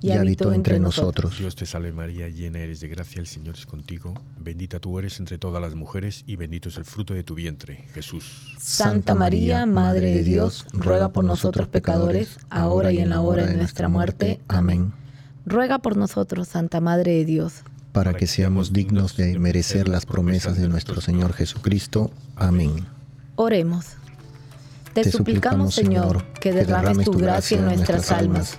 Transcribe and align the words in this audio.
Y 0.00 0.12
habitó 0.12 0.52
entre 0.52 0.78
nosotros. 0.78 1.38
Dios 1.38 1.56
te 1.56 1.66
salve 1.66 1.92
María, 1.92 2.28
llena 2.28 2.60
eres 2.60 2.80
de 2.80 2.88
gracia, 2.88 3.20
el 3.20 3.26
Señor 3.26 3.56
es 3.56 3.66
contigo. 3.66 4.14
Bendita 4.38 4.78
tú 4.78 4.98
eres 4.98 5.18
entre 5.18 5.38
todas 5.38 5.60
las 5.60 5.74
mujeres 5.74 6.22
y 6.26 6.36
bendito 6.36 6.68
es 6.68 6.76
el 6.76 6.84
fruto 6.84 7.14
de 7.14 7.24
tu 7.24 7.34
vientre, 7.34 7.84
Jesús. 7.94 8.54
Santa 8.58 9.14
María, 9.14 9.66
Madre 9.66 10.14
de 10.14 10.22
Dios, 10.22 10.66
ruega 10.72 11.08
por 11.08 11.24
nosotros 11.24 11.68
pecadores, 11.68 12.38
ahora 12.48 12.92
y 12.92 12.98
en 12.98 13.10
la 13.10 13.20
hora 13.20 13.46
de 13.46 13.56
nuestra 13.56 13.88
muerte. 13.88 14.40
Amén. 14.48 14.92
Ruega 15.46 15.78
por 15.78 15.96
nosotros, 15.96 16.48
Santa 16.48 16.80
Madre 16.80 17.12
de 17.12 17.24
Dios, 17.24 17.62
Para 17.92 18.14
que 18.14 18.26
seamos 18.26 18.72
dignos 18.72 19.16
de 19.16 19.38
merecer 19.38 19.88
las 19.88 20.04
promesas 20.06 20.58
de 20.58 20.68
nuestro 20.68 21.00
Señor 21.00 21.32
Jesucristo. 21.32 22.10
Amén. 22.36 22.86
Oremos. 23.34 23.96
Te, 24.92 25.10
suplicamos, 25.10 25.74
Señor, 25.74 26.24
que 26.40 26.52
derrames 26.52 27.04
tu 27.04 27.12
gracia 27.12 27.58
en 27.58 27.64
nuestras 27.64 28.10
almas, 28.10 28.58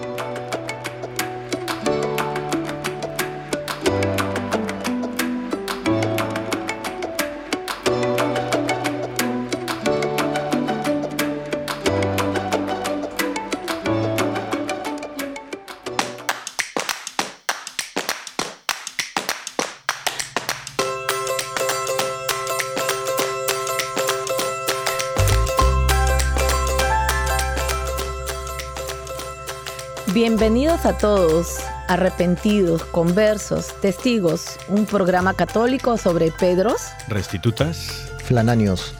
Bienvenidos 30.23 30.85
a 30.85 30.99
todos, 30.99 31.57
arrepentidos, 31.87 32.83
conversos, 32.83 33.73
testigos, 33.81 34.59
un 34.69 34.85
programa 34.85 35.33
católico 35.33 35.97
sobre 35.97 36.29
Pedros, 36.29 36.79
Restitutas. 37.07 38.07
Flananios, 38.23 38.93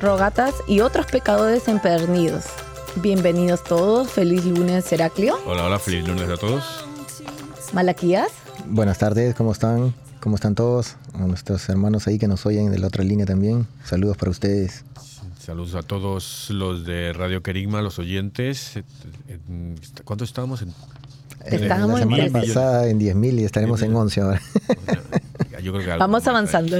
rogatas 0.00 0.54
y 0.68 0.78
otros 0.78 1.06
pecadores 1.06 1.66
empedernidos. 1.66 2.44
Bienvenidos 2.94 3.64
todos, 3.64 4.12
feliz 4.12 4.44
lunes 4.44 4.92
Heraclio, 4.92 5.40
Hola, 5.44 5.64
hola, 5.64 5.80
feliz 5.80 6.06
lunes 6.06 6.28
a 6.28 6.36
todos. 6.36 6.84
Malaquías, 7.72 8.30
buenas 8.66 8.98
tardes, 8.98 9.34
¿cómo 9.34 9.50
están? 9.50 9.92
¿Cómo 10.20 10.36
están 10.36 10.54
todos? 10.54 10.94
A 11.14 11.26
nuestros 11.26 11.68
hermanos 11.68 12.06
ahí 12.06 12.16
que 12.16 12.28
nos 12.28 12.46
oyen 12.46 12.70
de 12.70 12.78
la 12.78 12.86
otra 12.86 13.02
línea 13.02 13.26
también. 13.26 13.66
Saludos 13.84 14.16
para 14.16 14.30
ustedes. 14.30 14.84
Saludos 15.50 15.74
a 15.74 15.82
todos 15.82 16.46
los 16.50 16.84
de 16.86 17.12
Radio 17.12 17.42
Querigma, 17.42 17.82
los 17.82 17.98
oyentes. 17.98 18.76
En- 19.26 19.74
¿Cuántos 20.04 20.28
estábamos? 20.28 20.62
En, 20.62 20.72
Estábamos 21.44 21.98
la 21.98 22.02
en 22.04 22.08
semana 22.08 22.22
10. 22.22 22.32
pasada 22.54 22.86
en 22.88 23.00
10.000 23.00 23.40
y 23.40 23.44
estaremos 23.44 23.82
en 23.82 23.92
11 23.92 24.20
ahora. 24.20 24.40
yo 25.60 25.72
creo 25.72 25.84
que 25.84 25.90
algo 25.90 25.98
vamos 25.98 26.24
avanzando. 26.28 26.76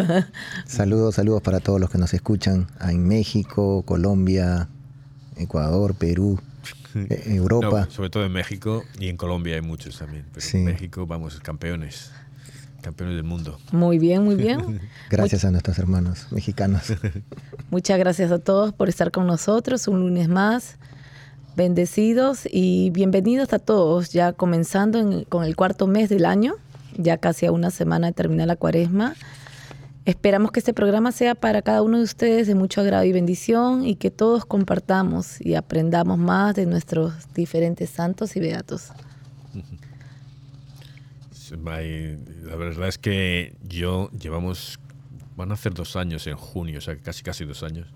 Saludos, 0.67 1.17
saludos 1.17 1.43
para 1.43 1.59
todos 1.59 1.81
los 1.81 1.91
que 1.91 1.99
nos 1.99 2.15
escuchan 2.15 2.69
en 2.81 3.09
México, 3.09 3.83
Colombia, 3.83 4.69
Ecuador, 5.37 5.97
Perú, 5.97 6.39
Europa. 7.27 7.87
No, 7.87 7.91
sobre 7.91 8.11
todo 8.11 8.25
en 8.25 8.31
México 8.31 8.85
y 9.01 9.09
en 9.09 9.17
Colombia 9.17 9.57
hay 9.57 9.63
muchos 9.63 9.99
también. 9.99 10.27
Pero 10.33 10.47
Sí. 10.47 10.59
en 10.59 10.67
México, 10.67 11.09
vamos, 11.09 11.41
campeones. 11.41 12.13
Campeones 12.83 13.17
del 13.17 13.25
mundo. 13.25 13.59
Muy 13.73 13.99
bien, 13.99 14.23
muy 14.25 14.35
bien. 14.35 14.81
Gracias 15.11 15.45
a 15.45 15.51
nuestros 15.51 15.79
hermanos 15.79 16.27
mexicanos. 16.31 16.83
Muchas 17.71 17.99
gracias 17.99 18.33
a 18.33 18.39
todos 18.39 18.73
por 18.73 18.89
estar 18.89 19.11
con 19.11 19.27
nosotros 19.27 19.87
un 19.89 20.01
lunes 20.01 20.29
más. 20.29 20.77
Bendecidos 21.57 22.43
y 22.51 22.91
bienvenidos 22.91 23.53
a 23.53 23.59
todos, 23.59 24.11
ya 24.13 24.33
comenzando 24.33 24.99
en- 24.99 25.25
con 25.25 25.45
el 25.45 25.57
cuarto 25.57 25.87
mes 25.87 26.09
del 26.09 26.25
año, 26.25 26.55
ya 26.97 27.19
casi 27.19 27.47
a 27.47 27.53
una 27.53 27.71
semana 27.71 28.07
de 28.09 28.13
terminar 28.13 28.47
la 28.47 28.57
cuaresma. 28.57 29.15
Esperamos 30.07 30.51
que 30.53 30.61
este 30.61 30.73
programa 30.73 31.13
sea 31.13 31.35
para 31.35 31.61
cada 31.61 31.83
uno 31.83 31.99
de 31.99 32.05
ustedes 32.05 32.47
de 32.47 32.55
mucho 32.55 32.81
agrado 32.81 33.05
y 33.05 33.13
bendición 33.13 33.85
y 33.85 33.97
que 33.97 34.11
todos 34.11 34.45
compartamos 34.47 35.41
y 35.41 35.55
aprendamos 35.57 36.19
más 36.19 36.55
de 36.55 36.67
nuestros 36.67 37.13
diferentes 37.35 37.91
santos 37.91 38.35
y 38.37 38.41
beatos. 38.41 38.89
Hay- 41.67 42.19
La 42.45 42.57
verdad 42.57 42.89
es 42.89 42.99
que 42.99 43.55
yo 43.63 44.11
llevamos, 44.11 44.79
van 45.37 45.51
a 45.51 45.55
hacer 45.55 45.75
dos 45.75 45.97
años 45.97 46.27
en 46.27 46.37
junio, 46.37 46.79
o 46.79 46.81
sea, 46.81 46.97
casi 46.97 47.23
casi 47.23 47.45
dos 47.45 47.63
años. 47.63 47.89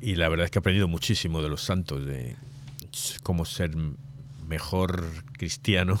Y 0.00 0.14
la 0.14 0.28
verdad 0.28 0.46
es 0.46 0.50
que 0.50 0.58
he 0.58 0.60
aprendido 0.60 0.88
muchísimo 0.88 1.42
de 1.42 1.48
los 1.48 1.62
santos, 1.62 2.04
de 2.06 2.36
cómo 3.22 3.44
ser 3.44 3.72
mejor 4.48 5.04
cristiano. 5.38 6.00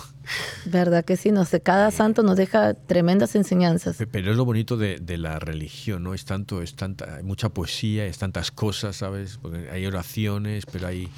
¿Verdad 0.64 1.04
que 1.04 1.16
sí? 1.16 1.30
No 1.30 1.44
sé, 1.44 1.60
cada 1.60 1.90
santo 1.92 2.22
nos 2.24 2.36
deja 2.36 2.74
tremendas 2.74 3.36
enseñanzas. 3.36 3.96
Pe- 3.96 4.06
Pero 4.08 4.32
es 4.32 4.36
lo 4.36 4.44
bonito 4.44 4.76
de, 4.76 4.98
de 4.98 5.18
la 5.18 5.38
religión, 5.38 6.02
¿no? 6.02 6.14
Es 6.14 6.24
tanto, 6.24 6.60
es 6.62 6.74
tanta, 6.74 7.16
hay 7.16 7.22
mucha 7.22 7.50
poesía, 7.50 8.06
es 8.06 8.18
tantas 8.18 8.50
cosas, 8.50 8.96
¿sabes? 8.96 9.38
Porque 9.40 9.70
hay 9.70 9.86
oraciones, 9.86 10.66
pero 10.66 10.88
hay, 10.88 11.08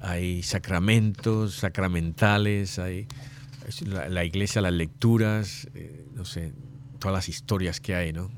hay 0.00 0.42
sacramentos, 0.42 1.54
sacramentales, 1.54 2.78
hay 2.80 3.06
la, 3.86 4.24
iglesia, 4.24 4.60
las 4.60 4.72
lecturas, 4.72 5.68
eh, 5.74 6.06
no 6.14 6.24
sé, 6.24 6.52
todas 6.98 7.14
las 7.14 7.28
historias 7.28 7.80
que 7.80 7.94
hay, 7.94 8.12
¿no? 8.12 8.30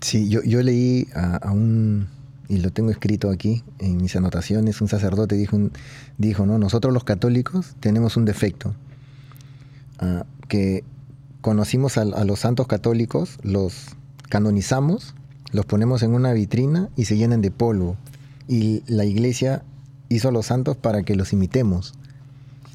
Sí, 0.00 0.28
yo, 0.28 0.42
yo 0.42 0.62
leí 0.62 1.08
a, 1.14 1.50
un, 1.50 2.08
y 2.48 2.58
lo 2.58 2.70
tengo 2.70 2.90
escrito 2.90 3.30
aquí 3.30 3.64
en 3.78 3.96
mis 3.96 4.14
anotaciones, 4.16 4.80
un 4.80 4.88
sacerdote 4.88 5.34
dijo, 5.34 5.58
dijo 6.18 6.46
¿no? 6.46 6.58
nosotros 6.58 6.94
los 6.94 7.04
católicos 7.04 7.74
tenemos 7.80 8.16
un 8.16 8.24
defecto, 8.24 8.74
ah, 9.98 10.24
que 10.48 10.84
conocimos 11.40 11.98
a, 11.98 12.02
a 12.02 12.24
los 12.24 12.40
santos 12.40 12.66
católicos, 12.68 13.38
los 13.42 13.96
canonizamos, 14.28 15.14
los 15.50 15.66
ponemos 15.66 16.02
en 16.02 16.14
una 16.14 16.32
vitrina 16.32 16.90
y 16.96 17.06
se 17.06 17.16
llenan 17.16 17.40
de 17.40 17.50
polvo. 17.50 17.96
Y 18.46 18.82
la 18.86 19.04
iglesia 19.04 19.62
hizo 20.08 20.28
a 20.28 20.32
los 20.32 20.46
santos 20.46 20.76
para 20.76 21.02
que 21.02 21.16
los 21.16 21.32
imitemos. 21.32 21.94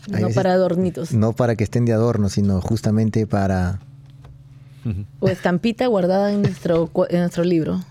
No 0.10 0.18
veces- 0.18 0.36
para 0.36 0.54
adornitos. 0.54 1.14
No 1.14 1.34
para 1.34 1.56
que 1.56 1.64
estén 1.64 1.86
de 1.86 1.94
adorno, 1.94 2.30
sino 2.30 2.60
justamente 2.62 3.26
para... 3.28 3.80
O 5.22 5.30
estampita 5.30 5.88
guardada 5.88 6.34
en 6.34 6.42
nuestro, 6.42 6.92
en 7.10 7.20
nuestro 7.22 7.46
libro, 7.46 7.82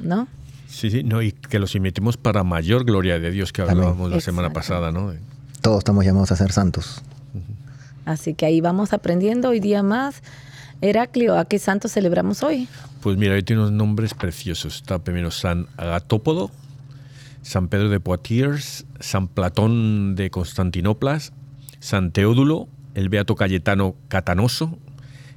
¿no? 0.00 0.26
Sí, 0.66 0.90
sí, 0.90 1.04
no, 1.04 1.22
y 1.22 1.30
que 1.32 1.60
los 1.60 1.74
imitemos 1.76 2.16
para 2.16 2.42
mayor 2.42 2.84
gloria 2.84 3.20
de 3.20 3.30
Dios 3.30 3.52
que 3.52 3.62
Amén. 3.62 3.76
hablábamos 3.76 4.10
la 4.10 4.20
semana 4.20 4.48
Exacto. 4.48 4.68
pasada, 4.68 4.90
¿no? 4.92 5.12
Todos 5.60 5.78
estamos 5.78 6.04
llamados 6.04 6.32
a 6.32 6.36
ser 6.36 6.50
santos. 6.50 7.02
Así 8.04 8.34
que 8.34 8.46
ahí 8.46 8.60
vamos 8.60 8.92
aprendiendo 8.92 9.50
hoy 9.50 9.60
día 9.60 9.82
más. 9.84 10.22
Heraclio, 10.80 11.38
¿a 11.38 11.44
qué 11.44 11.58
santo 11.60 11.86
celebramos 11.88 12.42
hoy? 12.42 12.66
Pues 13.02 13.16
mira, 13.16 13.34
hoy 13.34 13.42
tiene 13.44 13.62
unos 13.62 13.72
nombres 13.72 14.14
preciosos. 14.14 14.76
Está 14.76 14.98
primero 14.98 15.30
San 15.30 15.66
Agatópodo, 15.76 16.50
San 17.42 17.68
Pedro 17.68 17.90
de 17.90 18.00
Poitiers, 18.00 18.86
San 18.98 19.28
Platón 19.28 20.16
de 20.16 20.30
Constantinoplas, 20.30 21.32
San 21.80 22.12
Teodulo, 22.12 22.68
el 22.94 23.08
Beato 23.08 23.34
Cayetano 23.34 23.96
Catanoso, 24.08 24.78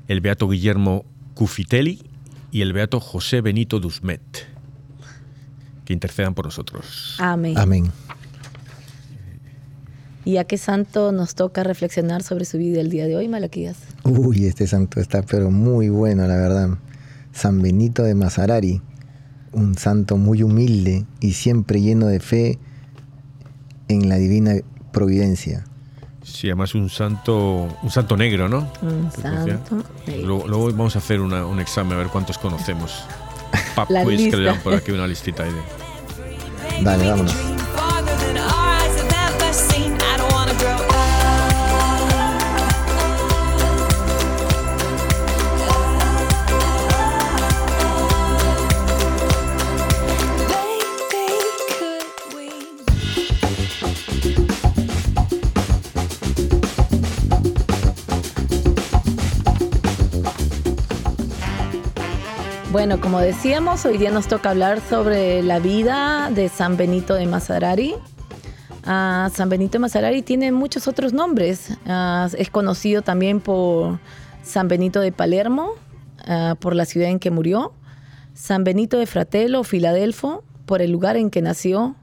el 0.08 0.22
Beato 0.22 0.48
Guillermo 0.50 1.06
Cufitelli 1.34 2.04
y 2.52 2.62
el 2.62 2.74
Beato 2.74 3.00
José 3.00 3.42
Benito 3.42 3.80
Dusmet. 3.80 4.22
Que 5.86 5.94
intercedan 5.94 6.34
por 6.34 6.46
nosotros. 6.46 7.16
Amén. 7.20 7.58
Amén. 7.58 7.92
¿Y 10.26 10.38
a 10.38 10.46
qué 10.46 10.58
santo 10.58 11.12
nos 11.12 11.36
toca 11.36 11.64
reflexionar 11.64 12.24
sobre 12.24 12.46
su 12.46 12.58
vida 12.58 12.80
el 12.80 12.90
día 12.90 13.08
de 13.08 13.18
hoy, 13.18 13.28
Malaquías? 13.28 13.78
Uy, 14.04 14.46
este 14.46 14.68
santo 14.68 15.02
está 15.02 15.22
pero 15.22 15.52
muy 15.52 15.90
bueno, 15.90 16.26
la 16.28 16.36
verdad. 16.36 16.78
San 17.34 17.62
Benito 17.62 18.04
de 18.04 18.16
Mazarari, 18.16 18.82
un 19.52 19.78
santo 19.78 20.18
muy 20.18 20.44
humilde 20.44 21.06
y 21.20 21.34
siempre 21.34 21.82
lleno 21.82 22.08
de 22.08 22.20
fe 22.20 22.60
en 23.88 24.08
la 24.08 24.16
divina 24.16 24.54
providencia. 24.92 25.66
Sí, 26.34 26.48
además 26.48 26.74
un 26.74 26.90
santo, 26.90 27.68
un 27.84 27.92
santo 27.92 28.18
negro, 28.18 28.50
¿no? 28.50 28.68
Un 28.82 29.12
santo 29.12 29.46
negro. 29.46 29.60
Luego, 30.26 30.48
luego 30.48 30.66
vamos 30.72 30.96
a 30.96 31.00
hacer 31.00 31.22
una- 31.22 31.46
un 31.46 31.60
examen 31.60 31.94
a 31.94 31.98
ver 31.98 32.08
cuántos 32.08 32.40
conocemos. 32.40 33.04
Pap 33.76 33.90
La 33.92 34.04
quiz 34.04 34.18
que 34.18 34.24
lista. 34.24 34.38
le 34.38 34.44
dan 34.46 34.60
por 34.62 34.74
aquí 34.74 34.92
una 34.92 35.06
listita 35.06 35.44
ahí 35.44 35.52
de. 35.52 36.84
Dale, 36.84 37.08
vámonos. 37.10 37.36
Bueno, 62.86 63.00
como 63.00 63.22
decíamos, 63.22 63.86
hoy 63.86 63.98
día 63.98 64.12
nos 64.12 64.28
toca 64.28 64.50
hablar 64.50 64.82
sobre 64.82 65.42
la 65.42 65.60
vida 65.60 66.30
de 66.36 66.50
San 66.50 66.76
Benito 66.76 67.14
de 67.14 67.26
Mazarari. 67.28 67.96
Ah, 68.84 69.30
San 69.34 69.48
Benito 69.48 69.72
de 69.72 69.80
Mazarari 69.80 70.22
tiene 70.22 70.52
muchos 70.52 70.90
otros 70.90 71.14
nombres. 71.14 71.78
Ah, 71.86 72.28
es 72.38 72.50
conocido 72.50 73.02
también 73.02 73.40
por 73.40 74.00
San 74.44 74.68
Benito 74.68 75.00
de 75.00 75.14
Palermo, 75.14 75.70
ah, 76.28 76.56
por 76.60 76.76
la 76.76 76.84
ciudad 76.84 77.08
en 77.08 77.20
que 77.20 77.32
murió. 77.32 77.72
San 78.34 78.66
Benito 78.66 78.98
de 78.98 79.06
Fratello 79.06 79.64
Filadelfo, 79.64 80.44
por 80.66 80.82
el 80.82 80.92
lugar 80.92 81.16
en 81.16 81.30
que 81.30 81.42
nació. 81.42 81.96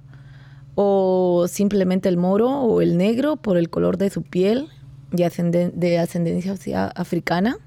O 0.76 1.44
simplemente 1.46 2.08
el 2.08 2.16
moro 2.16 2.48
o 2.48 2.80
el 2.80 2.96
negro, 2.96 3.36
por 3.36 3.58
el 3.58 3.68
color 3.68 3.98
de 3.98 4.08
su 4.08 4.22
piel 4.22 4.70
y 5.12 5.24
ascenden- 5.24 5.72
de 5.74 5.98
ascendencia 5.98 6.86
africana. 6.94 7.58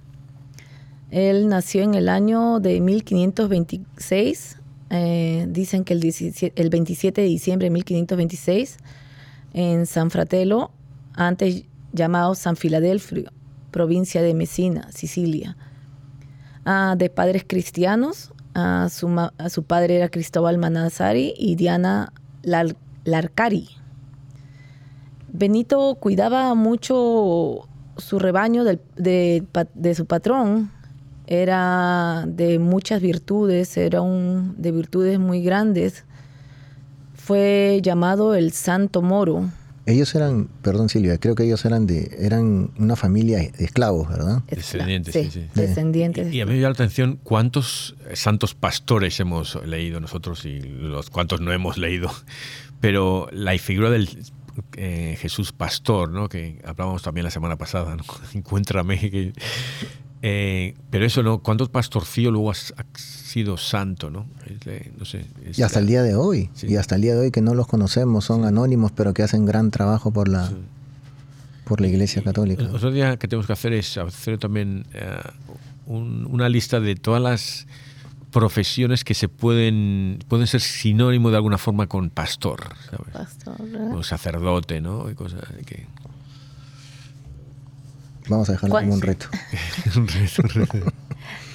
Él 1.14 1.48
nació 1.48 1.84
en 1.84 1.94
el 1.94 2.10
año 2.10 2.60
de 2.60 2.82
1526. 2.82 4.58
eh, 4.90 5.46
dicen 5.50 5.84
que 5.84 5.94
el, 5.94 6.00
17 6.00 6.60
el 6.62 6.70
27 6.72 7.22
de 7.22 7.28
diciembre 7.28 7.66
de 7.68 7.70
1526 7.72 8.78
en 9.54 9.86
San 9.86 10.10
Fratello, 10.10 10.72
antes 11.14 11.66
llamado 11.92 12.34
San 12.34 12.56
Filadelfio, 12.56 13.32
provincia 13.70 14.22
de 14.24 14.34
Messina, 14.34 14.92
Sicilia. 14.92 15.56
Ah, 16.66 16.96
de 16.98 17.10
padres 17.12 17.44
cristianos, 17.48 18.32
ah, 18.56 18.88
ah, 19.38 19.50
su 19.50 19.64
padre 19.64 19.98
era 19.98 20.10
Cristóbal 20.10 20.58
Manassari 20.58 21.34
y 21.38 21.56
Diana 21.56 22.12
Lar- 22.42 22.76
Larcari. 23.06 23.70
Benito 25.32 25.96
cuidaba 26.00 26.54
mucho 26.56 27.68
su 27.98 28.20
rebaño 28.20 28.64
de 28.64 29.94
su 29.96 30.06
patrón. 30.06 30.72
Era 31.26 32.26
de 32.28 32.60
muchas 32.60 33.02
virtudes, 33.02 33.78
era 33.78 34.02
un 34.02 34.56
de 34.58 34.72
virtudes 34.72 35.20
muy 35.20 35.42
grandes. 35.42 36.04
Fue 37.16 37.80
llamado 37.82 38.36
el 38.36 38.52
Santo 38.52 39.02
Moro. 39.02 39.50
Ellos 39.86 40.16
eran, 40.16 40.48
perdón 40.62 40.88
Silvia, 40.88 41.18
creo 41.18 41.36
que 41.36 41.44
ellos 41.44 41.66
eran 41.66 41.86
de, 41.86 42.16
eran 42.20 42.72
una 42.78 42.96
familia 42.96 43.38
de 43.40 43.52
esclavos, 43.66 44.08
¿verdad? 44.08 44.42
Descendientes, 44.50 45.14
Sí, 45.14 45.26
sí, 45.26 45.42
sí. 45.42 45.48
Descendientes. 45.56 46.34
Y 46.34 46.40
a 46.40 46.46
mí 46.46 46.54
me 46.54 46.58
llama 46.60 46.70
la 46.70 46.74
atención 46.76 47.20
cuántos 47.22 47.96
santos 48.14 48.54
pastores 48.56 49.20
hemos 49.20 49.56
leído 49.66 50.00
nosotros 50.00 50.46
y 50.46 50.60
los 50.62 51.10
cuantos 51.10 51.42
no 51.42 51.52
hemos 51.52 51.78
leído. 51.78 52.10
Pero 52.80 53.28
la 53.34 53.58
figura 53.58 53.90
del 53.90 54.10
eh, 54.78 55.18
Jesús 55.20 55.52
pastor, 55.52 56.12
¿no? 56.12 56.30
que 56.30 56.62
hablábamos 56.66 57.02
también 57.04 57.26
la 57.26 57.32
semana 57.32 57.58
pasada, 57.58 57.96
¿no? 57.98 58.04
encuéntrame. 58.34 58.98
que- 59.10 59.34
eh, 60.26 60.74
pero 60.90 61.06
eso, 61.06 61.22
¿no? 61.22 61.40
¿Cuántos 61.40 61.68
pastorcillos 61.70 62.32
luego 62.32 62.50
has, 62.50 62.74
has 62.78 63.02
sido 63.02 63.58
santo, 63.58 64.10
¿no? 64.10 64.26
Es, 64.46 64.66
eh, 64.68 64.92
no 64.98 65.04
sé. 65.06 65.26
es 65.46 65.60
Y 65.60 65.64
hasta 65.64 65.80
el 65.80 65.86
día 65.88 66.02
de 66.02 66.16
hoy, 66.16 66.50
Sí. 66.54 66.68
y 66.70 66.78
hasta 66.78 66.96
el 66.96 67.02
día 67.02 67.14
de 67.14 67.20
hoy 67.20 67.32
que 67.32 67.42
no 67.42 67.54
los 67.54 67.68
conocemos, 67.68 68.24
son 68.26 68.46
anónimos, 68.46 68.92
pero 68.94 69.14
que 69.14 69.22
hacen 69.24 69.46
gran 69.46 69.70
trabajo 69.70 70.12
por 70.12 70.30
la, 70.30 70.50
por 71.66 71.82
la 71.82 71.88
Iglesia 71.88 72.24
Católica. 72.24 72.64
Otro 72.74 72.90
día 72.92 73.18
que 73.18 73.28
tenemos 73.28 73.48
que 73.48 73.54
hacer 73.54 73.74
es 73.74 73.98
hacer 73.98 74.38
también 74.38 74.86
eh, 74.94 75.18
un- 75.88 76.26
una 76.32 76.48
lista 76.48 76.80
de 76.80 76.96
todas 76.96 77.22
las 77.22 77.68
profesiones 78.32 79.04
que 79.04 79.14
se 79.14 79.28
pueden 79.30 80.18
pueden 80.28 80.48
ser 80.48 80.62
sinónimo 80.62 81.30
de 81.30 81.36
alguna 81.36 81.58
forma 81.60 81.86
con 81.88 82.10
pastor, 82.10 82.64
¿sabes? 82.90 83.14
Pastor, 83.14 83.56
¿verdad? 83.70 83.94
O 83.96 84.02
sacerdote, 84.04 84.82
¿no? 84.82 85.10
Y 85.12 85.14
cosas 85.16 85.42
que 85.68 85.86
Vamos 88.30 88.50
a 88.50 88.54
dejarlo 88.54 88.74
¿Cuál? 88.74 88.86
como 88.86 88.96
un 88.96 89.02
reto. 89.02 89.28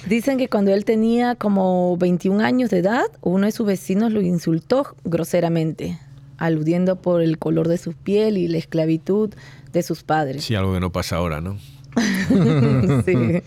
Dicen 0.07 0.37
que 0.37 0.47
cuando 0.47 0.73
él 0.73 0.85
tenía 0.85 1.35
como 1.35 1.97
21 1.97 2.43
años 2.43 2.69
de 2.69 2.79
edad, 2.79 3.05
uno 3.21 3.45
de 3.45 3.51
sus 3.51 3.65
vecinos 3.65 4.11
lo 4.11 4.21
insultó 4.21 4.95
groseramente, 5.03 5.99
aludiendo 6.37 7.01
por 7.01 7.21
el 7.21 7.37
color 7.37 7.67
de 7.67 7.77
su 7.77 7.93
piel 7.93 8.37
y 8.37 8.47
la 8.47 8.57
esclavitud 8.57 9.33
de 9.71 9.83
sus 9.83 10.03
padres. 10.03 10.43
sí, 10.43 10.55
algo 10.55 10.73
que 10.73 10.79
no 10.79 10.91
pasa 10.91 11.17
ahora, 11.17 11.41
¿no? 11.41 11.57
Sí. 13.05 13.41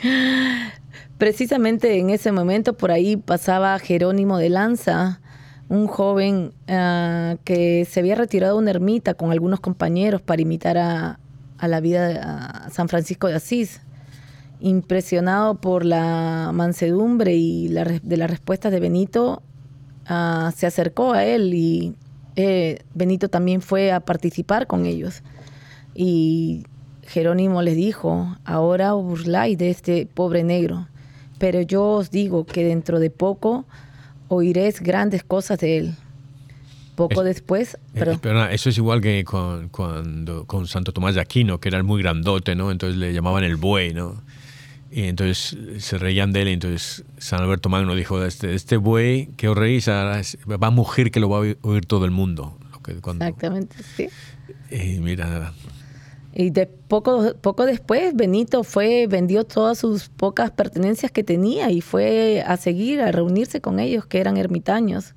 Precisamente 1.19 1.99
en 1.99 2.11
ese 2.11 2.33
momento 2.33 2.75
por 2.75 2.91
ahí 2.91 3.17
pasaba 3.17 3.79
Jerónimo 3.79 4.39
de 4.39 4.49
Lanza, 4.49 5.21
un 5.69 5.87
joven 5.87 6.53
ah, 6.69 7.37
que 7.45 7.87
se 7.89 8.01
había 8.01 8.15
retirado 8.15 8.57
a 8.57 8.59
una 8.59 8.71
ermita 8.71 9.15
con 9.15 9.31
algunos 9.31 9.61
compañeros 9.61 10.21
para 10.21 10.43
imitar 10.43 10.77
a, 10.77 11.19
a 11.63 11.69
la 11.69 11.81
vida 11.81 12.09
de 12.09 12.71
San 12.73 12.89
Francisco 12.89 13.29
de 13.29 13.37
Asís. 13.37 13.81
Impresionado 14.61 15.61
por 15.61 15.85
la 15.85 16.51
mansedumbre 16.53 17.37
y 17.37 17.69
de 17.69 18.17
las 18.17 18.31
respuestas 18.31 18.73
de 18.73 18.81
Benito, 18.81 19.43
ah, 20.07 20.53
se 20.57 20.67
acercó 20.67 21.13
a 21.13 21.25
él 21.25 21.55
y 21.55 21.95
eh, 22.35 22.81
Benito 22.95 23.29
también 23.29 23.61
fue 23.63 23.93
a 23.93 24.01
participar 24.01 24.67
con 24.67 24.87
ellos. 24.87 25.23
Y 25.95 26.65
Jerónimo 27.05 27.63
les 27.63 27.77
dijo, 27.77 28.37
ahora 28.45 28.97
os 28.97 29.05
burláis 29.05 29.57
de 29.57 29.71
este 29.71 30.07
pobre 30.07 30.43
negro, 30.43 30.89
pero 31.39 31.61
yo 31.61 31.85
os 31.85 32.11
digo 32.11 32.45
que 32.45 32.65
dentro 32.65 32.99
de 32.99 33.11
poco 33.11 33.67
oiréis 34.27 34.81
grandes 34.81 35.23
cosas 35.23 35.61
de 35.61 35.79
él. 35.79 35.95
Poco 36.95 37.23
Es- 37.23 37.27
después, 37.27 37.75
Eh, 37.95 38.17
pero 38.21 38.35
nada, 38.35 38.53
eso 38.53 38.69
es 38.69 38.77
igual 38.77 39.01
que 39.01 39.25
con, 39.25 39.69
cuando, 39.71 40.45
con 40.45 40.67
Santo 40.67 40.93
Tomás 40.93 41.15
de 41.15 41.21
Aquino, 41.23 41.59
que 41.59 41.69
era 41.69 41.83
muy 41.83 42.03
grandote, 42.03 42.55
¿no? 42.55 42.71
Entonces 42.71 42.99
le 42.99 43.13
llamaban 43.15 43.45
el 43.45 43.57
buey, 43.57 43.95
¿no? 43.95 44.23
Y 44.91 45.05
entonces 45.05 45.57
se 45.83 45.97
reían 45.97 46.33
de 46.33 46.43
él, 46.43 46.49
y 46.49 46.53
entonces 46.53 47.03
San 47.17 47.41
Alberto 47.41 47.71
Magno 47.71 47.95
dijo, 47.95 48.23
este, 48.25 48.55
este 48.55 48.77
buey 48.77 49.29
que 49.39 49.49
os 49.49 49.57
reís 49.57 49.89
ahora 49.89 50.21
es- 50.21 50.37
va 50.47 50.67
a 50.67 50.71
mugir 50.71 51.11
que 51.11 51.19
lo 51.19 51.31
va 51.31 51.39
a 51.39 51.41
oír- 51.41 51.87
todo 51.87 52.05
el 52.05 52.11
mundo. 52.11 52.59
Cuando- 53.01 53.25
exactamente, 53.25 53.77
sí. 53.97 54.09
Y 54.71 54.99
mira, 55.01 55.53
Y 56.35 56.51
de 56.51 56.67
poco, 56.67 57.35
poco 57.41 57.65
después 57.67 58.15
Benito 58.17 58.65
fue, 58.65 59.07
vendió 59.07 59.45
todas 59.45 59.79
sus 59.79 60.09
pocas 60.09 60.51
pertenencias 60.51 61.13
que 61.13 61.23
tenía 61.23 61.71
y 61.71 61.81
fue 61.81 62.43
a 62.47 62.57
seguir, 62.57 63.01
a 63.03 63.13
reunirse 63.13 63.61
con 63.61 63.79
ellos, 63.81 64.05
que 64.07 64.19
eran 64.19 64.37
ermitaños. 64.37 65.15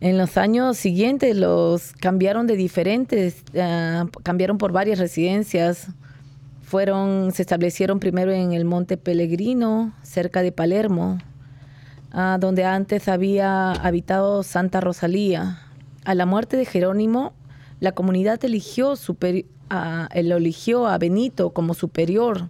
En 0.00 0.18
los 0.18 0.36
años 0.36 0.76
siguientes 0.76 1.36
los 1.36 1.92
cambiaron 1.92 2.46
de 2.46 2.56
diferentes, 2.56 3.42
ah, 3.58 4.06
cambiaron 4.22 4.58
por 4.58 4.72
varias 4.72 4.98
residencias. 4.98 5.88
Fueron, 6.62 7.32
se 7.32 7.42
establecieron 7.42 7.98
primero 8.00 8.32
en 8.32 8.52
el 8.52 8.64
Monte 8.64 8.96
Pellegrino, 8.96 9.92
cerca 10.02 10.42
de 10.42 10.52
Palermo, 10.52 11.18
ah, 12.12 12.36
donde 12.40 12.64
antes 12.64 13.08
había 13.08 13.72
habitado 13.72 14.42
Santa 14.42 14.80
Rosalía. 14.80 15.60
A 16.04 16.14
la 16.14 16.26
muerte 16.26 16.56
de 16.56 16.66
Jerónimo, 16.66 17.32
la 17.80 17.92
comunidad 17.92 18.44
eligió, 18.44 18.92
superi- 18.96 19.46
a- 19.70 20.08
él 20.12 20.28
lo 20.28 20.36
eligió 20.36 20.86
a 20.88 20.98
Benito 20.98 21.50
como 21.50 21.72
superior. 21.74 22.48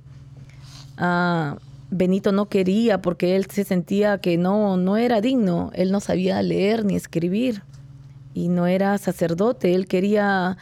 Ah, 0.97 1.57
Benito 1.90 2.33
no 2.33 2.47
quería 2.49 3.00
porque 3.00 3.37
él 3.37 3.47
se 3.47 3.64
sentía 3.64 4.19
que 4.19 4.37
no, 4.38 4.76
no 4.76 4.97
era 4.97 5.21
digno, 5.21 5.71
él 5.75 5.93
no 5.93 6.00
sabía 6.00 6.43
leer 6.43 6.85
ni 6.85 6.97
escribir 6.97 7.62
y 8.35 8.49
no 8.49 8.66
era 8.66 8.99
sacerdote, 8.99 9.75
él 9.75 9.87
quería, 9.87 10.59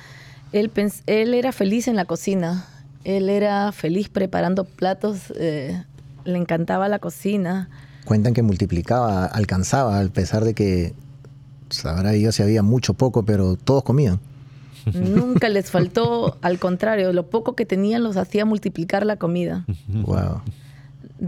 él, 0.52 0.70
él 1.06 1.34
era 1.34 1.52
feliz 1.52 1.88
en 1.88 1.96
la 1.96 2.04
cocina, 2.04 2.66
él 3.04 3.28
era 3.28 3.72
feliz 3.72 4.08
preparando 4.08 4.64
platos, 4.64 5.32
eh, 5.36 5.82
le 6.24 6.38
encantaba 6.38 6.88
la 6.88 6.98
cocina. 6.98 7.68
Cuentan 8.04 8.34
que 8.34 8.42
multiplicaba, 8.42 9.24
alcanzaba, 9.24 9.98
a 9.98 10.08
pesar 10.08 10.44
de 10.44 10.54
que 10.54 10.94
sabrá 11.70 12.10
Dios 12.12 12.34
si 12.36 12.42
había 12.42 12.62
mucho 12.62 12.94
poco, 12.94 13.24
pero 13.24 13.56
todos 13.56 13.82
comían. 13.82 14.20
Nunca 14.92 15.48
les 15.50 15.70
faltó, 15.70 16.36
al 16.42 16.58
contrario, 16.58 17.12
lo 17.12 17.28
poco 17.30 17.54
que 17.54 17.66
tenían 17.66 18.02
los 18.02 18.16
hacía 18.16 18.44
multiplicar 18.44 19.06
la 19.06 19.16
comida. 19.16 19.64
Wow. 19.88 20.42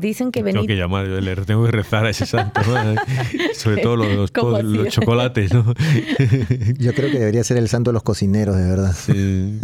Dicen 0.01 0.31
que 0.33 0.41
Tengo 0.43 0.57
Benito... 0.63 0.67
que 0.67 0.77
llamar, 0.77 1.07
yo 1.07 1.21
le 1.21 1.37
tengo 1.37 1.65
que 1.65 1.71
rezar 1.73 2.05
a 2.07 2.11
ese 2.11 2.27
santo, 2.27 2.61
¿no? 2.67 2.95
sobre 3.55 3.81
todo 3.83 3.97
los, 3.97 4.31
¿Cómo 4.31 4.59
los 4.61 4.79
hacía? 4.81 4.91
chocolates, 4.91 5.55
¿no? 5.55 5.65
Yo 6.79 6.93
creo 6.95 7.11
que 7.11 7.19
debería 7.19 7.43
ser 7.45 7.57
el 7.57 7.69
santo 7.69 7.91
de 7.91 7.95
los 7.95 8.03
cocineros, 8.03 8.57
de 8.57 8.69
verdad. 8.69 8.93
Sí. 8.95 9.59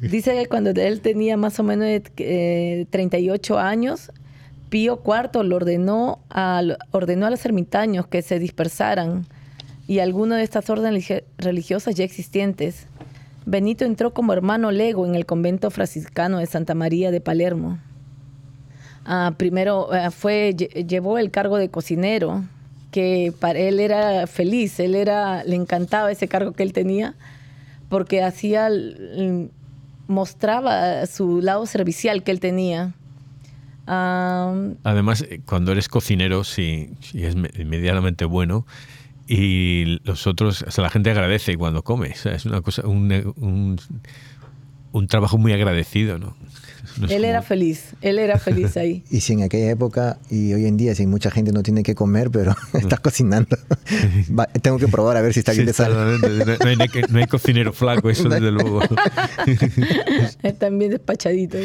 Dice 0.00 0.32
que 0.34 0.46
cuando 0.46 0.70
él 0.70 1.00
tenía 1.00 1.36
más 1.36 1.58
o 1.58 1.64
menos 1.64 1.86
eh, 2.18 2.86
38 2.90 3.58
años, 3.58 4.12
Pío 4.68 5.02
IV 5.04 5.42
lo 5.44 5.56
ordenó 5.56 6.20
a, 6.30 6.62
ordenó 6.92 7.26
a 7.26 7.30
los 7.30 7.44
ermitaños 7.44 8.06
que 8.06 8.22
se 8.22 8.38
dispersaran 8.38 9.26
y 9.88 9.98
algunas 9.98 10.38
de 10.38 10.44
estas 10.44 10.70
órdenes 10.70 11.08
religi- 11.08 11.24
religiosas 11.38 11.94
ya 11.96 12.04
existentes. 12.04 12.86
Benito 13.44 13.84
entró 13.86 14.12
como 14.12 14.32
hermano 14.34 14.70
lego 14.70 15.06
en 15.06 15.14
el 15.16 15.26
convento 15.26 15.70
franciscano 15.70 16.38
de 16.38 16.46
Santa 16.46 16.74
María 16.74 17.10
de 17.10 17.20
Palermo. 17.20 17.78
Ah, 19.10 19.32
primero 19.38 19.92
eh, 19.94 20.10
fue, 20.10 20.54
lle- 20.54 20.86
llevó 20.86 21.16
el 21.16 21.30
cargo 21.30 21.56
de 21.56 21.70
cocinero, 21.70 22.44
que 22.90 23.32
para 23.40 23.58
él 23.58 23.80
era 23.80 24.26
feliz, 24.26 24.78
él 24.80 24.94
era, 24.94 25.42
le 25.44 25.56
encantaba 25.56 26.12
ese 26.12 26.28
cargo 26.28 26.52
que 26.52 26.62
él 26.62 26.74
tenía, 26.74 27.14
porque 27.88 28.22
hacía, 28.22 28.66
l- 28.66 29.48
mostraba 30.08 31.06
su 31.06 31.40
lado 31.40 31.64
servicial 31.64 32.22
que 32.22 32.32
él 32.32 32.40
tenía. 32.40 32.92
Además, 34.84 35.22
eh, 35.22 35.40
cuando 35.46 35.72
eres 35.72 35.88
cocinero, 35.88 36.44
si, 36.44 36.90
si 37.00 37.24
es 37.24 37.34
me- 37.34 37.50
medianamente 37.64 38.26
bueno, 38.26 38.66
y 39.26 39.98
los 40.04 40.26
otros, 40.26 40.62
o 40.66 40.70
sea, 40.70 40.84
la 40.84 40.90
gente 40.90 41.10
agradece 41.10 41.56
cuando 41.56 41.82
come. 41.82 42.10
O 42.10 42.14
sea, 42.16 42.32
es 42.32 42.44
una 42.44 42.60
cosa, 42.60 42.86
un, 42.86 43.10
un, 43.36 43.78
un 44.92 45.06
trabajo 45.06 45.38
muy 45.38 45.52
agradecido, 45.52 46.18
¿no? 46.18 46.36
Él 47.08 47.24
era 47.24 47.42
feliz, 47.42 47.94
él 48.00 48.18
era 48.18 48.38
feliz 48.38 48.76
ahí. 48.76 49.04
Y 49.10 49.20
si 49.20 49.32
en 49.34 49.42
aquella 49.42 49.70
época 49.70 50.18
y 50.30 50.52
hoy 50.52 50.66
en 50.66 50.76
día, 50.76 50.94
si 50.94 51.06
mucha 51.06 51.30
gente 51.30 51.52
no 51.52 51.62
tiene 51.62 51.82
que 51.82 51.94
comer, 51.94 52.30
pero 52.30 52.54
está 52.74 52.96
cocinando, 52.96 53.56
Va, 54.38 54.46
tengo 54.46 54.78
que 54.78 54.88
probar 54.88 55.16
a 55.16 55.22
ver 55.22 55.32
si 55.32 55.40
está 55.40 55.52
Sí, 55.52 55.58
bien 55.58 55.66
de 55.66 55.72
sal. 55.72 55.92
No, 55.92 56.04
no 56.04 56.68
hay, 56.68 56.76
no 57.08 57.18
hay- 57.18 57.26
cocinero 57.26 57.72
flaco, 57.72 58.10
eso 58.10 58.28
desde 58.28 58.50
luego. 58.50 58.80
También 60.58 60.90
despachadito. 60.90 61.58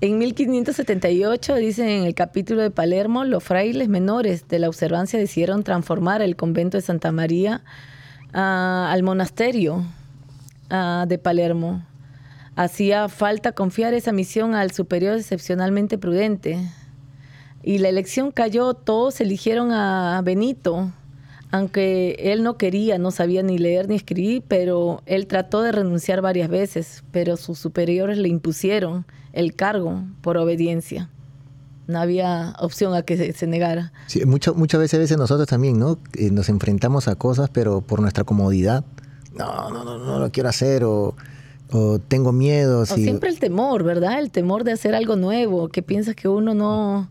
En 0.00 0.18
1578, 0.18 1.54
dicen 1.56 1.88
en 1.88 2.04
el 2.04 2.14
capítulo 2.14 2.60
de 2.62 2.70
Palermo, 2.70 3.24
los 3.24 3.42
frailes 3.42 3.88
menores 3.88 4.48
de 4.48 4.58
la 4.58 4.68
observancia 4.68 5.18
decidieron 5.18 5.62
transformar 5.62 6.20
el 6.20 6.36
convento 6.36 6.76
de 6.76 6.82
Santa 6.82 7.10
María 7.12 7.62
ah, 8.32 8.90
al 8.92 9.02
monasterio 9.02 9.84
ah, 10.70 11.06
de 11.08 11.18
Palermo. 11.18 11.86
Hacía 12.56 13.08
falta 13.08 13.52
confiar 13.52 13.94
esa 13.94 14.12
misión 14.12 14.54
al 14.54 14.70
superior 14.70 15.16
excepcionalmente 15.16 15.98
prudente. 15.98 16.58
Y 17.62 17.78
la 17.78 17.88
elección 17.88 18.30
cayó, 18.30 18.74
todos 18.74 19.20
eligieron 19.20 19.72
a 19.72 20.20
Benito, 20.22 20.92
aunque 21.50 22.16
él 22.18 22.42
no 22.42 22.56
quería, 22.56 22.98
no 22.98 23.10
sabía 23.10 23.42
ni 23.42 23.58
leer 23.58 23.88
ni 23.88 23.94
escribir, 23.94 24.42
pero 24.46 25.02
él 25.06 25.26
trató 25.26 25.62
de 25.62 25.72
renunciar 25.72 26.20
varias 26.20 26.48
veces, 26.48 27.04
pero 27.12 27.36
sus 27.36 27.58
superiores 27.58 28.18
le 28.18 28.28
impusieron 28.28 29.06
el 29.32 29.54
cargo 29.54 30.02
por 30.20 30.36
obediencia. 30.36 31.10
No 31.86 32.00
había 32.00 32.54
opción 32.60 32.94
a 32.94 33.02
que 33.02 33.32
se, 33.32 33.46
negara. 33.46 33.92
Sí, 34.06 34.24
muchas 34.24 34.80
veces, 34.80 34.98
veces 34.98 35.16
nosotros 35.16 35.46
también, 35.46 35.78
¿no? 35.78 35.98
Eh, 36.14 36.30
nos 36.30 36.48
enfrentamos 36.48 37.08
a 37.08 37.14
cosas, 37.14 37.50
pero 37.50 37.82
por 37.82 38.00
nuestra 38.00 38.24
comodidad. 38.24 38.84
No, 39.36 39.70
no, 39.70 39.84
no, 39.84 39.98
no 39.98 40.18
lo 40.18 40.32
quiero 40.32 40.48
hacer 40.48 40.82
o 41.72 41.98
tengo 41.98 42.32
miedo. 42.32 42.80
O 42.80 42.86
siempre 42.86 43.30
el 43.30 43.38
temor, 43.38 43.82
¿verdad? 43.84 44.18
El 44.18 44.30
temor 44.30 44.64
de 44.64 44.72
hacer 44.72 44.94
algo 44.94 45.16
nuevo, 45.16 45.68
que 45.68 45.82
piensas 45.82 46.14
que 46.14 46.28
uno 46.28 46.54
no, 46.54 47.08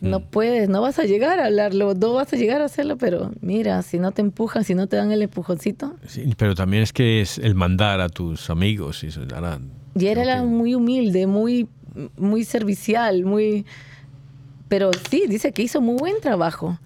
no 0.00 0.20
puedes, 0.20 0.68
no 0.68 0.80
vas 0.82 0.98
a 0.98 1.04
llegar 1.04 1.38
a 1.40 1.46
hablarlo, 1.46 1.94
no 1.94 2.12
vas 2.14 2.32
a 2.32 2.36
llegar 2.36 2.60
a 2.62 2.64
hacerlo, 2.66 2.96
pero 2.98 3.30
mira, 3.40 3.80
si 3.82 3.98
no 3.98 4.12
te 4.12 4.22
empujan, 4.22 4.64
si 4.64 4.74
no 4.74 4.86
te 4.86 4.96
dan 4.96 5.12
el 5.12 5.22
empujoncito. 5.22 5.94
Sí, 6.06 6.34
pero 6.36 6.54
también 6.54 6.82
es 6.82 6.92
que 6.92 7.20
es 7.20 7.38
el 7.38 7.54
mandar 7.54 8.00
a 8.00 8.08
tus 8.08 8.50
amigos. 8.50 9.04
Y 9.04 9.08
eso, 9.08 9.20
Y 9.94 10.06
era 10.06 10.36
que- 10.36 10.42
muy 10.42 10.74
humilde, 10.74 11.26
muy, 11.26 11.68
muy 12.16 12.44
servicial, 12.44 13.24
muy... 13.24 13.64
Pero 14.68 14.90
sí, 15.10 15.24
dice 15.28 15.52
que 15.52 15.62
hizo 15.62 15.80
muy 15.80 15.96
buen 15.96 16.20
trabajo. 16.20 16.78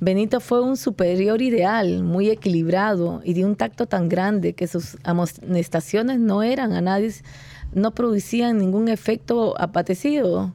Benito 0.00 0.40
fue 0.40 0.62
un 0.62 0.76
superior 0.76 1.42
ideal, 1.42 2.04
muy 2.04 2.30
equilibrado 2.30 3.20
y 3.24 3.34
de 3.34 3.44
un 3.44 3.56
tacto 3.56 3.86
tan 3.86 4.08
grande 4.08 4.52
que 4.52 4.66
sus 4.68 4.96
amonestaciones 5.02 6.20
no 6.20 6.42
eran 6.44 6.72
a 6.72 6.80
nadie, 6.80 7.12
no 7.74 7.92
producían 7.94 8.58
ningún 8.58 8.88
efecto 8.88 9.60
apatecido. 9.60 10.54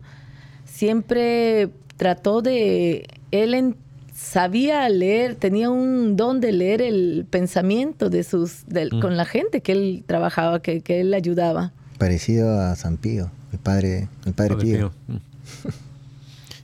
Siempre 0.65 1.69
trató 1.97 2.41
de, 2.41 3.05
él 3.31 3.53
en- 3.53 3.75
sabía 4.15 4.87
leer, 4.89 5.35
tenía 5.35 5.69
un 5.69 6.15
don 6.15 6.39
de 6.39 6.51
leer 6.51 6.81
el 6.81 7.25
pensamiento 7.29 8.09
de 8.09 8.23
sus, 8.23 8.65
del- 8.67 8.91
con 9.01 9.17
la 9.17 9.25
gente 9.25 9.61
que 9.61 9.73
él 9.73 10.03
trabajaba, 10.05 10.61
que, 10.61 10.81
que 10.81 11.01
él 11.01 11.13
ayudaba. 11.13 11.73
Parecido 11.97 12.59
a 12.59 12.75
San 12.75 12.97
Pío, 12.97 13.29
el 13.51 13.59
padre, 13.59 14.07
el 14.25 14.33
padre 14.33 14.55
Padre 14.55 14.55
Pío. 14.65 14.91
Pío. 15.07 15.19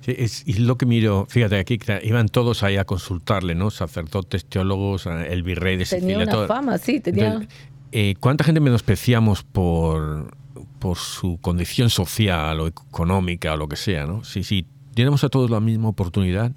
Sí, 0.09 0.15
es, 0.17 0.43
y 0.45 0.53
lo 0.53 0.77
que 0.77 0.85
miro, 0.85 1.25
fíjate 1.29 1.57
aquí, 1.57 1.79
iban 2.03 2.27
todos 2.29 2.63
ahí 2.63 2.77
a 2.77 2.85
consultarle, 2.85 3.55
¿no? 3.55 3.69
Sacerdotes, 3.69 4.45
teólogos, 4.45 5.05
eh, 5.05 5.27
el 5.31 5.43
virrey 5.43 5.77
de 5.77 5.85
Tenía 5.85 5.99
Sicilia. 6.01 6.23
una 6.23 6.31
todo. 6.31 6.47
fama, 6.47 6.77
sí, 6.77 6.99
tenía... 6.99 7.47
Eh, 7.91 8.15
¿Cuánta 8.19 8.43
gente 8.43 8.59
menospreciamos 8.59 9.43
por, 9.43 10.31
por 10.79 10.97
su 10.97 11.39
condición 11.41 11.89
social 11.89 12.59
o 12.59 12.67
económica 12.67 13.53
o 13.53 13.57
lo 13.57 13.67
que 13.67 13.75
sea, 13.75 14.05
¿no? 14.05 14.23
Si, 14.23 14.43
si 14.43 14.65
tenemos 14.93 15.23
a 15.23 15.29
todos 15.29 15.49
la 15.49 15.59
misma 15.59 15.89
oportunidad, 15.89 16.51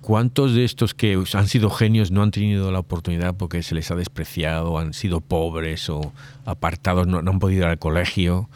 ¿cuántos 0.00 0.54
de 0.54 0.64
estos 0.64 0.94
que 0.94 1.22
han 1.32 1.48
sido 1.48 1.70
genios 1.70 2.10
no 2.10 2.22
han 2.22 2.30
tenido 2.30 2.70
la 2.70 2.80
oportunidad 2.80 3.34
porque 3.34 3.62
se 3.62 3.74
les 3.74 3.90
ha 3.90 3.94
despreciado, 3.94 4.78
han 4.78 4.92
sido 4.92 5.20
pobres 5.20 5.88
o 5.88 6.12
apartados, 6.44 7.06
no, 7.06 7.22
no 7.22 7.30
han 7.30 7.38
podido 7.38 7.62
ir 7.62 7.68
al 7.68 7.78
colegio? 7.78 8.48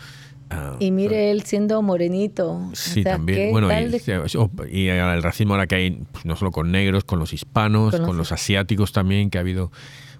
Ah, 0.51 0.77
Y 0.79 0.91
mire 0.93 1.31
él 1.33 1.43
siendo 1.43 1.83
morenito. 1.83 2.71
Sí, 2.73 3.01
o 3.01 3.03
sea, 3.03 3.13
también. 3.15 3.39
¿qué 3.39 3.51
Bueno, 3.51 3.67
y, 3.73 3.85
de- 3.89 4.71
y 4.71 4.89
el 4.89 5.23
racismo 5.23 5.55
ahora 5.55 5.67
que 5.67 5.75
hay, 5.75 6.03
pues, 6.13 6.25
no 6.25 6.37
solo 6.37 6.51
con 6.53 6.71
negros, 6.71 7.05
con 7.05 7.19
los 7.19 7.33
hispanos, 7.33 7.91
Con 7.93 8.01
con 8.01 8.17
los- 8.17 8.31
los, 8.31 8.33
asiáticos 8.33 8.93
también, 8.93 9.31
que 9.31 9.39
ha 9.39 9.41
habido 9.41 9.73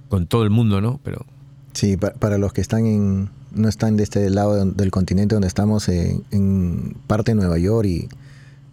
con 0.09 0.27
todo 0.27 0.43
el 0.43 0.51
mundo, 0.51 0.81
¿no? 0.81 0.99
Pero 1.05 1.25
Sí, 1.75 1.97
pa- 1.97 2.13
para 2.15 2.39
los 2.39 2.53
que 2.53 2.61
están 2.61 2.87
en, 2.87 3.29
no 3.53 3.69
están 3.69 3.97
de 3.97 4.03
este 4.03 4.29
lado 4.31 4.65
de- 4.65 4.73
del 4.73 4.91
continente 4.91 5.35
donde 5.35 5.49
estamos, 5.49 5.89
eh, 5.89 6.19
en 6.31 6.97
parte 7.07 7.33
de 7.33 7.37
Nueva 7.37 7.59
York 7.59 7.87
y 7.87 8.09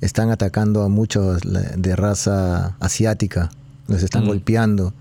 están 0.02 0.32
atacando 0.32 0.82
a 0.84 0.90
muchos 0.90 1.42
de 1.44 1.96
raza 1.96 2.76
asiática, 2.80 3.52
los 3.88 4.02
están 4.04 4.24
Mm. 4.24 4.28
golpeando. 4.28 4.94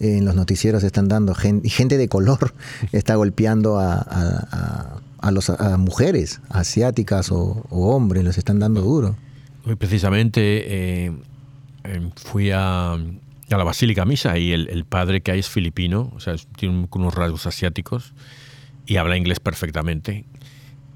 En 0.00 0.24
los 0.24 0.34
noticieros 0.34 0.82
están 0.84 1.06
dando 1.06 1.32
gente, 1.34 1.66
y 1.66 1.70
gente 1.70 1.96
de 1.96 2.08
color 2.08 2.54
está 2.92 3.14
golpeando 3.14 3.78
a, 3.78 3.94
a- 3.94 4.48
a- 4.50 5.00
a 5.22 5.30
los, 5.30 5.48
a 5.50 5.76
mujeres 5.78 6.40
asiáticas 6.50 7.32
o, 7.32 7.64
o 7.70 7.94
hombres, 7.94 8.22
los 8.24 8.36
están 8.38 8.58
dando 8.58 8.82
duro. 8.82 9.16
hoy 9.64 9.76
precisamente 9.76 10.40
eh, 11.06 11.12
eh, 11.84 12.10
fui 12.16 12.50
a, 12.50 12.92
a 12.92 12.98
la 13.48 13.64
Basílica 13.64 14.04
Misa 14.04 14.36
y 14.38 14.52
el, 14.52 14.68
el 14.68 14.84
padre 14.84 15.20
que 15.22 15.30
hay 15.32 15.38
es 15.40 15.48
filipino, 15.48 16.12
o 16.14 16.20
sea, 16.20 16.34
es- 16.34 16.46
tiene 16.56 16.74
un- 16.76 16.88
unos 16.92 17.14
rasgos 17.14 17.46
asiáticos 17.46 18.12
y 18.86 18.96
habla 18.96 19.16
inglés 19.16 19.40
perfectamente. 19.40 20.24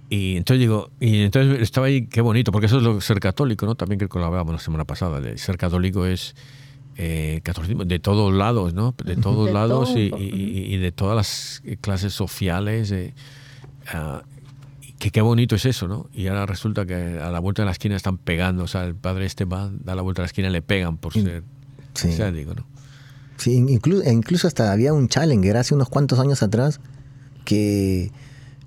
Y 0.09 0.37
entonces 0.37 0.61
digo, 0.61 0.91
y 1.01 1.23
entonces 1.23 1.61
estaba 1.63 1.87
ahí, 1.89 2.07
qué 2.07 2.21
bonito, 2.21 2.53
porque 2.53 2.67
eso 2.67 2.77
es 2.77 2.83
lo 2.85 2.95
de 2.97 3.01
ser 3.01 3.19
católico, 3.21 3.67
¿no? 3.67 3.75
También 3.75 3.99
creo 3.99 4.09
que 4.09 4.19
lo 4.19 4.25
hablábamos 4.27 4.55
la 4.55 4.61
semana 4.61 4.85
pasada, 4.85 5.21
de 5.21 5.37
ser 5.39 5.57
católico 5.57 6.07
es 6.07 6.37
eh, 6.97 7.41
catolicismo 7.43 7.85
de 7.85 7.99
todos 7.99 8.33
lados, 8.33 8.73
¿no? 8.73 8.95
De 9.05 9.17
todos 9.27 9.47
De 9.47 9.53
lados 9.53 9.89
todo 9.91 9.99
y, 9.99 10.77
de 10.77 10.93
todas 10.93 11.17
las 11.17 11.63
clases 11.81 12.13
sociales. 12.13 12.91
eh, 12.93 13.15
ah, 13.93 14.23
y 14.83 14.93
que 14.93 15.11
qué 15.11 15.21
bonito 15.21 15.55
es 15.57 15.65
eso, 15.67 15.89
¿no? 15.89 16.09
Y 16.15 16.27
ahora 16.29 16.47
resulta 16.47 16.87
que 16.87 17.19
a 17.21 17.31
la 17.31 17.39
vuelta 17.41 17.63
de 17.63 17.67
la 17.67 17.73
esquina 17.73 17.97
están 17.97 18.19
pegando, 18.19 18.65
o 18.65 18.67
sea, 18.69 18.85
el 18.85 18.95
padre 18.95 19.27
este 19.27 19.45
va, 19.45 19.71
da 19.85 19.95
la 19.95 20.03
vuelta 20.03 20.23
a 20.23 20.25
la 20.25 20.27
esquina 20.27 20.49
y 20.49 20.53
le 20.53 20.63
pegan 20.63 20.97
por 20.97 21.13
ser 21.13 21.43
Sí. 21.95 22.09
asiático, 22.09 22.55
¿no? 22.55 22.65
Sí, 23.39 23.55
incluso, 23.55 24.11
incluso 24.11 24.47
hasta 24.49 24.73
había 24.73 24.93
un 24.95 25.09
challenger 25.09 25.57
hace 25.57 25.75
unos 25.75 25.89
cuantos 25.89 26.19
años 26.19 26.43
atrás 26.43 26.81
que 27.45 28.11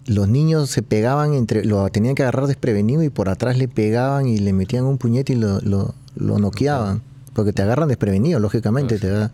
los 0.05 0.27
niños 0.27 0.69
se 0.69 0.81
pegaban 0.81 1.33
entre, 1.33 1.65
lo 1.65 1.87
tenían 1.89 2.15
que 2.15 2.23
agarrar 2.23 2.47
desprevenido 2.47 3.03
y 3.03 3.09
por 3.09 3.29
atrás 3.29 3.57
le 3.57 3.67
pegaban 3.67 4.27
y 4.27 4.37
le 4.39 4.53
metían 4.53 4.85
un 4.85 4.97
puñete 4.97 5.33
y 5.33 5.35
lo, 5.35 5.59
lo, 5.61 5.93
lo 6.15 6.39
noqueaban. 6.39 7.01
Porque 7.33 7.53
te 7.53 7.61
agarran 7.61 7.87
desprevenido, 7.87 8.39
lógicamente, 8.39 8.97
te 8.99 9.09
da, 9.09 9.31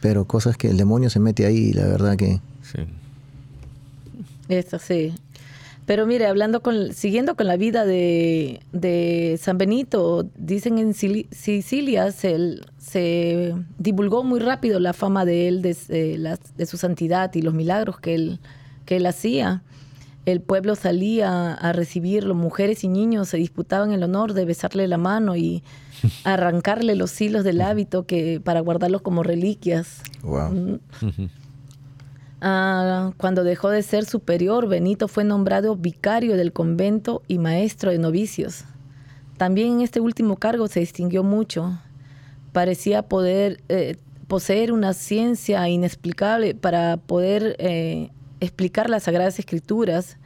pero 0.00 0.26
cosas 0.26 0.56
que 0.56 0.68
el 0.68 0.76
demonio 0.76 1.10
se 1.10 1.20
mete 1.20 1.46
ahí 1.46 1.56
y 1.56 1.72
la 1.72 1.86
verdad 1.86 2.16
que... 2.16 2.40
Sí. 2.62 2.78
Eso 4.48 4.78
sí. 4.78 5.14
Pero 5.88 6.04
mire, 6.04 6.26
hablando 6.26 6.60
con, 6.60 6.92
siguiendo 6.92 7.34
con 7.34 7.46
la 7.46 7.56
vida 7.56 7.86
de, 7.86 8.60
de 8.72 9.40
San 9.40 9.56
Benito, 9.56 10.28
dicen 10.36 10.76
en 10.76 10.92
Sicilia 10.92 12.12
se, 12.12 12.60
se 12.76 13.54
divulgó 13.78 14.22
muy 14.22 14.38
rápido 14.38 14.80
la 14.80 14.92
fama 14.92 15.24
de 15.24 15.48
él, 15.48 15.62
de, 15.62 16.66
su 16.66 16.76
santidad 16.76 17.34
y 17.34 17.40
los 17.40 17.54
milagros 17.54 17.98
que 18.00 18.14
él, 18.14 18.38
que 18.84 18.96
él 18.96 19.06
hacía. 19.06 19.62
El 20.26 20.42
pueblo 20.42 20.74
salía 20.74 21.54
a 21.54 21.72
recibirlo, 21.72 22.34
mujeres 22.34 22.84
y 22.84 22.88
niños 22.88 23.30
se 23.30 23.38
disputaban 23.38 23.92
el 23.92 24.02
honor 24.02 24.34
de 24.34 24.44
besarle 24.44 24.86
la 24.88 24.98
mano 24.98 25.36
y 25.36 25.62
arrancarle 26.24 26.96
los 26.96 27.18
hilos 27.18 27.44
del 27.44 27.62
hábito 27.62 28.04
que, 28.04 28.42
para 28.44 28.60
guardarlos 28.60 29.00
como 29.00 29.22
reliquias. 29.22 30.02
Wow. 30.22 30.50
Mm. 30.50 30.80
Ah, 32.40 33.12
cuando 33.16 33.42
dejó 33.42 33.70
de 33.70 33.82
ser 33.82 34.04
superior, 34.04 34.68
Benito 34.68 35.08
fue 35.08 35.24
nombrado 35.24 35.76
vicario 35.76 36.36
del 36.36 36.52
convento 36.52 37.22
y 37.26 37.38
maestro 37.38 37.90
de 37.90 37.98
novicios. 37.98 38.64
También 39.36 39.74
en 39.74 39.80
este 39.80 40.00
último 40.00 40.36
cargo 40.36 40.68
se 40.68 40.80
distinguió 40.80 41.22
mucho. 41.24 41.78
Parecía 42.52 43.02
poder 43.02 43.60
eh, 43.68 43.96
poseer 44.28 44.72
una 44.72 44.94
ciencia 44.94 45.68
inexplicable 45.68 46.54
para 46.54 46.96
poder 46.96 47.56
eh, 47.58 48.10
explicar 48.40 48.88
las 48.90 49.04
Sagradas 49.04 49.38
Escrituras. 49.38 50.16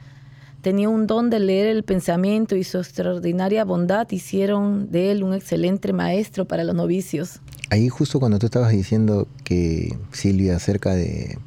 Tenía 0.61 0.89
un 0.89 1.07
don 1.07 1.29
de 1.29 1.39
leer 1.39 1.67
el 1.67 1.83
pensamiento 1.83 2.55
y 2.55 2.63
su 2.63 2.77
extraordinaria 2.77 3.65
bondad 3.65 4.09
hicieron 4.11 4.91
de 4.91 5.11
él 5.11 5.23
un 5.23 5.33
excelente 5.33 5.93
maestro 5.93 6.45
para 6.45 6.63
los 6.63 6.75
novicios. 6.75 7.41
Ahí 7.69 7.89
justo 7.89 8.19
cuando 8.19 8.39
tú 8.39 8.45
estabas 8.45 8.71
diciendo 8.71 9.27
que 9.43 9.97
Silvia 10.11 10.55
acerca 10.55 10.95
de, 10.95 11.37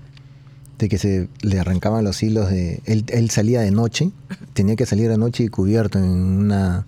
de 0.78 0.88
que 0.88 0.98
se 0.98 1.28
le 1.42 1.58
arrancaban 1.58 2.04
los 2.04 2.22
hilos 2.22 2.50
de... 2.50 2.80
Él, 2.84 3.04
él 3.08 3.30
salía 3.30 3.60
de 3.60 3.70
noche, 3.70 4.10
tenía 4.52 4.76
que 4.76 4.86
salir 4.86 5.08
de 5.08 5.18
noche 5.18 5.44
y 5.44 5.48
cubierto 5.48 5.98
en 5.98 6.04
una 6.04 6.86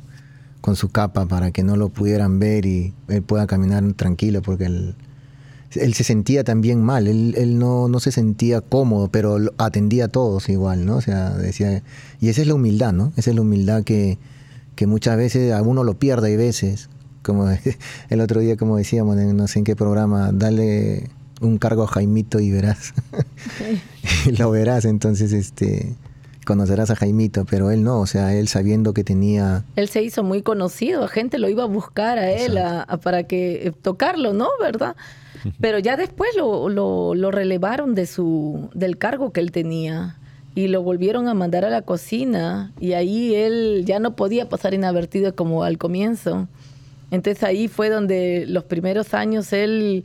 con 0.61 0.77
su 0.77 0.91
capa 0.91 1.27
para 1.27 1.51
que 1.51 1.63
no 1.63 1.77
lo 1.77 1.89
pudieran 1.89 2.39
ver 2.39 2.67
y 2.67 2.93
él 3.07 3.23
pueda 3.23 3.47
caminar 3.47 3.93
tranquilo 3.95 4.43
porque 4.43 4.65
él, 4.65 4.97
él 5.75 5.95
se 5.95 6.05
sentía 6.05 6.45
también 6.45 6.83
mal, 6.83 7.07
él, 7.07 7.35
él 7.39 7.59
no, 7.59 7.89
no 7.89 8.01
se 8.01 8.13
sentía 8.13 8.61
cómodo, 8.61 9.09
pero 9.09 9.39
atendía 9.57 10.07
a 10.07 10.09
todos 10.09 10.49
igual, 10.49 10.85
¿no? 10.85 10.97
O 10.97 11.01
sea, 11.01 11.31
decía... 11.31 11.83
Y 12.21 12.29
esa 12.29 12.43
es 12.43 12.49
la 12.49 12.55
humildad, 12.55 12.93
¿no? 12.93 13.13
Esa 13.17 13.31
es 13.31 13.37
la 13.37 13.43
humildad 13.43 13.85
que, 13.85 14.19
que 14.75 14.87
muchas 14.87 15.17
veces 15.17 15.53
a 15.53 15.63
uno 15.63 15.85
lo 15.85 15.99
pierde, 15.99 16.29
hay 16.29 16.37
veces. 16.37 16.91
Como 17.23 17.49
el 18.11 18.21
otro 18.21 18.41
día, 18.41 18.57
como 18.57 18.77
decíamos, 18.77 19.17
no 19.17 19.49
sé 19.49 19.61
en 19.61 19.65
qué 19.65 19.77
programa, 19.77 20.33
dale 20.33 21.09
un 21.41 21.59
cargo 21.59 21.85
a 21.85 21.87
Jaimito 21.87 22.41
y 22.41 22.51
verás. 22.51 22.93
lo 24.39 24.51
verás, 24.51 24.85
entonces 24.85 25.33
este 25.33 25.95
conocerás 26.45 26.91
a 26.91 26.97
Jaimito, 26.97 27.45
pero 27.45 27.71
él 27.71 27.83
no, 27.85 28.01
o 28.01 28.07
sea, 28.07 28.35
él 28.35 28.49
sabiendo 28.49 28.95
que 28.95 29.05
tenía... 29.05 29.65
Él 29.77 29.89
se 29.91 30.03
hizo 30.03 30.23
muy 30.23 30.41
conocido, 30.41 31.03
la 31.03 31.09
gente 31.09 31.39
lo 31.39 31.51
iba 31.51 31.65
a 31.65 31.67
buscar 31.67 32.17
a 32.19 32.31
él 32.33 32.57
a- 32.57 32.81
a- 32.85 32.97
para 32.97 33.25
que 33.25 33.67
eh, 33.69 33.73
tocarlo, 33.83 34.33
¿no? 34.33 34.49
¿Verdad? 34.59 34.97
Pero 35.61 35.79
ya 35.79 35.99
después 35.99 36.31
lo, 36.39 36.71
lo, 36.71 37.15
lo 37.15 37.31
relevaron 37.31 37.95
de 37.95 38.07
su, 38.07 38.71
del 38.73 38.97
cargo 38.97 39.31
que 39.31 39.41
él 39.41 39.53
tenía 39.53 40.17
y 40.55 40.69
lo 40.69 40.83
volvieron 40.83 41.29
a 41.29 41.35
mandar 41.35 41.67
a 41.67 41.71
la 41.71 41.83
cocina 41.83 42.73
y 42.81 42.95
ahí 42.95 43.35
él 43.35 43.83
ya 43.87 43.99
no 44.01 44.17
podía 44.17 44.49
pasar 44.49 44.73
inadvertido 44.73 45.35
como 45.35 45.65
al 45.65 45.77
comienzo. 45.77 46.49
Entonces 47.11 47.45
ahí 47.45 47.69
fue 47.69 47.91
donde 47.91 48.47
los 48.49 48.65
primeros 48.65 49.13
años 49.13 49.53
él 49.53 50.03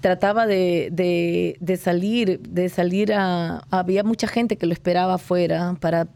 trataba 0.00 0.46
de, 0.46 0.88
de- 0.92 1.56
de 1.60 1.76
salir, 1.76 2.40
de 2.40 2.68
salir 2.68 3.12
a... 3.12 3.62
Había 3.70 4.04
mucha 4.04 4.26
gente 4.28 4.56
que 4.56 4.66
lo 4.66 4.72
esperaba 4.72 5.14
afuera 5.14 5.76
para 5.80 6.06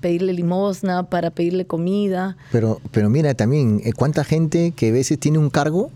pedirle 0.00 0.32
limosna, 0.32 1.04
para 1.04 1.30
pedirle 1.30 1.66
comida. 1.66 2.36
Pero, 2.52 2.80
pero 2.90 3.10
mira 3.10 3.34
también, 3.34 3.80
eh, 3.84 3.92
cuánta 3.92 4.24
gente 4.24 4.72
que 4.72 4.88
a 4.88 4.92
veces 4.92 5.18
tiene 5.18 5.38
un 5.38 5.50
cargo, 5.50 5.90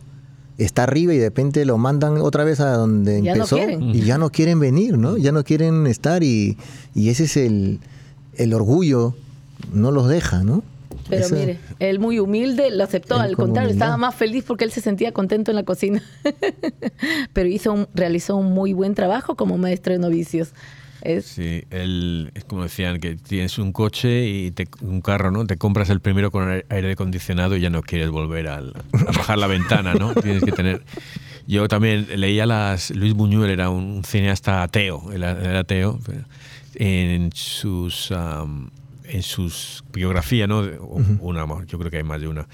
está 0.59 0.85
arriba 0.85 1.13
y 1.15 1.19
de 1.19 1.27
repente 1.27 1.65
lo 1.65 1.79
mandan 1.79 2.19
otra 2.19 2.45
vez 2.45 2.61
a 2.61 2.77
donde 2.77 3.23
Ya 3.23 3.33
no 3.35 3.43
empezó 3.43 3.57
quieren. 3.57 3.83
y 3.83 4.01
ya 4.03 4.19
no 4.19 4.31
quieren 4.31 4.61
venir, 4.61 4.99
¿no? 4.99 5.17
Ya 5.17 5.33
no 5.33 5.43
quieren 5.45 5.87
estar 5.87 6.23
y, 6.23 6.57
y 6.95 7.09
ese 7.09 7.25
es 7.25 7.37
el, 7.37 7.81
el 8.37 8.55
orgullo, 8.55 9.15
no 9.73 9.91
los 9.91 10.09
deja, 10.09 10.45
¿no? 10.45 10.63
Pero 11.09 11.27
Eso- 11.27 11.35
mire, 11.37 11.59
él 11.81 11.99
muy 11.99 12.19
humilde 12.19 12.71
lo 12.71 12.85
aceptó, 12.85 13.17
Él 13.17 13.21
al 13.23 13.37
con 13.37 13.47
contrario, 13.47 13.71
humildad. 13.71 13.87
estaba 13.87 13.97
más 13.99 14.15
feliz 14.15 14.45
porque 14.47 14.65
él 14.65 14.71
se 14.71 14.81
sentía 14.81 15.13
contento 15.13 15.51
en 15.51 15.57
la 15.57 15.63
cocina. 15.65 16.03
Pero 17.33 17.49
hizo 17.49 17.73
un- 17.73 17.89
realizó 17.95 18.37
un 18.37 18.53
muy 18.53 18.73
buen 18.73 18.95
trabajo 18.95 19.35
como 19.37 19.59
maestro 19.59 19.93
de 19.93 19.99
novicios. 19.99 20.53
Es, 21.03 21.27
Sí, 21.27 21.65
el, 21.71 22.31
es 22.35 22.45
como 22.45 22.63
decían, 22.63 22.99
que 22.99 23.17
tienes 23.17 23.59
un 23.59 23.73
coche 23.73 24.27
y 24.27 24.51
te- 24.53 24.67
un 24.81 25.03
carro, 25.03 25.31
¿no? 25.31 25.47
Te 25.47 25.59
compras 25.59 25.91
el 25.91 26.01
primero 26.01 26.31
con 26.31 26.49
aire 26.69 26.93
acondicionado 26.93 27.57
y 27.57 27.61
ya 27.61 27.69
no 27.69 27.83
quieres 27.83 28.09
volver 28.09 28.49
al- 28.49 28.73
a 29.07 29.13
bajar 29.13 29.37
la 29.37 29.47
ventana, 29.47 29.93
¿no? 29.95 30.15
Tienes 30.23 30.43
que 30.43 30.53
tener... 30.53 30.83
Yo 31.47 31.69
también 31.69 32.07
leía 32.17 32.47
las... 32.47 32.91
Luis 32.91 33.13
Buñuel 33.13 33.51
era 33.51 33.69
un 33.69 34.03
cineasta 34.05 34.63
ateo, 34.63 35.13
él 35.13 35.23
era 35.25 35.33
era 35.43 35.59
ateo, 35.61 35.99
pero 36.07 36.23
en 36.77 37.31
sus... 37.35 38.11
en 39.05 39.23
sus 39.23 39.85
biografía, 39.93 40.47
¿no? 40.47 40.61
O- 40.61 41.01
Una, 41.21 41.47
yo 41.67 41.79
creo 41.79 41.91
que 41.91 41.99
hay 41.99 42.05
más 42.05 42.21
de 42.21 42.29
una, 42.29 42.47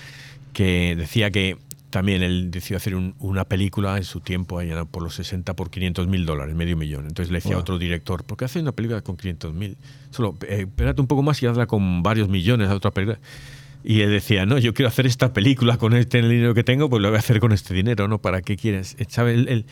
que 0.52 0.94
decía 0.96 1.30
que 1.30 1.56
también 1.90 2.22
él 2.22 2.50
decidió 2.52 2.76
hacer 2.76 2.94
un- 2.94 3.14
una 3.18 3.44
película 3.44 3.96
en 3.96 4.04
su 4.04 4.20
tiempo, 4.20 4.58
allá 4.60 4.84
por 4.84 5.02
los 5.02 5.14
60, 5.16 5.54
por 5.54 5.70
500 5.70 6.06
mil 6.06 6.24
dólares, 6.24 6.54
medio 6.54 6.76
millón. 6.76 7.06
Entonces 7.08 7.32
le 7.32 7.38
decía 7.38 7.56
a 7.56 7.58
otro 7.58 7.78
director, 7.78 8.22
¿por 8.24 8.38
qué 8.38 8.44
haces 8.44 8.62
una 8.62 8.72
película 8.72 9.00
con 9.02 9.16
500 9.16 9.52
mil? 9.54 9.76
Solo, 10.10 10.36
eh, 10.48 10.66
espérate 10.68 11.00
un 11.00 11.08
poco 11.08 11.22
más 11.22 11.42
y 11.42 11.46
hazla 11.46 11.66
con 11.66 12.02
varios 12.04 12.28
millones 12.28 12.68
a 12.68 12.74
otra 12.76 12.92
película. 12.92 13.18
Y 13.82 14.02
él 14.02 14.10
decía, 14.10 14.44
no, 14.46 14.58
yo 14.58 14.74
quiero 14.74 14.88
hacer 14.88 15.06
esta 15.06 15.32
película 15.32 15.78
con 15.78 15.94
este 15.94 16.20
dinero 16.22 16.52
que 16.54 16.62
tengo, 16.62 16.88
pues 16.90 17.00
lo 17.02 17.08
voy 17.08 17.16
a 17.16 17.20
hacer 17.20 17.40
con 17.40 17.50
este 17.52 17.72
dinero, 17.74 18.06
¿no? 18.08 18.18
¿Para 18.18 18.42
qué 18.42 18.56
quieres? 18.56 18.94
Eh, 18.98 19.06
¿Sabe? 19.08 19.34
Él- 19.34 19.48
él- 19.48 19.64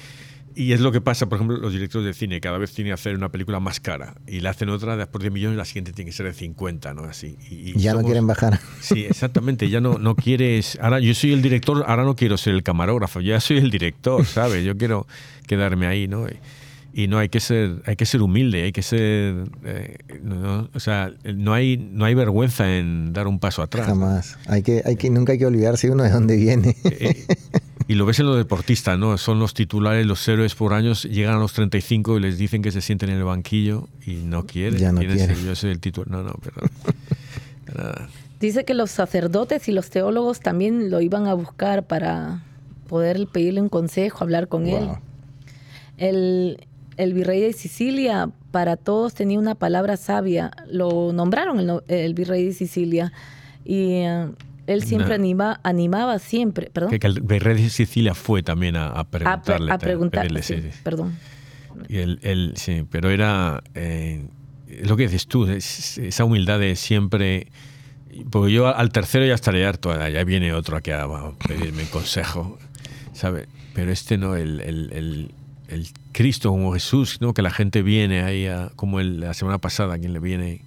y 0.55 0.73
es 0.73 0.81
lo 0.81 0.91
que 0.93 1.01
pasa, 1.01 1.29
por 1.29 1.37
ejemplo, 1.37 1.57
los 1.57 1.73
directores 1.73 2.07
de 2.07 2.15
cine, 2.15 2.41
cada 2.41 2.59
vez 2.59 2.73
tienen 2.73 2.91
que 2.91 2.95
hacer 2.95 3.15
una 3.15 3.31
película 3.31 3.61
más 3.61 3.81
cara 3.81 4.15
y 4.27 4.41
le 4.41 4.49
hacen 4.49 4.69
otra 4.69 4.97
de 4.97 5.07
por 5.07 5.21
10 5.21 5.33
millones, 5.33 5.57
la 5.57 5.65
siguiente 5.65 5.93
tiene 5.93 6.11
que 6.11 6.17
ser 6.17 6.27
de 6.27 6.33
50, 6.35 6.95
¿no? 6.95 7.05
Así. 7.05 7.37
Y, 7.51 7.71
y 7.71 7.73
ya 7.79 7.93
no 7.93 7.99
somos- 7.99 8.07
quieren 8.07 8.27
bajar. 8.27 8.61
Sí, 8.81 9.05
exactamente. 9.05 9.69
Ya 9.69 9.81
no, 9.81 9.99
no 9.99 10.15
quieres. 10.17 10.79
Ahora 10.81 11.01
yo 11.01 11.15
soy 11.15 11.33
el 11.33 11.43
director, 11.43 11.85
ahora 11.87 12.05
no 12.05 12.17
quiero 12.17 12.37
ser 12.37 12.55
el 12.55 12.63
camarógrafo, 12.63 13.21
ya 13.21 13.41
soy 13.41 13.59
el 13.59 13.71
director, 13.71 14.25
¿sabes? 14.25 14.65
Yo 14.65 14.77
quiero 14.77 15.07
quedarme 15.47 15.87
ahí, 15.87 16.09
¿no? 16.09 16.27
Y, 16.93 17.07
no 17.07 17.19
hay 17.19 17.29
que 17.29 17.39
ser, 17.39 17.81
hay 17.87 17.95
que 17.95 18.07
ser 18.07 18.23
humilde, 18.23 18.65
hay 18.65 18.73
que 18.73 18.83
ser, 18.83 19.45
eh, 19.65 19.99
no, 20.21 20.69
o 20.75 20.81
sea, 20.81 21.13
no 21.23 21.53
hay, 21.55 21.77
no 21.77 22.05
hay 22.05 22.15
vergüenza 22.15 22.77
en 22.77 23.13
dar 23.13 23.29
un 23.29 23.39
paso 23.39 23.63
atrás. 23.63 23.87
¿no? 23.87 23.95
Jamás. 23.95 24.37
Hay 24.49 24.63
que, 24.65 24.83
hay 24.85 24.97
que, 24.97 25.09
nunca 25.09 25.33
hay 25.33 25.39
que 25.39 25.47
olvidarse 25.47 25.89
uno 25.91 26.03
de 26.03 26.11
dónde 26.11 26.37
viene. 26.37 26.77
Eh, 26.85 27.25
y 27.89 27.95
lo 27.95 28.07
ves 28.07 28.21
en 28.21 28.27
los 28.27 28.37
deportistas, 28.37 28.99
¿no? 28.99 29.17
Son 29.19 29.39
los 29.41 29.55
titulares, 29.55 30.07
los 30.07 30.27
héroes 30.29 30.55
por 30.55 30.75
años, 30.75 31.05
llegan 31.05 31.35
a 31.35 31.39
los 31.39 31.55
35 31.55 32.19
y 32.19 32.21
les 32.21 32.39
dicen 32.39 32.63
que 32.63 32.71
se 32.71 32.81
sienten 32.83 33.09
en 33.11 33.17
el 33.17 33.25
banquillo 33.25 33.89
y 34.07 34.17
no 34.17 34.45
quieren. 34.47 34.79
Ya 34.79 34.93
no 34.93 34.99
Quieren 35.01 35.17
quieren. 35.17 35.37
ser, 35.37 35.45
yo 35.45 35.55
soy 35.57 35.71
el 35.71 35.81
titular. 35.81 36.09
No, 36.11 36.23
no, 36.23 36.35
perdón. 36.35 36.71
Nada. 37.75 38.09
dice 38.41 38.65
que 38.65 38.75
los 38.75 38.91
sacerdotes 38.91 39.69
y 39.69 39.73
los 39.73 39.91
teólogos 39.91 40.41
también 40.41 40.91
lo 40.91 41.01
iban 41.01 41.27
a 41.27 41.35
buscar 41.35 41.87
para 41.87 42.43
poder 42.89 43.27
pedirle 43.27 43.61
un 43.61 43.69
consejo, 43.69 44.23
hablar 44.23 44.49
con 44.49 44.67
él. 44.67 44.89
El, 45.97 46.67
el 46.97 47.13
virrey 47.15 47.41
de 47.41 47.53
Sicilia 47.53 48.31
para 48.51 48.77
todos 48.77 49.15
tenía 49.15 49.39
una 49.39 49.55
palabra 49.55 49.97
sabia. 49.97 50.51
Lo 50.71 51.13
nombraron 51.13 51.59
el, 51.61 51.67
no- 51.67 51.83
el 51.89 52.15
virrey 52.15 52.45
de 52.47 52.53
Sicilia 52.55 53.13
y 53.65 53.93
eh, 54.03 54.29
él 54.69 54.83
siempre 54.85 55.09
No. 55.09 55.15
anima, 55.15 55.61
animaba 55.65 56.19
siempre, 56.19 56.71
perdón, 56.73 56.91
Que, 56.91 56.99
que 57.01 57.07
el 57.09 57.41
rey 57.41 57.63
de 57.63 57.69
Sicilia 57.71 58.15
fue 58.15 58.43
también 58.43 58.77
a, 58.77 58.87
a 58.89 59.01
a, 59.01 59.05
pre- 59.05 59.21
preguntarle. 59.25 59.73
a 59.73 59.79
preguntar, 59.79 60.21
pedirle, 60.23 60.43
sí, 60.43 60.55
sí, 60.63 60.69
sí. 60.73 60.79
perdón. 60.83 61.17
Y 61.89 61.99
él, 61.99 62.19
él- 62.23 62.53
sí, 62.57 62.85
pero 62.91 63.11
era 63.11 63.63
eh, 63.75 64.27
lo 64.85 64.97
que 64.97 65.05
dices 65.05 65.27
tú, 65.27 65.47
es- 65.47 65.99
esa 65.99 66.25
humildad 66.25 66.59
de 66.61 66.77
siempre. 66.77 67.49
Porque 68.31 68.53
yo 68.53 68.67
al 68.75 68.91
tercero 68.91 69.25
ya 69.27 69.35
estaré 69.35 69.65
harto, 69.67 69.93
ya 70.09 70.25
viene 70.25 70.53
otro 70.53 70.77
aquí 70.77 70.91
a, 70.91 71.03
a 71.05 71.33
pedirme 71.47 71.85
consejo, 71.85 72.59
¿sabe? 73.13 73.47
Pero 73.75 73.93
este 73.93 74.17
no, 74.19 74.35
el, 74.35 74.61
el- 74.61 74.93
el- 74.93 75.31
el 75.69 75.87
Cristo 76.13 76.51
como 76.51 76.73
Jesús, 76.73 77.19
¿no? 77.21 77.33
Que 77.35 77.43
la 77.43 77.51
gente 77.51 77.83
viene 77.83 78.23
ahí, 78.23 78.47
a- 78.47 78.71
como 78.77 79.01
la 79.01 79.35
semana 79.35 79.59
pasada, 79.59 79.99
quien 79.99 80.13
le 80.15 80.19
viene, 80.21 80.63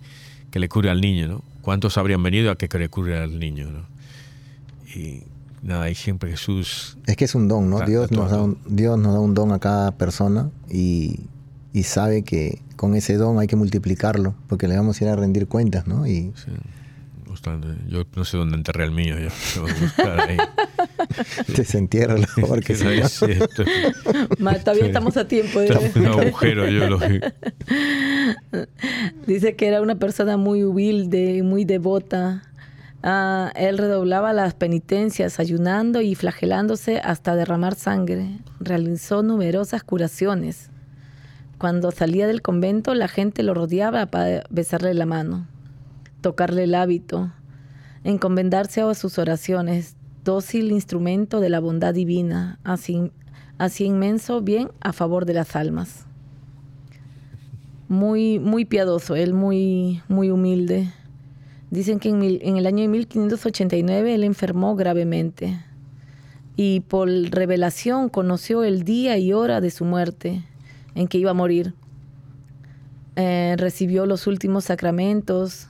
que 0.52 0.60
le 0.60 0.70
cure 0.70 0.90
al 0.90 1.02
niño, 1.02 1.28
¿no? 1.28 1.44
¿Cuántos 1.62 1.98
habrían 1.98 2.22
venido 2.24 2.52
a 2.52 2.56
que 2.58 2.68
le 2.78 2.90
cure 2.90 3.18
al 3.18 3.40
niño, 3.40 3.70
¿no? 3.72 3.86
Y 4.96 5.24
nada, 5.62 5.90
y 5.90 5.96
siempre 5.96 6.32
Jesús 6.32 6.98
Es 7.06 7.16
que 7.16 7.26
es 7.26 7.36
un 7.36 7.48
don, 7.48 7.70
¿no? 7.70 7.78
Está- 7.78 7.90
Dios 7.90 8.12
nos, 8.12 8.32
da 8.32 8.42
un, 8.42 8.58
Dios 8.68 8.98
nos 8.98 9.14
da 9.14 9.20
un 9.20 9.34
don 9.34 9.52
a 9.52 9.60
cada 9.60 9.92
persona 9.92 10.50
y, 10.70 11.20
y 11.74 11.84
sabe 11.84 12.24
que 12.24 12.62
con 12.76 12.96
ese 12.96 13.16
don 13.16 13.40
hay 13.40 13.48
que 13.48 13.56
multiplicarlo 13.56 14.34
porque 14.48 14.68
le 14.68 14.76
vamos 14.76 15.00
a 15.00 15.04
ir 15.04 15.10
a 15.10 15.16
rendir 15.16 15.48
cuentas, 15.48 15.88
¿no? 15.88 16.08
Y 16.08 16.32
Sí, 16.36 16.52
Yo 17.88 18.04
no 18.16 18.24
sé 18.26 18.38
dónde 18.38 18.56
enterré 18.56 18.84
el 18.84 18.92
mío. 18.92 19.16
Yo 19.20 19.30
tengo 19.54 19.68
que 19.68 19.74
buscar 19.74 20.20
ahí. 20.30 20.38
desentierra 21.58 22.18
la 22.18 22.28
porque 22.48 22.76
si 22.76 22.86
Ahí 22.86 23.00
no- 23.00 23.10
sí, 23.10 23.26
esto- 23.32 23.64
Ma, 24.40 24.54
todavía 24.60 24.86
estamos 24.86 25.18
a 25.18 25.28
tiempo. 25.28 25.60
de- 25.60 25.68
está 25.68 26.00
un 26.00 26.06
agujero. 26.08 26.68
Yo 26.70 26.88
lo 26.90 27.00
que- 27.00 27.34
Dice 29.28 29.56
que 29.56 29.68
era 29.68 29.82
una 29.82 29.96
persona 29.96 30.38
muy 30.38 30.64
humilde, 30.64 31.42
muy 31.44 31.66
devota. 31.66 32.44
Ah, 33.04 33.52
él 33.56 33.78
redoblaba 33.80 34.32
las 34.34 34.54
penitencias, 34.54 35.40
ayunando 35.40 36.02
y 36.02 36.14
flagelándose 36.16 37.00
hasta 37.00 37.36
derramar 37.36 37.74
sangre. 37.76 38.38
Realizó 38.60 39.24
numerosas 39.24 39.84
curaciones. 39.84 40.70
Cuando 41.58 41.92
salía 41.92 42.28
del 42.28 42.42
convento, 42.42 42.94
la 42.96 43.08
gente 43.08 43.44
lo 43.44 43.54
rodeaba 43.54 44.06
para 44.08 44.44
besarle 44.50 44.94
la 44.94 45.06
mano, 45.06 45.48
tocarle 46.22 46.64
el 46.64 46.76
hábito, 46.76 47.32
encomendarse 48.04 48.82
a 48.82 48.94
sus 48.94 49.18
oraciones, 49.18 49.96
dócil 50.24 50.72
instrumento 50.72 51.40
de 51.40 51.50
la 51.50 51.60
bondad 51.60 51.94
divina, 51.94 52.60
así, 52.64 53.12
así 53.58 53.86
inmenso 53.86 54.42
bien 54.42 54.70
a 54.80 54.94
favor 54.94 55.26
de 55.26 55.34
las 55.34 55.56
almas. 55.56 56.06
Muy, 57.88 58.40
muy 58.40 58.66
piadoso, 58.66 59.16
él 59.16 59.34
muy, 59.34 60.02
muy 60.08 60.30
humilde. 60.30 60.92
Dicen 61.72 62.00
que 62.00 62.10
en, 62.10 62.58
el 62.58 62.66
año 62.66 62.82
de 62.82 62.88
1589 62.88 64.16
él 64.16 64.24
enfermó 64.24 64.76
gravemente 64.76 65.60
y 66.56 66.82
por 66.82 67.10
revelación 67.10 68.10
conoció 68.10 68.64
el 68.64 68.84
día 68.84 69.18
y 69.18 69.34
hora 69.34 69.62
de 69.62 69.72
su 69.72 69.86
muerte, 69.86 70.44
en 70.96 71.08
que 71.08 71.18
iba 71.18 71.32
a 71.32 71.34
morir. 71.34 71.74
Eh, 73.16 73.56
recibió 73.58 74.06
los 74.06 74.28
últimos 74.28 74.66
sacramentos 74.66 75.68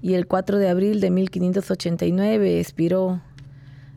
y 0.00 0.14
el 0.14 0.26
4 0.26 0.58
de 0.58 0.68
abril 0.68 1.00
de 1.00 1.10
1589 1.10 2.60
expiró 2.60 3.20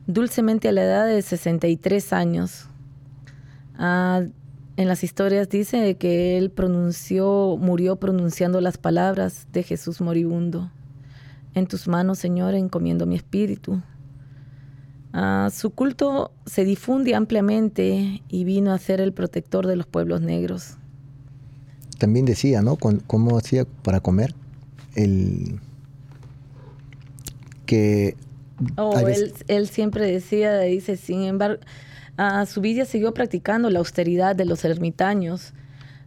dulcemente 0.08 0.70
a 0.70 0.72
la 0.72 0.84
edad 0.84 1.08
de 1.08 1.22
63 1.22 2.14
años. 2.14 2.68
Ah, 3.76 4.24
en 4.78 4.88
las 4.88 5.04
historias 5.04 5.50
dice 5.50 5.96
que 5.96 6.38
él 6.38 6.50
pronunció, 6.50 7.58
murió 7.60 7.98
pronunciando 7.98 8.62
las 8.62 8.78
palabras 8.78 9.48
de 9.52 9.64
Jesús 9.64 10.02
moribundo. 10.02 10.72
En 11.54 11.68
tus 11.68 11.88
manos, 11.88 12.20
Señor, 12.20 12.56
encomiendo 12.56 13.06
mi 13.06 13.16
espíritu. 13.16 13.82
Ah, 15.14 15.50
su 15.54 15.72
culto 15.72 16.32
se 16.46 16.64
difunde 16.64 17.16
ampliamente 17.16 18.24
y 18.30 18.44
vino 18.46 18.72
a 18.72 18.78
ser 18.78 19.02
el 19.02 19.14
protector 19.14 19.68
de 19.68 19.76
los 19.76 19.86
pueblos 19.86 20.22
negros. 20.22 20.78
También 21.98 22.26
decía, 22.26 22.62
¿no? 22.62 22.78
¿Cómo 22.78 23.38
hacía 23.38 23.66
para 23.84 24.00
comer? 24.00 24.34
El 24.96 25.60
que 27.72 28.18
Oh, 28.78 28.94
él 29.48 29.68
siempre 29.70 30.06
decía, 30.06 30.60
dice, 30.60 30.98
sin 30.98 31.24
embargo, 31.24 31.62
ah, 32.18 32.46
su 32.46 32.62
vida 32.62 32.86
siguió 32.86 33.14
practicando 33.14 33.70
la 33.70 33.80
austeridad 33.80 34.36
de 34.36 34.46
los 34.46 34.64
ermitaños. 34.66 35.54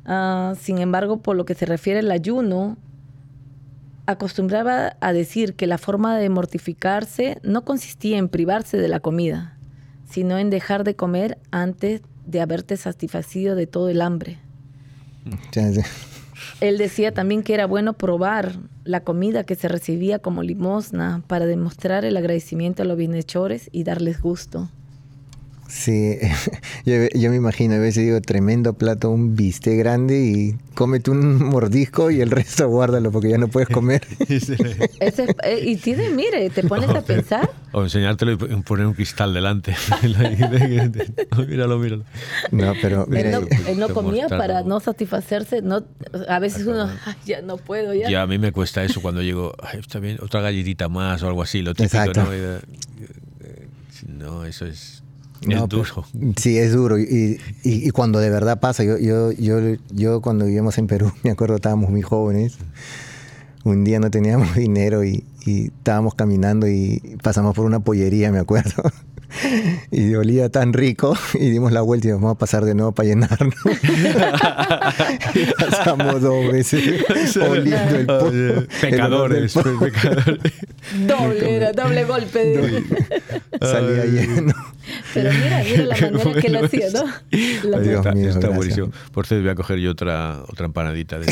Ah, 0.05 0.55
sin 0.61 0.79
embargo, 0.79 1.21
por 1.21 1.37
lo 1.37 1.45
que 1.45 1.55
se 1.55 1.67
refiere 1.67 2.01
al 2.01 2.11
ayuno, 2.11 2.77
acostumbraba 4.07 4.97
a 5.01 5.13
decir 5.13 5.55
que 5.55 5.67
la 5.67 5.79
forma 5.79 6.17
de 6.17 6.29
mortificarse 6.29 7.39
no 7.43 7.65
consistía 7.65 8.19
en 8.19 8.29
privarse 8.29 8.77
de 8.77 8.89
la 8.89 9.01
comida, 9.01 9.57
sino 10.09 10.39
en 10.39 10.51
dejar 10.51 10.85
de 10.85 10.95
comer 10.95 11.39
antes 11.51 12.03
de 12.27 12.41
haberte 12.41 12.77
satisfacido 12.77 13.57
de 13.57 13.67
todo 13.67 13.89
el 13.89 14.01
hambre. 14.01 14.39
Él 16.61 16.79
decía 16.79 17.13
también 17.13 17.43
que 17.43 17.55
era 17.55 17.67
bueno 17.67 17.93
probar 17.93 18.53
la 18.85 19.01
comida 19.01 19.45
que 19.45 19.55
se 19.55 19.69
recibía 19.69 20.19
como 20.19 20.43
limosna 20.43 21.23
para 21.27 21.47
demostrar 21.47 22.05
el 22.05 22.17
agradecimiento 22.17 22.83
a 22.83 22.87
los 22.87 22.97
bienhechores 22.97 23.69
y 23.73 23.85
darles 23.85 24.21
gusto. 24.21 24.69
Sí, 25.77 26.19
yo, 26.87 26.95
yo 27.15 27.31
me 27.31 27.37
imagino, 27.37 27.75
a 27.75 27.79
veces 27.79 28.05
digo, 28.05 28.21
tremendo 28.21 28.75
plato, 28.75 29.11
un 29.11 29.35
bistec 29.35 29.77
grande 29.77 30.21
y 30.25 30.55
cómete 30.75 31.11
un 31.11 31.43
mordisco 31.49 32.13
y 32.13 32.21
el 32.21 32.31
resto 32.31 32.69
guárdalo 32.69 33.11
porque 33.11 33.31
ya 33.31 33.39
no 33.39 33.49
puedes 33.49 33.69
comer. 33.71 34.07
Ese 34.29 34.55
es- 35.01 35.19
eh, 35.43 35.61
y 35.65 35.75
tiene, 35.77 36.11
mire, 36.11 36.49
te 36.51 36.63
pones 36.63 36.89
a 36.91 37.01
pensar. 37.05 37.51
O 37.73 37.83
enseñártelo 37.83 38.33
y 38.33 38.37
poner 38.63 38.87
un 38.87 38.95
cristal 38.95 39.35
delante. 39.35 39.75
míralo, 41.49 41.79
míralo. 41.79 42.05
No, 42.53 42.73
pero 42.81 43.07
mira, 43.09 43.21
Él 43.23 43.33
no, 43.33 43.69
él 43.69 43.79
no 43.81 43.87
Te 43.89 43.93
comía 43.95 44.29
para 44.29 44.63
no 44.63 44.81
satisfacerse. 44.81 45.61
No, 45.63 45.85
a 46.29 46.39
veces 46.39 46.67
uno, 46.67 46.89
"Ay, 47.05 47.15
ya 47.27 47.43
no 47.43 47.57
puedo, 47.57 47.95
ya. 47.95 48.09
Ya 48.09 48.23
a 48.23 48.27
mí 48.27 48.39
me 48.39 48.53
cuesta 48.53 48.85
eso 48.85 49.01
cuando 49.03 49.23
llego, 49.23 49.55
"Ay, 49.61 49.81
está 49.81 49.99
bien, 49.99 50.19
otra 50.23 50.41
galletita 50.41 50.89
más 50.89 51.23
o 51.23 51.27
algo 51.29 51.43
así, 51.43 51.63
lo 51.63 51.75
típico, 51.75 51.97
Exacto. 51.97 52.25
¿no? 52.25 52.35
Y 52.35 52.39
de- 52.39 52.57
eh, 53.41 53.69
No, 54.09 54.45
eso 54.45 54.67
es, 54.67 55.03
es 55.43 55.49
No, 55.49 55.69
pero- 55.69 55.85
duro. 55.85 56.05
Sí, 56.37 56.59
es 56.59 56.73
duro. 56.73 56.99
Y, 56.99 57.39
y- 57.63 57.87
y 57.89 57.91
cuando 57.91 58.19
de 58.21 58.31
verdad 58.31 58.61
pasa, 58.61 58.85
yo, 58.85 58.99
yo, 58.99 59.33
yo, 59.33 59.59
yo 59.93 60.21
cuando 60.21 60.45
vivíamos 60.47 60.79
en 60.79 60.87
Perú, 60.87 61.13
me 61.23 61.31
acuerdo, 61.31 61.57
estábamos 61.57 61.91
muy 61.91 62.03
jóvenes. 62.03 62.57
Un 63.65 63.83
día 63.85 63.99
no 64.01 64.11
teníamos 64.11 64.55
dinero 64.57 65.05
y, 65.05 65.25
y 65.47 65.67
estábamos 65.67 66.15
caminando 66.15 66.69
y 66.69 67.17
pasamos 67.23 67.55
por 67.55 67.65
una 67.65 67.81
pollería, 67.81 68.31
me 68.33 68.39
acuerdo. 68.39 68.83
Y 69.91 70.15
olía 70.15 70.49
tan 70.49 70.73
rico 70.73 71.17
y 71.35 71.51
dimos 71.51 71.73
la 71.73 71.81
vuelta 71.83 72.07
y 72.07 72.11
dijimos, 72.11 72.23
vamos 72.23 72.37
a 72.37 72.39
pasar 72.39 72.65
de 72.65 72.75
nuevo 72.75 72.93
para 72.93 73.09
llenarnos. 73.09 73.55
y 75.35 75.47
pasamos 75.59 76.21
dos 76.21 76.53
veces 76.53 77.03
oliendo 77.37 77.97
el 77.97 78.07
po- 78.07 78.29
el 78.29 79.01
olor 79.01 79.33
del 79.33 79.51
Pecadores, 79.51 79.55
po- 79.55 79.63
pecadores. 79.81 80.53
Doble, 81.07 81.57
era 81.57 81.73
doble 81.73 82.05
golpe. 82.05 82.39
de- 82.45 82.85
Salía 83.61 84.03
Ay. 84.03 84.11
lleno. 84.11 84.55
Pero 85.15 85.31
mira, 85.33 85.63
mira 85.65 85.85
la 85.85 85.97
manera 86.11 86.41
que 86.41 86.49
lo 86.49 86.59
bueno 86.59 86.67
hacía, 86.67 86.87
¿no? 86.93 87.05
La 87.71 87.79
Dios 87.81 87.97
está, 87.97 88.13
mío, 88.13 88.29
está 88.29 88.41
gracias. 88.41 88.57
buenísimo. 88.57 88.91
Por 89.13 89.27
cierto, 89.27 89.43
voy 89.45 89.53
a 89.53 89.55
coger 89.55 89.79
yo 89.79 89.91
otra, 89.93 90.43
otra 90.47 90.67
empanadita. 90.67 91.19
De... 91.19 91.27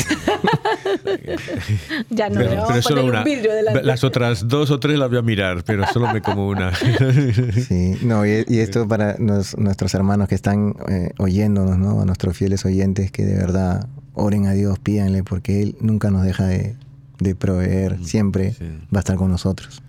Ya 2.09 2.29
no, 2.29 2.35
pero, 2.35 2.63
pero 2.67 2.81
solo 2.81 3.05
una. 3.05 3.19
un 3.19 3.23
vidrio 3.25 3.53
delante. 3.53 3.83
Las 3.83 4.03
otras 4.03 4.47
dos 4.47 4.71
o 4.71 4.79
tres 4.79 4.97
las 4.97 5.09
voy 5.09 5.19
a 5.19 5.21
mirar, 5.21 5.63
pero 5.65 5.85
solo 5.91 6.11
me 6.13 6.21
como 6.21 6.47
una. 6.47 6.71
Sí, 7.67 7.97
no, 8.03 8.25
y, 8.25 8.45
y 8.47 8.59
esto 8.59 8.87
para 8.87 9.15
nos- 9.19 9.57
nuestros 9.57 9.93
hermanos 9.93 10.27
que 10.27 10.35
están 10.35 10.75
eh, 10.89 11.11
oyéndonos, 11.17 11.77
¿no? 11.77 12.01
A 12.01 12.05
nuestros 12.05 12.35
fieles 12.37 12.65
oyentes 12.65 13.11
que 13.11 13.25
de 13.25 13.35
verdad 13.35 13.87
oren 14.13 14.45
a 14.47 14.53
Dios, 14.53 14.79
pídanle, 14.79 15.23
porque 15.23 15.61
Él 15.63 15.75
nunca 15.79 16.09
nos 16.11 16.23
deja 16.23 16.45
de, 16.45 16.75
de 17.19 17.35
proveer, 17.35 17.97
siempre 18.03 18.53
sí. 18.53 18.65
va 18.93 18.97
a 18.97 18.99
estar 18.99 19.15
con 19.15 19.31
nosotros. 19.31 19.81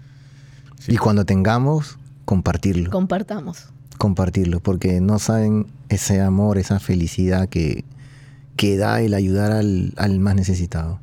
Sí. 0.79 0.92
Y 0.92 0.97
cuando 0.97 1.25
tengamos, 1.25 1.99
compartirlo, 2.25 2.90
Compartamos. 2.90 3.66
compartirlo, 3.99 4.61
porque 4.61 5.01
no 5.01 5.18
saben 5.18 5.66
ese 5.88 6.20
amor, 6.20 6.59
esa 6.59 6.81
felicidad 6.81 7.49
que, 7.49 7.85
que 8.57 8.77
da 8.77 9.01
el 9.01 9.14
ayudar 9.14 9.53
al, 9.53 9.93
al 9.97 10.19
más 10.21 10.35
necesitado. 10.35 11.01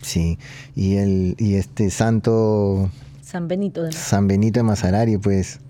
Sí, 0.00 0.38
y, 0.76 0.96
el, 0.96 1.34
y 1.38 1.54
este 1.54 1.90
santo 1.90 2.90
San 3.22 3.48
Benito 3.48 3.82
de 3.82 3.92
San 3.92 4.28
Benito 4.28 4.60
de 4.60 4.64
Mazarari, 4.64 5.16
pues 5.18 5.60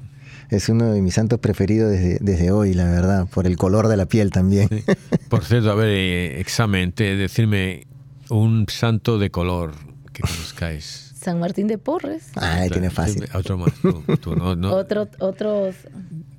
es 0.50 0.68
uno 0.68 0.92
de 0.92 1.00
mis 1.02 1.14
santos 1.14 1.38
preferidos 1.38 1.90
desde, 1.92 2.18
desde 2.20 2.50
hoy, 2.50 2.74
la 2.74 2.84
verdad, 2.84 3.26
por 3.28 3.46
el 3.46 3.56
color 3.56 3.88
de 3.88 3.96
la 3.96 4.06
piel 4.06 4.30
también. 4.30 4.68
Sí. 4.68 4.84
Por 5.28 5.44
cierto, 5.44 5.70
a 5.70 5.74
ver, 5.74 5.88
eh, 5.88 6.40
examen, 6.40 6.92
te- 6.92 7.16
decirme 7.16 7.86
un 8.28 8.66
santo 8.68 9.18
de 9.18 9.30
color 9.30 9.72
que 10.12 10.22
conozcáis. 10.22 11.12
San 11.16 11.38
Martín 11.40 11.66
de 11.68 11.78
Porres. 11.78 12.24
Ay, 12.34 12.68
tiene 12.68 12.90
fácil. 12.90 13.24
Otro 13.34 13.56
más. 13.56 13.72
Tú, 13.80 14.02
tú, 14.20 14.36
no, 14.36 14.54
no. 14.56 14.72
Otro, 14.74 15.08
otros. 15.20 15.74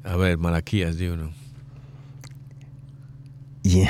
A 0.04 0.16
ver, 0.18 0.38
Malaquías, 0.38 0.98
di 0.98 1.08
uno. 1.08 1.32
Yeah. 3.64 3.90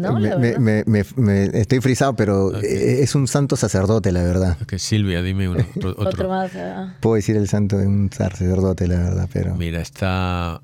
No, 0.00 0.14
me, 0.14 0.28
la 0.30 0.36
me- 0.36 0.42
verdad. 0.48 0.60
me- 0.60 0.84
me- 0.86 1.04
me- 1.16 1.60
estoy 1.60 1.80
frisado, 1.80 2.14
pero 2.16 2.46
Ok. 2.46 2.62
eh, 2.62 3.02
es 3.02 3.14
un 3.14 3.26
santo 3.28 3.56
sacerdote, 3.56 4.12
la 4.12 4.22
verdad. 4.22 4.56
Ok, 4.62 4.74
Silvia, 4.78 5.22
dime 5.22 5.48
uno. 5.48 5.64
Otro, 5.76 5.90
otro. 5.98 6.08
Otro 6.08 6.28
más. 6.28 6.50
ah. 6.56 6.94
Puedo 7.00 7.16
decir 7.16 7.36
el 7.36 7.48
santo 7.48 7.78
de 7.78 7.86
un 7.86 8.10
sacerdote, 8.12 8.86
la 8.88 8.96
verdad, 8.98 9.28
pero... 9.32 9.54
Mira, 9.54 9.80
está 9.80 10.60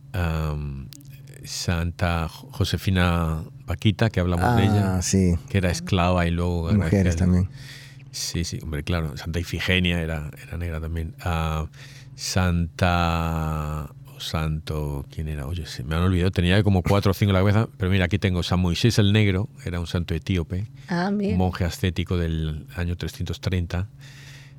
Santa 1.44 2.28
Josefina 2.28 3.42
Paquita, 3.66 4.10
que 4.10 4.20
hablamos 4.20 4.56
de 4.56 4.64
ella, 4.64 4.96
Ah, 4.96 5.02
sí. 5.02 5.34
que 5.48 5.58
era 5.58 5.70
esclava 5.70 6.26
y 6.26 6.30
luego... 6.30 6.70
Mujeres 6.72 7.16
también. 7.16 7.48
Sí, 8.12 8.44
sí, 8.44 8.58
hombre, 8.62 8.82
claro. 8.82 9.16
Santa 9.16 9.38
Ifigenia 9.38 10.00
era, 10.02 10.30
era 10.46 10.56
negra 10.58 10.80
también. 10.80 11.14
Ah, 11.20 11.66
Santa... 12.14 13.90
Santo, 14.20 15.04
¿quién 15.10 15.28
era? 15.28 15.46
Oye, 15.46 15.66
se 15.66 15.82
me 15.82 15.94
han 15.96 16.02
olvidado. 16.02 16.30
Tenía 16.30 16.62
como 16.62 16.82
cuatro 16.82 17.10
o 17.10 17.14
cinco 17.14 17.30
en 17.30 17.34
la 17.34 17.40
cabeza. 17.40 17.68
Pero 17.76 17.90
mira, 17.90 18.04
aquí 18.06 18.18
tengo 18.18 18.42
San 18.42 18.60
Moisés 18.60 18.98
el 18.98 19.12
Negro, 19.12 19.48
era 19.64 19.80
un 19.80 19.86
santo 19.86 20.14
etíope, 20.14 20.66
Ah, 20.88 21.08
un 21.10 21.38
monje 21.38 21.64
ascético 21.64 22.16
del 22.16 22.66
año 22.76 22.96
330. 22.96 23.88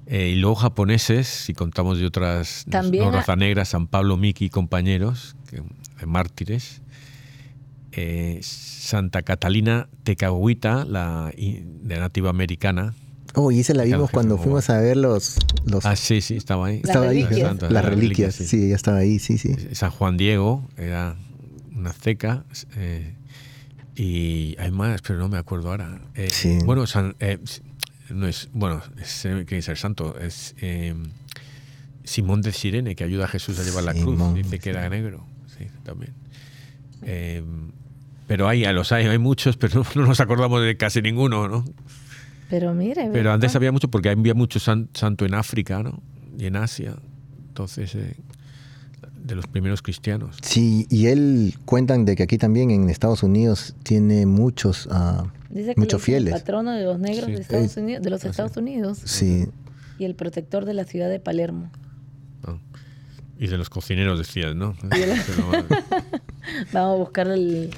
Eh, 0.08 0.30
y 0.30 0.36
luego 0.36 0.56
japoneses, 0.56 1.28
si 1.28 1.54
contamos 1.54 2.00
de 2.00 2.06
otras 2.08 2.66
También 2.70 3.06
no 3.06 3.12
raza 3.12 3.36
negra, 3.36 3.64
San 3.66 3.88
Pablo 3.88 4.18
Miki 4.18 4.46
y 4.46 4.50
compañeros, 4.50 5.36
que- 5.50 5.62
de 6.00 6.06
mártires. 6.08 6.82
Eh, 7.94 8.40
Santa 8.42 9.22
Catalina 9.22 9.88
Tecahuita, 10.04 10.86
la 10.86 11.32
de 11.38 12.00
nativa 12.00 12.30
americana. 12.30 12.94
Oh, 13.36 13.52
y 13.52 13.60
esa 13.62 13.74
la 13.74 13.84
vimos 13.84 14.12
cuando 14.12 14.38
fuimos 14.38 14.70
a 14.70 14.78
ver 14.80 14.98
los... 14.98 15.38
los 15.66 15.86
Ah, 15.86 15.96
sí, 15.96 16.20
sí, 16.22 16.36
estaba 16.36 16.68
ahí. 16.68 16.78
Las 16.84 16.90
estaba 16.90 17.08
ahí. 17.10 17.24
reliquias. 17.24 17.72
Las 17.72 17.86
reliquias, 17.86 18.36
sí, 18.36 18.66
ella 18.66 18.76
estaba 18.76 18.98
ahí, 18.98 19.20
sí, 19.20 19.38
sí. 19.38 19.56
San 19.74 19.90
Juan 19.92 20.18
Diego 20.18 20.68
era 20.78 21.16
una 21.76 21.94
ceca. 21.94 22.44
eh, 22.76 23.14
Y 23.96 24.56
hay 24.60 24.72
más, 24.72 25.02
pero 25.02 25.20
no 25.20 25.30
me 25.30 25.38
acuerdo 25.38 25.70
ahora. 25.70 26.02
Eh, 26.16 26.30
Sí. 26.32 26.58
Bueno, 26.66 26.86
San- 26.88 27.16
eh, 27.20 27.38
no 28.10 28.28
es, 28.28 28.50
bueno, 28.54 28.82
es, 29.02 29.26
eh, 29.26 29.46
que 29.48 29.58
es 29.60 29.70
el 29.70 29.78
santo, 29.78 30.18
es 30.20 30.54
eh, 30.62 30.94
Simón 32.04 32.42
de 32.42 32.52
Sirene, 32.52 32.96
que 32.96 33.04
ayuda 33.06 33.26
a 33.26 33.28
Jesús 33.30 33.58
a 33.60 33.64
llevar 33.64 33.84
la 33.86 33.94
cruz. 33.94 34.20
Dice 34.36 34.60
que 34.60 34.70
era 34.72 34.90
negro. 34.90 35.26
Sí, 35.58 35.68
también. 35.84 36.14
Eh, 37.04 37.44
pero 38.28 38.48
hay, 38.48 38.66
a 38.66 38.74
los 38.74 38.92
hay, 38.92 39.06
hay 39.08 39.18
muchos, 39.18 39.56
pero 39.58 39.86
no 39.96 40.06
nos 40.06 40.20
acordamos 40.20 40.62
de 40.64 40.76
casi 40.78 41.02
ninguno, 41.02 41.48
¿no? 41.48 41.64
Pero 42.52 42.74
mire. 42.76 43.10
Pero 43.12 43.32
antes 43.32 43.48
¿verdad? 43.50 43.56
había 43.56 43.72
mucho, 43.72 43.90
porque 43.90 44.10
había 44.10 44.36
mucho 44.36 44.60
san- 44.60 44.90
santo 44.94 45.26
en 45.26 45.34
África, 45.34 45.82
¿no? 45.82 46.00
Y 46.38 46.46
en 46.46 46.56
Asia. 46.58 46.94
Entonces, 47.48 47.96
eh, 47.96 48.16
de 49.24 49.36
los 49.36 49.48
primeros 49.48 49.82
cristianos. 49.82 50.38
Sí, 50.44 50.86
y 50.90 51.08
él 51.08 51.56
cuentan 51.66 52.06
de 52.06 52.16
que 52.16 52.24
aquí 52.24 52.38
también 52.38 52.70
en 52.72 52.90
Estados 52.90 53.24
Unidos 53.24 53.76
tiene 53.84 54.26
muchos, 54.28 54.88
ah, 54.92 55.26
Dice 55.50 55.74
que 55.76 55.82
muchos 55.82 56.02
fieles. 56.02 56.34
El 56.34 56.40
patrono 56.40 56.72
de 56.72 56.84
los 56.84 57.00
negros 57.00 57.26
Sí. 57.26 57.32
de, 57.34 57.42
Estados 57.42 57.78
Eh, 57.78 57.82
Unidos, 57.82 58.04
de 58.04 58.10
los 58.10 58.20
ah, 58.22 58.24
sí. 58.24 58.30
Estados 58.30 58.58
Unidos 58.58 59.00
Sí, 59.06 59.48
y 60.00 60.06
el 60.06 60.16
protector 60.16 60.66
de 60.66 60.74
la 60.74 60.84
ciudad 60.86 61.10
de 61.10 61.20
Palermo. 61.20 61.72
¿no? 62.46 62.60
Y 63.40 63.48
de 63.48 63.58
los 63.58 63.70
cocineros 63.70 64.18
decías, 64.20 64.56
¿no? 64.56 64.76
Vamos 66.74 66.96
a 66.96 66.98
buscar 66.98 67.28
el- 67.28 67.70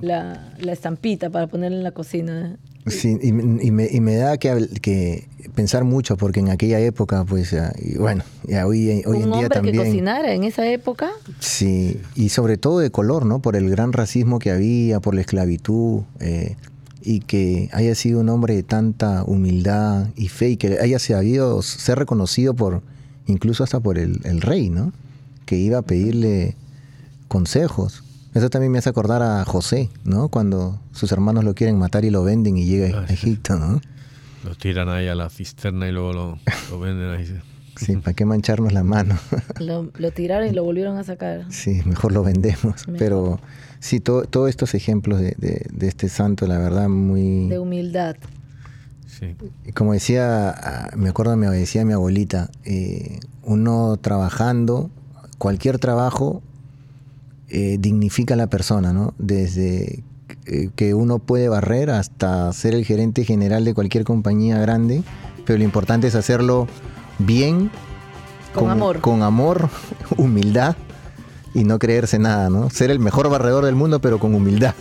la, 0.00 0.52
la 0.58 0.72
estampita 0.72 1.30
para 1.30 1.46
ponerla 1.46 1.78
en 1.78 1.84
la 1.84 1.92
cocina. 1.92 2.56
Sí 2.90 3.18
y, 3.22 3.32
me- 3.32 3.62
y 3.64 3.70
me, 3.70 3.88
y 3.90 4.00
me 4.00 4.16
da 4.16 4.38
que, 4.38 5.28
pensar 5.54 5.84
mucho 5.84 6.16
porque 6.16 6.40
en 6.40 6.48
aquella 6.50 6.78
época, 6.80 7.24
pues, 7.24 7.54
y 7.82 7.96
bueno, 7.98 8.22
ya 8.46 8.66
hoy, 8.66 8.88
hoy 8.90 9.02
Un 9.06 9.14
en 9.16 9.22
día 9.22 9.26
hombre 9.32 9.48
que 9.48 9.54
también. 9.54 9.76
cocinara 9.76 10.32
en 10.34 10.44
esa 10.44 10.66
época. 10.68 11.10
Sí, 11.40 12.00
y 12.14 12.28
sobre 12.30 12.56
todo 12.56 12.78
de 12.78 12.90
color, 12.90 13.26
¿no? 13.26 13.40
Por 13.40 13.56
el 13.56 13.68
gran 13.68 13.92
racismo 13.92 14.38
que 14.38 14.50
había, 14.50 15.00
por 15.00 15.14
la 15.14 15.22
esclavitud, 15.22 16.02
eh, 16.20 16.56
y 17.02 17.20
que 17.20 17.68
haya 17.72 17.94
sido 17.94 18.20
un 18.20 18.28
hombre 18.28 18.54
de 18.54 18.62
tanta 18.62 19.24
humildad 19.24 20.08
y 20.16 20.28
fe, 20.28 20.50
y 20.50 20.56
que 20.56 20.78
haya 20.80 20.98
sabido 20.98 21.62
ser 21.62 21.98
reconocido 21.98 22.54
por, 22.54 22.82
incluso 23.26 23.64
hasta 23.64 23.80
por 23.80 23.98
el, 23.98 24.20
el 24.24 24.40
rey, 24.42 24.68
¿no? 24.70 24.92
Que 25.46 25.56
iba 25.56 25.78
a 25.78 25.82
pedirle 25.82 26.54
consejos. 27.28 28.04
Eso 28.34 28.48
también 28.50 28.70
me 28.72 28.78
hace 28.78 28.88
acordar 28.90 29.22
a 29.22 29.44
José, 29.44 29.90
¿no? 30.04 30.28
Cuando 30.28 30.80
sus 30.92 31.10
hermanos 31.12 31.42
lo 31.44 31.54
quieren 31.54 31.78
matar 31.78 32.04
y 32.04 32.10
lo 32.10 32.22
venden 32.22 32.56
y 32.56 32.64
llega 32.66 32.98
Ah, 33.00 33.02
a 33.04 33.06
sí. 33.08 33.14
Egipto, 33.14 33.56
¿no? 33.56 33.80
lo 34.42 34.54
tiran 34.54 34.88
ahí 34.88 35.06
a 35.06 35.14
la 35.14 35.28
cisterna 35.28 35.86
y 35.86 35.92
luego 35.92 36.12
lo, 36.14 36.38
lo 36.70 36.80
venden 36.80 37.10
ahí. 37.10 37.26
Sí, 37.76 37.96
¿para 38.04 38.14
qué 38.14 38.24
mancharnos 38.24 38.72
la 38.72 38.82
mano? 38.84 39.18
Lo, 39.60 39.90
lo 39.98 40.10
tiraron 40.12 40.48
y 40.48 40.52
lo 40.52 40.64
volvieron 40.64 40.96
a 40.96 41.04
sacar. 41.04 41.44
Sí, 41.50 41.82
mejor 41.84 42.12
lo 42.12 42.22
vendemos. 42.22 42.86
Mejor. 42.88 42.96
Pero 42.98 43.40
sí, 43.80 44.00
to- 44.00 44.24
todos 44.24 44.48
estos 44.48 44.74
ejemplos 44.74 45.20
de, 45.20 45.34
de- 45.38 45.66
de 45.72 45.88
este 45.88 46.08
santo, 46.08 46.46
la 46.46 46.56
verdad, 46.58 46.88
muy... 46.88 47.48
De 47.48 47.58
humildad. 47.58 48.16
Sí. 49.06 49.36
Como 49.74 49.92
decía, 49.92 50.50
ah, 50.50 50.90
me 50.96 51.08
acuerdo, 51.10 51.36
me 51.36 51.46
decía 51.48 51.84
mi 51.84 51.92
abuelita, 51.92 52.50
eh, 52.64 53.18
uno 53.42 53.98
trabajando, 54.00 54.90
cualquier 55.38 55.78
trabajo 55.78 56.42
eh, 57.50 57.76
dignifica 57.78 58.34
a 58.34 58.36
la 58.36 58.46
persona, 58.48 58.92
¿no? 58.92 59.14
Desde 59.18 60.02
eh, 60.46 60.70
que 60.76 60.94
uno 60.94 61.18
puede 61.18 61.48
barrer 61.48 61.90
hasta 61.90 62.52
ser 62.52 62.74
el 62.74 62.84
gerente 62.84 63.24
general 63.24 63.64
de 63.64 63.74
cualquier 63.74 64.04
compañía 64.04 64.58
grande, 64.58 65.02
pero 65.44 65.58
lo 65.58 65.64
importante 65.64 66.06
es 66.06 66.14
hacerlo 66.14 66.68
bien, 67.18 67.70
Con 68.54 68.70
amor. 68.70 69.00
con 69.00 69.22
amor, 69.22 69.68
humildad 70.16 70.76
y 71.54 71.64
no 71.64 71.78
creerse 71.78 72.18
nada, 72.18 72.48
¿no? 72.50 72.70
Ser 72.70 72.90
el 72.90 73.00
mejor 73.00 73.28
barredor 73.28 73.64
del 73.64 73.74
mundo, 73.74 74.00
pero 74.00 74.18
con 74.18 74.34
humildad. 74.34 74.74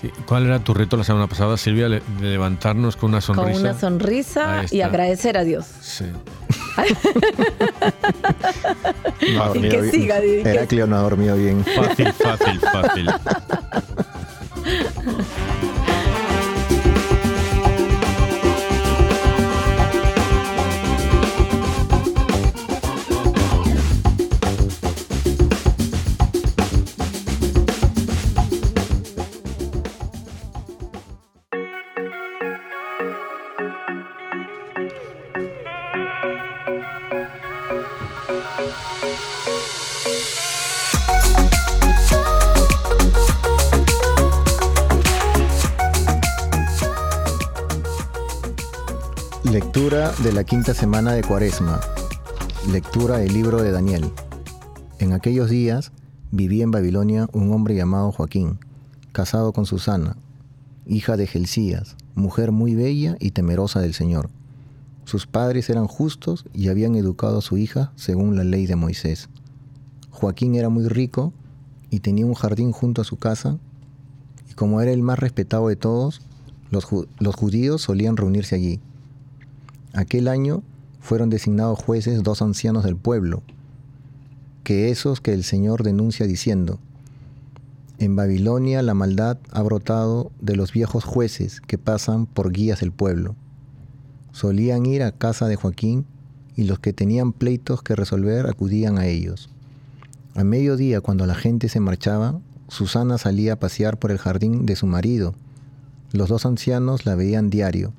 Sí. 0.00 0.10
¿Cuál 0.26 0.46
era 0.46 0.58
tu 0.58 0.74
reto 0.74 0.96
la 0.96 1.04
semana 1.04 1.28
pasada, 1.28 1.56
Silvia? 1.56 1.88
Le- 1.88 2.02
De 2.20 2.30
levantarnos 2.30 2.96
con 2.96 3.10
una 3.10 3.20
sonrisa. 3.20 3.52
Con 3.52 3.60
una 3.60 3.78
sonrisa 3.78 4.64
y 4.70 4.80
agradecer 4.80 5.36
a 5.38 5.44
Dios. 5.44 5.64
Sí. 5.80 6.06
No 9.34 9.42
ha 9.42 9.48
dormido 9.48 9.70
que 9.70 9.80
bien. 9.82 9.92
siga, 9.92 10.18
Heraclio 10.18 10.86
no 10.86 10.96
ha 10.96 11.00
dormido 11.00 11.36
bien. 11.36 11.64
Fácil, 11.64 12.12
fácil, 12.12 12.60
fácil. 12.60 13.10
De 50.20 50.32
la 50.32 50.44
quinta 50.44 50.72
semana 50.72 51.12
de 51.12 51.22
Cuaresma. 51.22 51.80
Lectura 52.70 53.16
del 53.16 53.32
libro 53.32 53.60
de 53.60 53.72
Daniel. 53.72 54.12
En 55.00 55.12
aquellos 55.12 55.50
días 55.50 55.90
vivía 56.30 56.62
en 56.62 56.70
Babilonia 56.70 57.28
un 57.32 57.52
hombre 57.52 57.74
llamado 57.74 58.12
Joaquín, 58.12 58.60
casado 59.10 59.52
con 59.52 59.66
Susana, 59.66 60.16
hija 60.86 61.16
de 61.16 61.26
Gelcías, 61.26 61.96
mujer 62.14 62.52
muy 62.52 62.76
bella 62.76 63.16
y 63.18 63.32
temerosa 63.32 63.80
del 63.80 63.94
Señor. 63.94 64.30
Sus 65.04 65.26
padres 65.26 65.68
eran 65.70 65.88
justos 65.88 66.44
y 66.52 66.68
habían 66.68 66.94
educado 66.94 67.38
a 67.38 67.42
su 67.42 67.56
hija 67.58 67.92
según 67.96 68.36
la 68.36 68.44
ley 68.44 68.66
de 68.66 68.76
Moisés. 68.76 69.28
Joaquín 70.10 70.54
era 70.54 70.68
muy 70.68 70.86
rico 70.86 71.32
y 71.90 72.00
tenía 72.00 72.26
un 72.26 72.34
jardín 72.34 72.70
junto 72.70 73.02
a 73.02 73.04
su 73.04 73.16
casa, 73.16 73.58
y 74.48 74.54
como 74.54 74.80
era 74.80 74.92
el 74.92 75.02
más 75.02 75.18
respetado 75.18 75.68
de 75.68 75.76
todos, 75.76 76.20
los 76.70 77.34
judíos 77.34 77.82
solían 77.82 78.16
reunirse 78.16 78.54
allí. 78.54 78.80
Aquel 79.94 80.28
año 80.28 80.62
fueron 81.00 81.30
designados 81.30 81.82
jueces 81.82 82.22
dos 82.22 82.42
ancianos 82.42 82.84
del 82.84 82.96
pueblo, 82.96 83.42
que 84.64 84.90
esos 84.90 85.20
que 85.20 85.32
el 85.32 85.44
Señor 85.44 85.82
denuncia 85.82 86.26
diciendo, 86.26 86.78
en 88.02 88.16
Babilonia 88.16 88.82
la 88.82 88.94
maldad 88.94 89.38
ha 89.52 89.62
brotado 89.62 90.32
de 90.40 90.56
los 90.56 90.72
viejos 90.72 91.04
jueces 91.04 91.60
que 91.60 91.78
pasan 91.78 92.26
por 92.26 92.50
guías 92.50 92.80
del 92.80 92.90
pueblo. 92.90 93.36
Solían 94.32 94.86
ir 94.86 95.04
a 95.04 95.12
casa 95.12 95.46
de 95.46 95.54
Joaquín 95.54 96.04
y 96.56 96.64
los 96.64 96.80
que 96.80 96.92
tenían 96.92 97.32
pleitos 97.32 97.82
que 97.82 97.94
resolver 97.94 98.46
acudían 98.46 98.98
a 98.98 99.06
ellos. 99.06 99.50
A 100.34 100.42
mediodía, 100.42 101.00
cuando 101.00 101.26
la 101.26 101.36
gente 101.36 101.68
se 101.68 101.78
marchaba, 101.78 102.40
Susana 102.66 103.18
salía 103.18 103.52
a 103.52 103.60
pasear 103.60 103.98
por 103.98 104.10
el 104.10 104.18
jardín 104.18 104.66
de 104.66 104.74
su 104.74 104.86
marido. 104.86 105.34
Los 106.10 106.28
dos 106.28 106.44
ancianos 106.44 107.06
la 107.06 107.14
veían 107.14 107.50
diario, 107.50 107.92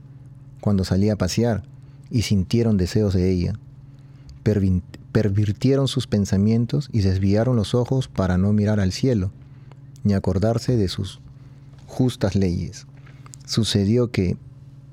cuando 0.60 0.84
salía 0.84 1.14
a 1.14 1.18
pasear, 1.18 1.64
y 2.14 2.22
sintieron 2.22 2.78
deseos 2.78 3.16
de 3.16 3.32
ella. 3.32 3.54
Pervirtieron 4.44 5.88
sus 5.88 6.06
pensamientos 6.06 6.88
y 6.94 7.02
desviaron 7.02 7.56
los 7.56 7.74
ojos 7.74 8.08
para 8.08 8.38
no 8.38 8.54
mirar 8.54 8.80
al 8.80 8.92
cielo, 8.92 9.32
ni 10.04 10.14
acordarse 10.14 10.78
de 10.78 10.88
sus 10.90 11.20
justas 11.88 12.36
leyes. 12.36 12.86
Sucedió 13.48 14.12
que, 14.12 14.38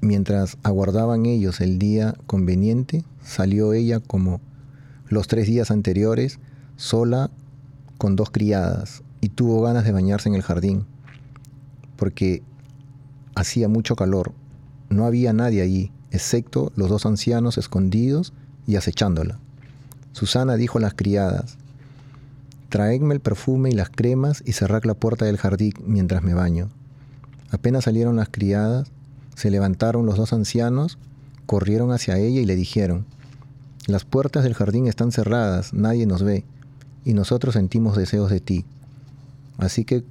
mientras 0.01 0.57
aguardaban 0.63 1.27
ellos 1.27 1.61
el 1.61 1.79
día 1.79 2.17
conveniente, 2.27 3.05
salió 3.23 3.75
ella 3.75 4.01
como 4.01 4.41
los 5.09 5.29
tres 5.29 5.47
días 5.47 5.71
anteriores, 5.71 6.39
sola 6.77 7.31
con 7.99 8.17
dos 8.17 8.31
criadas, 8.31 9.03
y 9.21 9.29
tuvo 9.29 9.61
ganas 9.61 9.85
de 9.85 9.93
bañarse 9.93 10.31
en 10.31 10.37
el 10.37 10.43
jardín, 10.43 10.87
porque 11.97 12.43
hacía 13.35 13.69
mucho 13.69 13.95
calor. 13.95 14.33
No 14.89 15.05
había 15.05 15.35
nadie 15.35 15.61
allí, 15.61 15.93
excepto 16.11 16.73
los 16.77 16.89
dos 16.89 17.07
ancianos 17.07 17.59
escondidos 17.59 18.33
y 18.67 18.77
acechándola. 18.77 19.39
Susana 20.13 20.57
dijo 20.57 20.79
a 20.79 20.83
las 20.83 20.95
criadas, 20.95 21.57
Traedme 22.69 23.15
el 23.15 23.21
perfume 23.21 23.71
y 23.71 23.73
las 23.73 23.91
cremas 23.91 24.45
y 24.47 24.53
cerrad 24.53 24.85
la 24.85 24.95
puerta 24.95 25.25
del 25.25 25.39
jardín 25.39 25.75
mientras 25.85 26.23
me 26.23 26.35
baño. 26.35 26.69
Apenas 27.51 27.85
salieron 27.85 28.15
las 28.15 28.29
criadas, 28.29 28.93
se 29.35 29.51
levantaron 29.51 30.07
los 30.07 30.17
dos 30.17 30.33
ancianos, 30.33 30.97
corrieron 31.47 31.91
hacia 31.91 32.17
ella 32.17 32.41
y 32.41 32.47
le 32.47 32.55
dijeron, 32.55 33.07
Las 33.87 34.05
puertas 34.05 34.45
del 34.45 34.55
jardín 34.55 34.87
están 34.87 35.11
cerradas, 35.11 35.75
nadie 35.75 36.07
nos 36.07 36.23
ve, 36.23 36.45
y 37.05 37.13
nosotros 37.13 37.55
sentimos 37.55 37.97
deseos 37.97 38.31
de 38.31 38.39
ti. 38.39 38.65
Así 39.59 39.85
que 39.85 40.05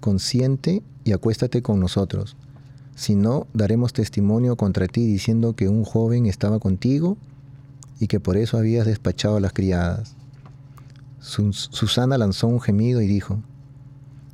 consiente 0.00 0.82
y 1.04 1.12
acuéstate 1.12 1.60
con 1.60 1.80
nosotros. 1.80 2.34
Si 3.00 3.14
no, 3.14 3.46
daremos 3.54 3.94
testimonio 3.94 4.56
contra 4.56 4.86
ti 4.86 5.06
diciendo 5.06 5.54
que 5.54 5.70
un 5.70 5.84
joven 5.84 6.26
estaba 6.26 6.58
contigo 6.58 7.16
y 7.98 8.08
que 8.08 8.20
por 8.20 8.36
eso 8.36 8.58
habías 8.58 8.84
despachado 8.84 9.38
a 9.38 9.40
las 9.40 9.54
criadas. 9.54 10.16
Sus- 11.18 11.70
Susana 11.72 12.18
lanzó 12.18 12.46
un 12.46 12.60
gemido 12.60 13.00
y 13.00 13.06
dijo, 13.06 13.40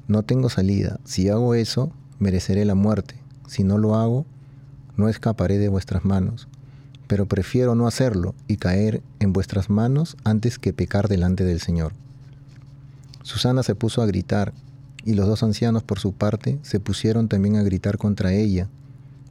no 0.09 0.24
tengo 0.24 0.48
salida. 0.48 0.98
Si 1.05 1.29
hago 1.29 1.55
eso, 1.55 1.92
mereceré 2.18 2.64
la 2.64 2.74
muerte. 2.74 3.14
Si 3.46 3.62
no 3.62 3.79
lo 3.79 3.94
hago, 3.94 4.26
no 4.96 5.09
escaparé 5.09 5.59
de 5.59 5.68
vuestras 5.68 6.05
manos. 6.05 6.48
Pero 7.07 7.26
prefiero 7.26 7.76
no 7.76 7.87
hacerlo 7.87 8.35
y 8.48 8.57
caer 8.57 9.00
en 9.20 9.33
vuestras 9.33 9.70
manos 9.70 10.16
antes 10.24 10.59
que 10.59 10.72
pecar 10.72 11.07
delante 11.07 11.44
del 11.44 11.61
Señor. 11.61 11.92
Susana 13.22 13.62
se 13.62 13.76
puso 13.76 14.02
a 14.02 14.07
gritar, 14.07 14.52
y 15.07 15.14
los 15.14 15.27
dos 15.29 15.42
ancianos 15.45 15.85
por 15.85 16.01
su 16.01 16.12
parte 16.12 16.59
se 16.62 16.81
pusieron 16.81 17.29
también 17.29 17.57
a 17.57 17.62
gritar 17.62 17.97
contra 17.97 18.35
ella. 18.35 18.69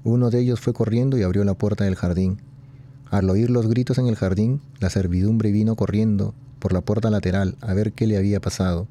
Uno 0.06 0.30
de 0.30 0.40
ellos 0.40 0.62
fue 0.62 0.74
corriendo 0.74 1.18
y 1.18 1.24
abrió 1.24 1.44
la 1.44 1.54
puerta 1.54 1.84
del 1.84 1.96
jardín. 1.96 2.38
Al 3.12 3.30
oír 3.30 3.50
los 3.50 3.68
gritos 3.68 3.98
en 3.98 4.08
el 4.08 4.16
jardín, 4.16 4.62
la 4.80 4.90
servidumbre 4.90 5.52
vino 5.52 5.76
corriendo 5.76 6.34
por 6.60 6.72
la 6.72 6.82
puerta 6.82 7.10
lateral 7.10 7.58
a 7.60 7.74
ver 7.74 7.92
qué 7.92 8.08
le 8.08 8.18
había 8.18 8.40
pasado. 8.40 8.88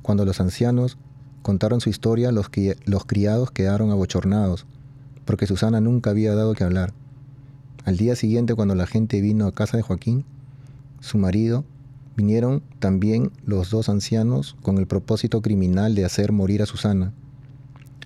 Cuando 0.00 0.24
los 0.24 0.40
ancianos 0.40 0.96
contaron 1.42 1.80
su 1.82 1.90
historia, 1.90 2.32
los, 2.32 2.50
los 2.86 3.04
criados 3.04 3.50
quedaron 3.50 3.90
abochornados, 3.90 4.64
porque 5.26 5.46
Susana 5.46 5.80
nunca 5.80 6.10
había 6.10 6.34
dado 6.34 6.54
que 6.54 6.64
hablar. 6.64 6.94
Al 7.84 7.98
día 7.98 8.16
siguiente, 8.16 8.54
cuando 8.54 8.74
la 8.74 8.86
gente 8.86 9.20
vino 9.20 9.46
a 9.46 9.52
casa 9.52 9.76
de 9.76 9.82
Joaquín, 9.82 10.24
su 11.00 11.18
marido, 11.18 11.64
vinieron 12.16 12.62
también 12.78 13.30
los 13.44 13.70
dos 13.70 13.88
ancianos 13.88 14.56
con 14.62 14.78
el 14.78 14.86
propósito 14.86 15.42
criminal 15.42 15.94
de 15.94 16.04
hacer 16.04 16.32
morir 16.32 16.62
a 16.62 16.66
Susana. 16.66 17.12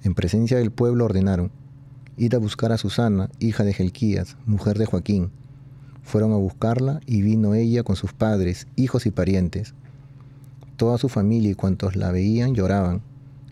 En 0.02 0.14
presencia 0.14 0.58
del 0.58 0.70
pueblo 0.70 1.04
ordenaron, 1.04 1.50
id 2.16 2.34
a 2.34 2.38
buscar 2.38 2.72
a 2.72 2.78
Susana, 2.78 3.30
hija 3.38 3.64
de 3.64 3.72
Gelquías, 3.72 4.36
mujer 4.46 4.78
de 4.78 4.86
Joaquín. 4.86 5.30
Fueron 6.02 6.32
a 6.32 6.36
buscarla 6.36 7.00
y 7.06 7.22
vino 7.22 7.54
ella 7.54 7.82
con 7.82 7.96
sus 7.96 8.12
padres, 8.12 8.68
hijos 8.76 9.06
y 9.06 9.10
parientes. 9.10 9.74
Toda 10.76 10.98
su 10.98 11.08
familia 11.08 11.50
y 11.50 11.54
cuantos 11.54 11.96
la 11.96 12.12
veían 12.12 12.54
lloraban. 12.54 13.02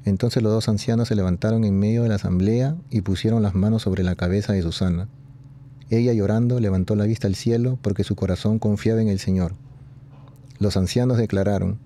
Entonces 0.05 0.43
los 0.43 0.53
dos 0.53 0.69
ancianos 0.69 1.09
se 1.09 1.15
levantaron 1.15 1.65
en 1.65 1.79
medio 1.79 2.03
de 2.03 2.11
la 2.11 2.17
asamblea 2.17 2.77
y 2.91 3.01
pusieron 3.01 3.43
las 3.43 3.55
manos 3.55 3.83
sobre 3.83 4.05
la 4.05 4.15
cabeza 4.15 4.53
de 4.53 4.63
Susana. 4.63 5.09
Ella 5.91 6.13
llorando 6.13 6.61
levantó 6.61 6.95
la 6.95 7.05
vista 7.05 7.27
al 7.27 7.35
cielo 7.35 7.79
porque 7.83 8.05
su 8.05 8.15
corazón 8.15 8.59
confiaba 8.59 9.03
en 9.03 9.09
el 9.09 9.19
Señor. 9.19 9.55
Los 10.59 10.77
ancianos 10.77 11.17
declararon, 11.19 11.79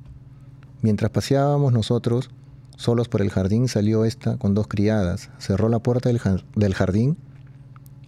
Mientras 0.80 1.10
paseábamos 1.10 1.72
nosotros, 1.72 2.30
solos 2.76 3.08
por 3.08 3.20
el 3.20 3.30
jardín, 3.30 3.66
salió 3.66 4.04
ésta 4.04 4.36
con 4.36 4.54
dos 4.54 4.68
criadas, 4.68 5.28
cerró 5.38 5.68
la 5.68 5.80
puerta 5.80 6.08
del, 6.08 6.20
jar- 6.20 6.44
del 6.54 6.74
jardín 6.74 7.16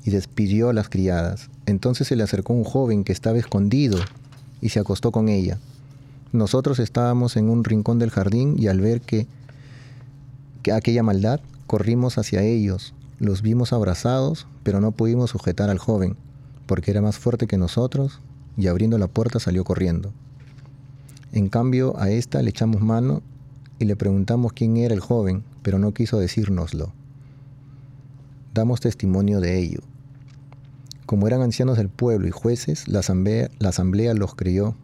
y 0.04 0.10
despidió 0.10 0.68
a 0.68 0.72
las 0.72 0.88
criadas. 0.88 1.50
Entonces 1.66 2.06
se 2.06 2.14
le 2.14 2.22
acercó 2.22 2.52
un 2.52 2.62
joven 2.64 3.02
que 3.02 3.12
estaba 3.12 3.38
escondido 3.38 3.98
y 4.60 4.68
se 4.68 4.78
acostó 4.78 5.10
con 5.10 5.28
ella. 5.28 5.58
Nosotros 6.32 6.78
estábamos 6.78 7.36
en 7.36 7.50
un 7.50 7.64
rincón 7.64 7.98
del 7.98 8.10
jardín 8.10 8.54
y 8.56 8.68
al 8.68 8.80
ver 8.80 9.00
que, 9.00 9.26
que 10.62 10.72
aquella 10.72 11.02
maldad, 11.02 11.40
corrimos 11.66 12.18
hacia 12.18 12.42
ellos. 12.42 12.94
Los 13.18 13.42
vimos 13.42 13.72
abrazados, 13.72 14.46
pero 14.62 14.80
no 14.80 14.92
pudimos 14.92 15.30
sujetar 15.30 15.70
al 15.70 15.78
joven, 15.78 16.16
porque 16.66 16.92
era 16.92 17.02
más 17.02 17.18
fuerte 17.18 17.48
que 17.48 17.58
nosotros, 17.58 18.20
y 18.56 18.68
abriendo 18.68 18.96
la 18.96 19.08
puerta 19.08 19.40
salió 19.40 19.64
corriendo. 19.64 20.12
En 21.32 21.48
cambio, 21.48 21.98
a 21.98 22.10
esta 22.10 22.42
le 22.42 22.50
echamos 22.50 22.80
mano 22.80 23.22
y 23.78 23.84
le 23.84 23.96
preguntamos 23.96 24.52
quién 24.52 24.76
era 24.76 24.94
el 24.94 25.00
joven, 25.00 25.44
pero 25.62 25.78
no 25.78 25.94
quiso 25.94 26.18
decírnoslo. 26.18 26.92
Damos 28.52 28.80
testimonio 28.80 29.40
de 29.40 29.58
ello. 29.58 29.80
Como 31.06 31.26
eran 31.26 31.42
ancianos 31.42 31.76
del 31.76 31.88
pueblo 31.88 32.26
y 32.26 32.30
jueces, 32.30 32.88
la 32.88 33.00
asamblea, 33.00 33.48
la 33.58 33.68
asamblea 33.68 34.12
los 34.14 34.34
creyó 34.34 34.74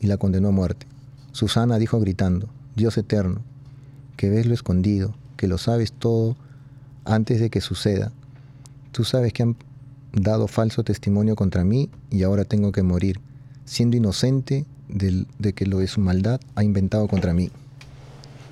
y 0.00 0.08
la 0.08 0.16
condenó 0.16 0.48
a 0.48 0.52
muerte. 0.52 0.86
Susana 1.30 1.78
dijo 1.78 2.00
gritando, 2.00 2.48
Dios 2.74 2.98
eterno, 2.98 3.42
que 4.16 4.28
ves 4.28 4.46
lo 4.46 4.54
escondido, 4.54 5.14
que 5.36 5.46
lo 5.46 5.56
sabes 5.56 5.92
todo 5.92 6.36
antes 7.04 7.40
de 7.40 7.48
que 7.48 7.60
suceda. 7.60 8.12
Tú 8.90 9.04
sabes 9.04 9.32
que 9.32 9.44
han 9.44 9.56
dado 10.12 10.48
falso 10.48 10.84
testimonio 10.84 11.36
contra 11.36 11.64
mí 11.64 11.90
y 12.10 12.24
ahora 12.24 12.44
tengo 12.44 12.72
que 12.72 12.82
morir, 12.82 13.20
siendo 13.64 13.96
inocente 13.96 14.66
de 14.92 15.52
que 15.54 15.66
lo 15.66 15.78
de 15.78 15.88
su 15.88 16.00
maldad 16.00 16.40
ha 16.54 16.62
inventado 16.62 17.08
contra 17.08 17.34
mí. 17.34 17.50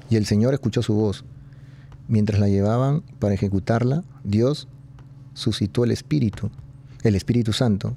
Y 0.09 0.17
el 0.17 0.27
Señor 0.27 0.55
escuchó 0.55 0.83
su 0.83 0.95
voz. 0.95 1.25
Mientras 2.09 2.41
la 2.41 2.49
llevaban 2.49 3.03
para 3.19 3.35
ejecutarla, 3.35 4.03
Dios 4.25 4.67
suscitó 5.35 5.85
el 5.85 5.93
Espíritu, 5.93 6.51
el 7.05 7.15
Espíritu 7.15 7.53
Santo, 7.53 7.95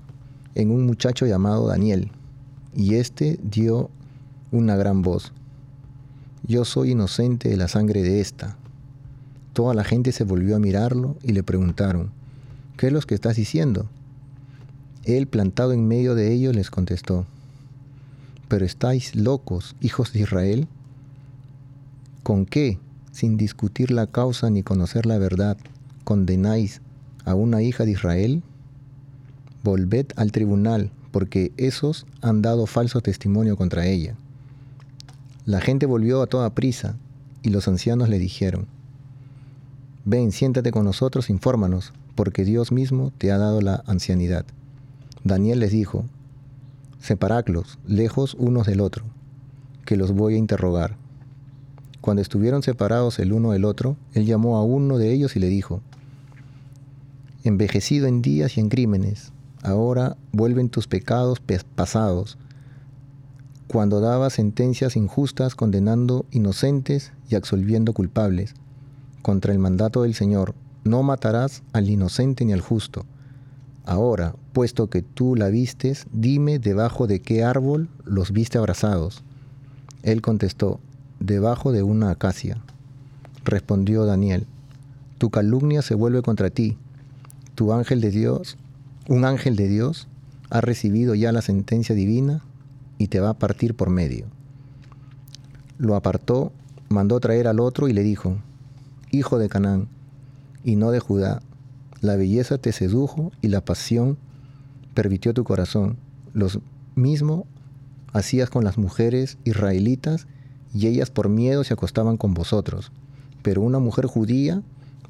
en 0.55 0.69
un 0.69 0.85
muchacho 0.85 1.25
llamado 1.25 1.67
Daniel, 1.67 2.11
y 2.75 2.95
éste 2.95 3.39
dio 3.41 3.89
una 4.51 4.75
gran 4.75 5.01
voz. 5.01 5.31
Yo 6.45 6.65
soy 6.65 6.91
inocente 6.91 7.49
de 7.49 7.57
la 7.57 7.67
sangre 7.67 8.03
de 8.03 8.21
esta. 8.21 8.57
Toda 9.53 9.73
la 9.73 9.83
gente 9.83 10.11
se 10.11 10.23
volvió 10.23 10.55
a 10.55 10.59
mirarlo 10.59 11.15
y 11.23 11.31
le 11.31 11.41
preguntaron, 11.41 12.11
¿qué 12.77 12.87
es 12.87 12.93
lo 12.93 13.01
que 13.01 13.15
estás 13.15 13.35
diciendo? 13.35 13.87
Él, 15.05 15.27
plantado 15.27 15.73
en 15.73 15.87
medio 15.87 16.15
de 16.15 16.31
ellos, 16.31 16.55
les 16.55 16.69
contestó, 16.69 17.25
¿pero 18.53 18.67
estáis 18.67 19.15
locos, 19.15 19.75
hijos 19.81 20.13
de 20.13 20.19
Israel? 20.19 20.67
¿Con 22.21 22.45
qué, 22.45 22.77
sin 23.11 23.35
discutir 23.35 23.89
la 23.89 24.05
causa 24.05 24.51
ni 24.51 24.61
conocer 24.61 25.07
la 25.07 25.17
verdad, 25.17 25.57
condenáis 26.03 26.79
a 27.25 27.33
una 27.33 27.63
hija 27.63 27.83
de 27.83 27.93
Israel? 27.93 28.43
Volved 29.63 30.05
al 30.17 30.31
tribunal, 30.31 30.91
porque 31.09 31.51
esos 31.57 32.05
han 32.21 32.43
dado 32.43 32.67
falso 32.67 33.01
testimonio 33.01 33.57
contra 33.57 33.87
ella. 33.87 34.13
La 35.47 35.59
gente 35.59 35.87
volvió 35.87 36.21
a 36.21 36.27
toda 36.27 36.53
prisa, 36.53 36.95
y 37.41 37.49
los 37.49 37.67
ancianos 37.67 38.07
le 38.07 38.19
dijeron, 38.19 38.67
Ven, 40.05 40.31
siéntate 40.31 40.69
con 40.69 40.85
nosotros, 40.85 41.31
infórmanos, 41.31 41.91
porque 42.13 42.45
Dios 42.45 42.71
mismo 42.71 43.11
te 43.17 43.31
ha 43.31 43.39
dado 43.39 43.61
la 43.61 43.83
ancianidad. 43.87 44.45
Daniel 45.23 45.59
les 45.59 45.71
dijo, 45.71 46.05
Separadlos, 47.03 47.79
lejos 47.85 48.33
unos 48.39 48.65
del 48.65 48.79
otro, 48.79 49.03
que 49.83 49.97
los 49.97 50.13
voy 50.13 50.35
a 50.35 50.37
interrogar. 50.37 50.95
Cuando 51.99 52.21
estuvieron 52.21 52.63
separados 52.63 53.19
el 53.19 53.33
uno 53.33 53.51
del 53.51 53.65
otro, 53.65 53.97
él 54.13 54.25
llamó 54.25 54.55
a 54.55 54.63
uno 54.63 54.97
de 54.97 55.11
ellos 55.11 55.35
y 55.35 55.41
le 55.41 55.47
dijo, 55.47 55.81
Envejecido 57.43 58.07
en 58.07 58.21
días 58.21 58.55
y 58.55 58.61
en 58.61 58.69
crímenes, 58.69 59.33
ahora 59.63 60.15
vuelven 60.31 60.69
tus 60.69 60.87
pecados 60.87 61.41
pe- 61.41 61.59
pasados, 61.75 62.37
cuando 63.67 63.99
daba 63.99 64.29
sentencias 64.29 64.95
injustas 64.95 65.55
condenando 65.55 66.25
inocentes 66.31 67.11
y 67.27 67.35
absolviendo 67.35 67.91
culpables, 67.91 68.53
contra 69.21 69.51
el 69.51 69.59
mandato 69.59 70.03
del 70.03 70.13
Señor, 70.13 70.55
no 70.85 71.03
matarás 71.03 71.63
al 71.73 71.89
inocente 71.89 72.45
ni 72.45 72.53
al 72.53 72.61
justo. 72.61 73.05
Ahora, 73.85 74.35
puesto 74.53 74.89
que 74.89 75.01
tú 75.01 75.35
la 75.35 75.49
vistes, 75.49 76.05
dime 76.11 76.59
debajo 76.59 77.05
de 77.05 77.19
qué 77.21 77.43
árbol 77.43 77.89
los 78.05 78.31
viste 78.31 78.57
abrazados. 78.57 79.23
Él 80.03 80.21
contestó, 80.21 80.79
debajo 81.19 81.71
de 81.71 81.83
una 81.83 82.09
acacia. 82.09 82.57
Respondió 83.43 84.05
Daniel, 84.05 84.47
tu 85.17 85.29
calumnia 85.29 85.81
se 85.81 85.95
vuelve 85.95 86.21
contra 86.21 86.49
ti. 86.49 86.77
Tu 87.55 87.73
ángel 87.73 88.01
de 88.01 88.11
Dios, 88.11 88.57
un 89.07 89.25
ángel 89.25 89.55
de 89.55 89.67
Dios, 89.67 90.07
ha 90.49 90.61
recibido 90.61 91.13
ya 91.15 91.31
la 91.31 91.41
sentencia 91.41 91.93
divina 91.93 92.41
y 92.97 93.07
te 93.07 93.19
va 93.19 93.29
a 93.29 93.39
partir 93.39 93.75
por 93.75 93.89
medio. 93.89 94.25
Lo 95.77 95.95
apartó, 95.95 96.53
mandó 96.89 97.19
traer 97.19 97.47
al 97.47 97.59
otro 97.59 97.87
y 97.89 97.93
le 97.93 98.03
dijo, 98.03 98.37
Hijo 99.11 99.39
de 99.39 99.49
Canaán, 99.49 99.87
y 100.63 100.75
no 100.75 100.91
de 100.91 100.99
Judá, 100.99 101.41
la 102.03 102.17
belleza 102.17 102.57
te 102.57 102.73
sedujo 102.73 103.31
y 103.41 103.47
la 103.47 103.63
pasión 103.63 104.17
permitió 104.93 105.33
tu 105.33 105.45
corazón. 105.45 105.95
Los 106.33 106.59
mismo 106.95 107.47
hacías 108.11 108.49
con 108.49 108.65
las 108.65 108.77
mujeres 108.77 109.37
israelitas 109.45 110.27
y 110.73 110.87
ellas 110.87 111.11
por 111.11 111.29
miedo 111.29 111.63
se 111.63 111.73
acostaban 111.73 112.17
con 112.17 112.33
vosotros. 112.33 112.91
Pero 113.41 113.61
una 113.61 113.79
mujer 113.79 114.05
judía 114.05 114.61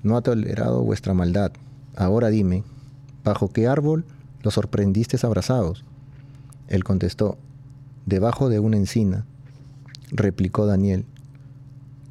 no 0.04 0.18
ha 0.18 0.22
tolerado 0.22 0.84
vuestra 0.84 1.16
maldad. 1.16 1.52
Ahora 1.96 2.30
dime, 2.30 2.64
¿bajo 3.24 3.48
qué 3.48 3.66
árbol 3.66 4.06
los 4.44 4.54
sorprendiste 4.54 5.18
abrazados? 5.26 5.84
Él 6.68 6.84
contestó, 6.84 7.40
debajo 8.06 8.50
de 8.50 8.60
una 8.60 8.78
encina. 8.78 9.26
Replicó 10.12 10.68
Daniel, 10.68 11.06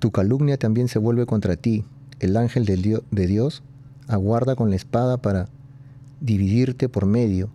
tu 0.01 0.11
calumnia 0.11 0.57
también 0.57 0.89
se 0.89 0.99
vuelve 0.99 1.24
contra 1.24 1.55
ti. 1.55 1.85
El 2.18 2.37
ángel 2.37 2.64
de 2.64 3.26
Dios 3.28 3.62
aguarda 4.09 4.57
con 4.57 4.70
la 4.70 4.76
espada 4.76 5.16
para 5.18 5.48
dividirte 6.20 6.88
por 6.88 7.07
medio, 7.07 7.50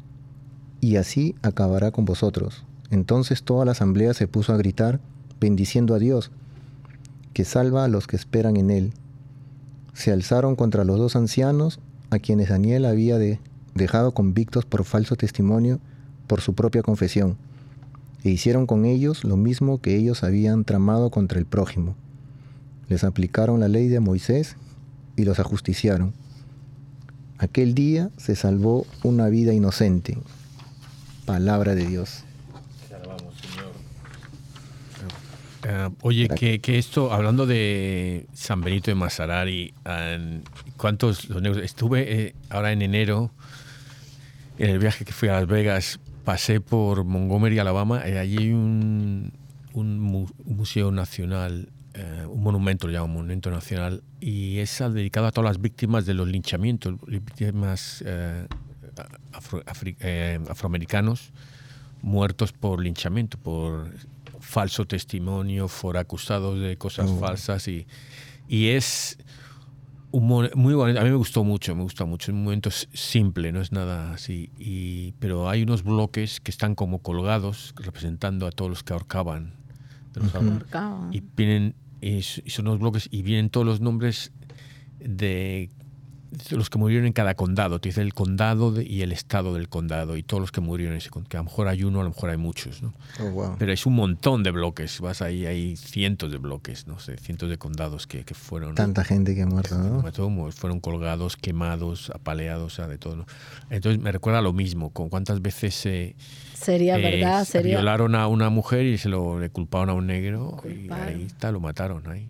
y 0.81 0.97
así 0.97 1.35
acabará 1.41 1.91
con 1.91 2.05
vosotros. 2.05 2.63
Entonces 2.89 3.43
toda 3.43 3.65
la 3.65 3.71
asamblea 3.71 4.13
se 4.13 4.27
puso 4.27 4.53
a 4.53 4.57
gritar, 4.57 4.99
bendiciendo 5.39 5.95
a 5.95 5.99
Dios, 5.99 6.31
que 7.33 7.45
salva 7.45 7.83
a 7.83 7.87
los 7.87 8.07
que 8.07 8.15
esperan 8.15 8.57
en 8.57 8.71
él. 8.71 8.93
Se 9.93 10.11
alzaron 10.11 10.55
contra 10.55 10.83
los 10.83 10.97
dos 10.97 11.15
ancianos, 11.15 11.79
a 12.09 12.19
quienes 12.19 12.49
Daniel 12.49 12.85
había 12.85 13.17
de- 13.17 13.39
dejado 13.75 14.13
convictos 14.13 14.65
por 14.65 14.83
falso 14.85 15.15
testimonio 15.15 15.79
por 16.27 16.41
su 16.41 16.53
propia 16.53 16.81
confesión, 16.83 17.37
e 18.23 18.29
hicieron 18.29 18.65
con 18.65 18.85
ellos 18.85 19.23
lo 19.23 19.37
mismo 19.37 19.79
que 19.81 19.95
ellos 19.95 20.23
habían 20.23 20.63
tramado 20.63 21.09
contra 21.09 21.39
el 21.39 21.45
prójimo. 21.45 21.95
les 22.89 23.03
aplicaron 23.03 23.59
la 23.59 23.67
ley 23.67 23.89
de 23.89 23.99
Moisés 23.99 24.55
y 25.17 25.25
los 25.25 25.39
ajusticiaron. 25.41 26.13
Aquel 27.39 27.73
día 27.75 28.09
se 28.17 28.35
salvó 28.35 28.85
una 29.03 29.27
vida 29.29 29.53
inocente. 29.53 30.17
Palabra 31.25 31.75
de 31.75 31.85
Dios. 31.85 32.23
Eh, 35.63 35.89
oye, 36.01 36.29
que, 36.29 36.59
que 36.59 36.77
esto, 36.77 37.11
hablando 37.11 37.45
de 37.45 38.27
San 38.33 38.61
Benito 38.61 38.89
de 38.91 38.95
Masarari, 38.95 39.73
eh, 39.85 40.41
¿cuántos 40.77 41.29
los 41.29 41.41
negros? 41.41 41.63
Estuve 41.63 42.27
eh, 42.27 42.35
ahora 42.49 42.71
en 42.71 42.81
enero, 42.81 43.31
en 44.57 44.69
el 44.69 44.79
viaje 44.79 45.03
que 45.03 45.11
fui 45.11 45.29
a 45.29 45.33
Las 45.33 45.47
Vegas, 45.47 45.99
pasé 46.23 46.61
por 46.61 47.03
Montgomery, 47.03 47.59
Alabama, 47.59 48.03
y 48.07 48.13
allí 48.13 48.37
hay 48.37 48.51
un, 48.53 49.33
un 49.73 49.99
mu- 49.99 50.27
un 50.45 50.57
museo 50.57 50.91
nacional, 50.91 51.69
eh, 51.97 52.25
un 52.29 52.41
monumento, 52.43 52.87
lo 52.87 52.93
llaman 52.93 53.11
monumento 53.13 53.49
nacional, 53.51 54.03
y 54.21 54.59
es 54.59 54.77
dedicado 54.79 55.27
a 55.27 55.31
todas 55.31 55.49
las 55.49 55.61
víctimas 55.61 56.05
de 56.05 56.13
los 56.13 56.27
linchamientos, 56.27 56.93
víctimas 57.07 58.03
eh, 58.05 58.47
afro- 59.33 59.63
afri- 59.65 59.97
eh, 59.99 60.39
afroamericanos 60.49 61.31
muertos 62.01 62.53
por 62.53 62.81
linchamiento, 62.81 63.37
por 63.39 63.91
falso 64.39 64.85
testimonio, 64.85 65.67
por 65.81 65.97
acusados 65.97 66.59
de 66.59 66.77
cosas 66.77 67.09
Oh. 67.09 67.19
falsas 67.19 67.67
y, 67.67 67.87
y 68.47 68.67
es 68.67 69.17
un 70.11 70.25
muy 70.55 70.73
bonito. 70.73 70.99
A 70.99 71.03
mí 71.03 71.09
me 71.09 71.15
gustó 71.15 71.43
mucho, 71.43 71.75
me 71.75 71.81
gusta 71.83 72.05
mucho. 72.05 72.31
Es 72.31 72.35
un 72.35 72.43
momento 72.43 72.69
simple, 72.93 73.51
no 73.51 73.59
es 73.61 73.71
nada 73.71 74.13
así. 74.13 74.49
Y, 74.57 75.11
pero 75.19 75.49
hay 75.49 75.63
unos 75.63 75.83
bloques 75.83 76.39
que 76.39 76.51
están 76.51 76.75
como 76.75 76.99
colgados 76.99 77.73
representando 77.77 78.47
a 78.47 78.51
todos 78.51 78.69
los 78.69 78.83
que 78.83 78.93
ahorcaban. 78.93 79.53
de 80.13 80.21
los 80.21 80.33
ahor- 80.33 80.51
Ahorcaban. 80.53 81.13
y 81.13 81.21
vienen 81.35 81.75
y 82.01 82.21
son 82.21 82.67
unos 82.67 82.79
bloques 82.79 83.07
y 83.11 83.21
vienen 83.21 83.49
todos 83.49 83.65
los 83.65 83.81
nombres 83.81 84.31
de, 84.99 85.69
los 86.51 86.69
que 86.69 86.77
murieron 86.77 87.07
en 87.07 87.13
cada 87.13 87.35
condado. 87.35 87.79
Te 87.79 87.89
dice 87.89 88.01
el 88.01 88.13
condado 88.13 88.71
de- 88.71 88.83
y 88.83 89.01
el 89.01 89.11
estado 89.11 89.53
del 89.53 89.69
condado 89.69 90.17
y 90.17 90.23
todos 90.23 90.41
los 90.41 90.51
que 90.51 90.61
murieron 90.61 90.93
en 90.93 90.97
ese 90.99 91.09
condado. 91.09 91.29
Que 91.29 91.37
a 91.37 91.39
lo 91.39 91.45
mejor 91.45 91.67
hay 91.67 91.83
uno, 91.83 92.01
a 92.01 92.03
lo 92.03 92.09
mejor 92.09 92.29
hay 92.29 92.37
muchos, 92.37 92.81
¿no? 92.81 92.93
Oh, 93.19 93.29
wow. 93.31 93.55
Pero 93.57 93.71
es 93.71 93.85
un 93.85 93.95
montón 93.95 94.43
de 94.43 94.51
bloques. 94.51 94.99
Vas 94.99 95.21
ahí, 95.21 95.45
hay 95.45 95.75
cientos 95.77 96.31
de 96.31 96.37
bloques, 96.37 96.85
no 96.87 96.99
sé, 96.99 97.17
cientos 97.17 97.49
de 97.49 97.57
condados 97.57 98.07
que, 98.07 98.23
que 98.23 98.33
fueron. 98.33 98.75
Tanta 98.75 99.03
gente 99.03 99.33
que 99.35 99.41
ha 99.43 99.47
muerto, 99.47 99.77
¿no? 99.77 100.51
Fueron 100.51 100.79
colgados, 100.79 101.37
quemados, 101.37 102.11
apaleados, 102.13 102.73
o 102.73 102.75
sea, 102.75 102.87
de 102.87 102.97
todo. 102.97 103.15
¿no? 103.15 103.25
Entonces 103.69 104.01
me 104.01 104.11
recuerda 104.11 104.41
lo 104.41 104.53
mismo, 104.53 104.91
con 104.91 105.09
cuántas 105.09 105.41
veces 105.41 105.75
se 105.75 106.15
Sería 106.57 106.97
eh, 106.97 107.01
verdad, 107.19 107.45
se 107.45 107.53
sería. 107.53 107.77
violaron 107.77 108.15
a 108.15 108.27
una 108.27 108.49
mujer 108.49 108.85
y 108.85 108.97
se 108.97 109.09
lo 109.09 109.39
le 109.39 109.49
culparon 109.49 109.89
a 109.89 109.93
un 109.93 110.07
negro 110.07 110.57
y 110.65 110.87
Culparon. 110.87 111.07
ahí 111.07 111.23
está, 111.23 111.51
lo 111.51 111.59
mataron 111.59 112.07
ahí. 112.09 112.29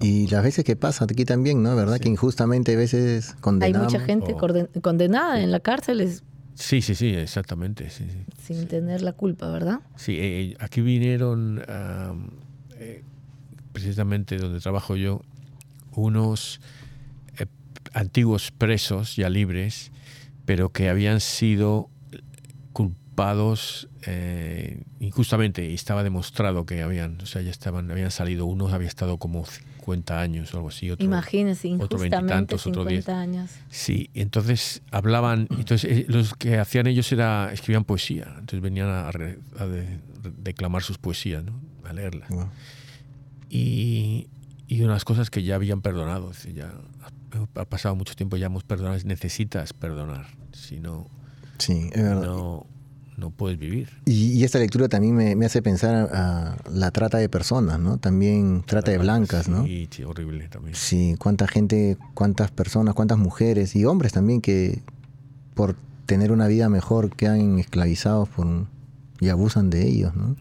Y 0.00 0.26
las 0.28 0.42
veces 0.42 0.64
que 0.64 0.76
pasa 0.76 1.04
aquí 1.04 1.24
también, 1.24 1.62
¿no? 1.62 1.74
¿Verdad? 1.76 1.98
Que 1.98 2.08
injustamente 2.08 2.74
a 2.74 2.76
veces 2.76 3.30
Hay 3.30 3.40
condenamos. 3.40 3.92
mucha 3.92 4.04
gente 4.04 4.32
o- 4.34 4.36
corden- 4.38 4.68
condenada 4.82 5.40
en 5.42 5.50
la 5.50 5.60
cárcel 5.60 6.00
es- 6.00 6.22
Sí, 6.56 6.82
sí, 6.82 6.94
sí, 6.94 7.08
exactamente. 7.14 7.90
Sí, 7.90 8.04
sí. 8.10 8.18
sin 8.42 8.68
tener 8.68 9.02
la 9.02 9.12
culpa, 9.12 9.48
¿verdad? 9.50 9.80
Sí, 9.96 10.16
eh, 10.20 10.56
aquí 10.60 10.82
vinieron 10.82 11.62
am, 11.68 12.30
eh, 12.78 13.02
precisamente 13.72 14.36
donde 14.36 14.60
trabajo 14.60 14.94
yo 14.96 15.22
unos 15.96 16.60
eh, 17.38 17.46
antiguos 17.94 18.50
presos 18.50 19.16
ya 19.16 19.28
libres, 19.30 19.90
pero 20.44 20.70
que 20.70 20.88
habían 20.90 21.20
sido 21.20 21.88
culpados 23.14 23.88
eh, 24.06 24.82
injustamente 24.98 25.64
y 25.70 25.74
estaba 25.74 26.02
demostrado 26.02 26.66
que 26.66 26.82
habían, 26.82 27.20
o 27.22 27.26
sea, 27.26 27.42
ya 27.42 27.50
estaban, 27.52 27.88
habían 27.92 28.10
salido 28.10 28.44
unos 28.46 28.72
había 28.72 28.88
estado 28.88 29.18
como 29.18 29.46
50 29.46 30.20
años 30.20 30.52
o 30.52 30.56
algo 30.56 30.70
así, 30.70 30.90
otro, 30.90 31.04
Imagínense, 31.04 31.74
otro 31.78 31.98
veintitantos, 32.00 32.66
otro 32.66 32.82
50 32.82 32.90
diez. 32.90 33.08
años. 33.08 33.50
Sí, 33.70 34.10
entonces 34.14 34.82
hablaban, 34.90 35.46
entonces 35.56 35.84
eh, 35.84 36.06
los 36.08 36.34
que 36.34 36.58
hacían 36.58 36.88
ellos 36.88 37.10
era 37.12 37.50
escribían 37.52 37.84
poesía, 37.84 38.26
entonces 38.30 38.60
venían 38.60 38.88
a, 38.88 39.12
re- 39.12 39.38
a 39.60 39.66
de- 39.66 40.00
declamar 40.38 40.82
sus 40.82 40.98
poesías, 40.98 41.44
¿no? 41.44 41.52
a 41.88 41.92
leerlas. 41.92 42.28
Wow. 42.30 42.48
Y, 43.48 44.26
y 44.66 44.82
unas 44.82 45.04
cosas 45.04 45.30
que 45.30 45.44
ya 45.44 45.54
habían 45.54 45.82
perdonado, 45.82 46.32
es 46.32 46.38
decir, 46.38 46.54
ya 46.54 46.72
ha, 47.54 47.60
ha 47.60 47.64
pasado 47.66 47.94
mucho 47.94 48.14
tiempo, 48.14 48.36
ya 48.36 48.46
hemos 48.46 48.64
perdonado, 48.64 48.98
necesitas 49.04 49.72
perdonar, 49.72 50.26
si 50.52 50.80
no, 50.80 51.08
Sí, 51.58 51.88
es 51.92 52.02
verdad. 52.02 52.26
no, 52.26 52.66
no 53.16 53.30
puedes 53.30 53.58
vivir. 53.58 53.88
Y, 54.04 54.32
y 54.32 54.44
esta 54.44 54.58
lectura 54.58 54.88
también 54.88 55.14
me, 55.14 55.36
me 55.36 55.46
hace 55.46 55.62
pensar 55.62 55.94
a, 55.94 56.52
a 56.52 56.56
la 56.70 56.90
trata 56.90 57.18
de 57.18 57.28
personas, 57.28 57.78
¿no? 57.78 57.98
También 57.98 58.62
trata 58.66 58.90
de 58.90 58.98
blancas, 58.98 59.48
¿no? 59.48 59.64
Sí, 59.64 59.88
horrible 60.04 60.48
también. 60.48 60.74
Sí, 60.74 61.14
cuánta 61.18 61.46
gente, 61.46 61.96
cuántas 62.14 62.50
personas, 62.50 62.94
cuántas 62.94 63.18
mujeres 63.18 63.76
y 63.76 63.84
hombres 63.84 64.12
también 64.12 64.40
que 64.40 64.82
por 65.54 65.76
tener 66.06 66.32
una 66.32 66.48
vida 66.48 66.68
mejor 66.68 67.14
quedan 67.14 67.58
esclavizados 67.58 68.28
por, 68.28 68.66
y 69.20 69.28
abusan 69.28 69.70
de 69.70 69.86
ellos, 69.86 70.14
¿no? 70.14 70.36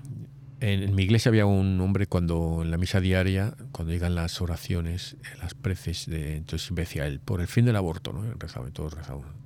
En, 0.59 0.81
en 0.81 0.95
mi 0.95 1.03
iglesia 1.03 1.29
había 1.29 1.45
un 1.45 1.79
hombre 1.81 2.07
cuando 2.07 2.59
en 2.61 2.71
la 2.71 2.77
misa 2.77 3.01
diaria, 3.01 3.53
cuando 3.73 3.91
llegan 3.93 4.15
las 4.15 4.41
oraciones, 4.41 5.17
las 5.41 5.53
preces, 5.53 6.05
de, 6.07 6.37
entonces 6.37 6.73
decía 6.73 7.05
él, 7.05 7.19
por 7.19 7.41
el 7.41 7.47
fin 7.47 7.65
del 7.65 7.75
aborto, 7.75 8.13
¿no? 8.13 8.23
Rezaba, 8.39 8.69
todos 8.71 8.93
rezaban. 8.93 9.42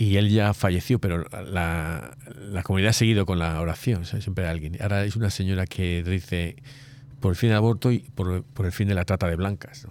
Y 0.00 0.16
él 0.16 0.28
ya 0.30 0.54
falleció, 0.54 1.00
pero 1.00 1.24
la, 1.50 2.16
la 2.52 2.62
comunidad 2.62 2.90
ha 2.90 2.92
seguido 2.92 3.26
con 3.26 3.40
la 3.40 3.60
oración, 3.60 4.04
¿sabes? 4.04 4.22
siempre 4.24 4.44
hay 4.44 4.50
alguien. 4.52 4.76
Ahora 4.80 5.04
es 5.04 5.16
una 5.16 5.28
señora 5.30 5.66
que 5.66 6.04
dice, 6.04 6.54
por 7.18 7.32
el 7.32 7.36
fin 7.36 7.48
del 7.48 7.56
aborto 7.56 7.90
y 7.90 7.98
por, 8.00 8.44
por 8.44 8.66
el 8.66 8.70
fin 8.72 8.86
de 8.86 8.94
la 8.94 9.04
trata 9.04 9.26
de 9.26 9.34
blancas. 9.34 9.86
¿no? 9.86 9.90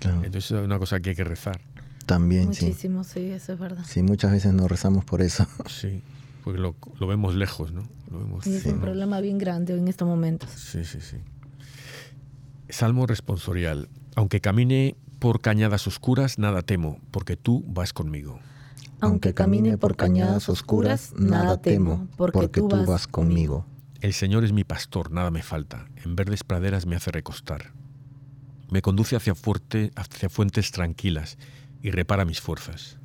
Claro, 0.00 0.16
Entonces 0.24 0.50
es 0.50 0.64
una 0.64 0.80
cosa 0.80 0.98
que 0.98 1.10
hay 1.10 1.16
que 1.16 1.22
rezar. 1.22 1.60
también, 2.04 2.52
sí. 2.52 2.66
Muchísimo, 2.66 3.04
sí. 3.04 3.30
eso 3.30 3.52
es 3.52 3.58
verdad. 3.60 3.84
Sí, 3.86 4.02
muchas 4.02 4.32
veces 4.32 4.52
no 4.54 4.66
rezamos 4.66 5.04
por 5.04 5.22
eso. 5.22 5.46
Sí, 5.68 6.02
porque 6.42 6.58
lo, 6.58 6.74
lo 6.98 7.06
vemos 7.06 7.36
lejos, 7.36 7.70
¿no? 7.70 7.84
Lo 8.10 8.18
vemos, 8.18 8.44
Y 8.48 8.56
es 8.56 8.66
¿no? 8.66 8.72
un 8.72 8.80
problema 8.80 9.20
bien 9.20 9.38
grande 9.38 9.76
en 9.78 9.86
estos 9.86 10.08
momentos. 10.08 10.50
Sí, 10.50 10.84
sí, 10.84 10.98
sí. 11.00 11.18
Salmo 12.68 13.06
responsorial. 13.06 13.88
Aunque 14.16 14.40
camine 14.40 14.96
por 15.20 15.40
cañadas 15.40 15.86
oscuras, 15.86 16.38
nada 16.38 16.62
temo, 16.62 16.98
porque 17.10 17.36
tú 17.36 17.64
vas 17.68 17.92
conmigo. 17.92 18.40
Aunque 19.04 19.34
camine 19.34 19.76
por 19.76 19.96
cañadas 19.96 20.48
oscuras, 20.48 21.12
nada 21.14 21.60
temo, 21.60 22.08
porque, 22.16 22.48
tú 22.48 22.68
vas 22.86 23.06
conmigo. 23.06 23.66
El 24.00 24.14
Señor 24.14 24.44
es 24.44 24.52
mi 24.52 24.64
pastor, 24.64 25.10
nada 25.10 25.30
me 25.30 25.42
falta. 25.42 25.86
En 26.04 26.16
verdes 26.16 26.42
praderas 26.42 26.86
me 26.86 26.96
hace 26.96 27.10
recostar. 27.10 27.72
Me 28.70 28.80
conduce 28.80 29.14
hacia, 29.14 29.34
fuerte, 29.34 29.92
hacia 29.94 30.30
fuentes 30.30 30.70
tranquilas 30.70 31.36
y 31.82 31.90
repara 31.90 32.24
mis 32.24 32.40
fuerzas. 32.40 32.96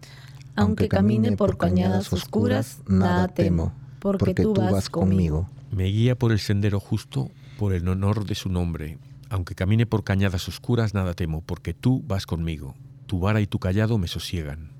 Aunque 0.56 0.88
camine 0.88 1.36
por 1.36 1.58
cañadas 1.58 2.14
oscuras, 2.14 2.80
nada 2.88 3.28
temo, 3.28 3.74
porque 4.00 4.34
tú 4.34 4.54
vas 4.54 4.89
conmigo. 4.89 5.50
Me 5.70 5.84
guía 5.84 6.18
por 6.18 6.32
el 6.32 6.39
sendero 6.39 6.80
justo, 6.80 7.30
por 7.58 7.74
el 7.74 7.86
honor 7.89 8.26
de 8.26 8.36
su 8.36 8.47
nombre. 8.47 9.00
Aunque 9.30 9.54
camine 9.54 9.86
por 9.86 10.06
cañadas 10.06 10.47
oscuras, 10.47 10.93
nada 10.93 11.14
temo, 11.14 11.41
porque 11.41 11.74
tú 11.74 12.06
vas 12.08 12.26
conmigo. 12.26 12.74
Tu 13.06 13.20
vara 13.20 13.41
y 13.41 13.47
tu 13.47 13.60
callado 13.60 13.97
me 13.97 14.08
sosiegan. 14.08 14.79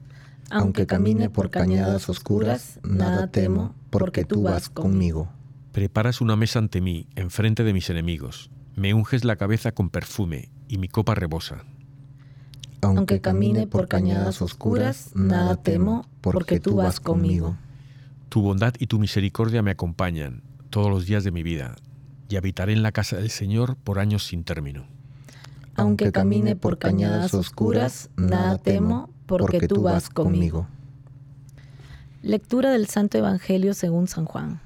Aunque 0.52 0.88
camine 0.88 1.30
por 1.30 1.50
cañadas 1.50 2.10
oscuras, 2.10 2.80
nada 2.84 3.28
temo, 3.28 3.76
porque 3.90 4.26
tú 4.26 4.44
vas 4.44 4.70
conmigo. 4.70 5.30
Preparas 5.72 6.22
una 6.22 6.36
mesa 6.36 6.60
ante 6.60 6.82
mí, 6.82 7.08
enfrente 7.16 7.64
de 7.64 7.74
mis 7.74 7.90
enemigos. 7.90 8.50
Me 8.76 8.94
unges 8.94 9.24
la 9.24 9.36
cabeza 9.36 9.72
con 9.72 9.90
perfume, 9.90 10.50
y 10.68 10.78
mi 10.78 10.88
copa 10.88 11.14
rebosa. 11.16 11.66
Aunque 12.82 13.22
camine 13.22 13.68
por 13.68 13.88
cañadas 13.88 14.42
oscuras, 14.42 15.12
nada 15.14 15.58
temo, 15.58 16.08
porque 16.22 16.60
tú 16.60 16.76
vas 16.76 17.00
conmigo. 17.00 17.58
Tu 18.30 18.42
bondad 18.42 18.74
y 18.80 18.88
tu 18.88 19.00
misericordia 19.00 19.62
me 19.62 19.72
acompañan 19.72 20.44
todos 20.70 20.90
los 20.90 21.06
días 21.06 21.24
de 21.24 21.32
mi 21.32 21.44
vida, 21.44 21.76
y 22.30 22.38
habitaré 22.38 22.74
en 22.74 22.84
la 22.84 22.92
casa 22.92 23.18
del 23.18 23.30
Señor 23.30 23.76
por 23.76 24.00
años 24.00 24.26
sin 24.26 24.44
término. 24.44 24.88
Aunque 25.80 26.12
camine 26.12 26.58
por 26.58 26.78
cañadas 26.78 27.34
oscuras, 27.34 28.10
nada 28.18 28.58
temo, 28.58 29.10
porque 29.26 29.66
tú 29.66 29.84
vas 29.84 30.10
conmigo. 30.10 30.68
Lectura 32.22 32.72
del 32.72 32.88
Santo 32.88 33.18
Evangelio 33.18 33.74
según 33.74 34.08
San 34.08 34.26
Juan. 34.26 34.60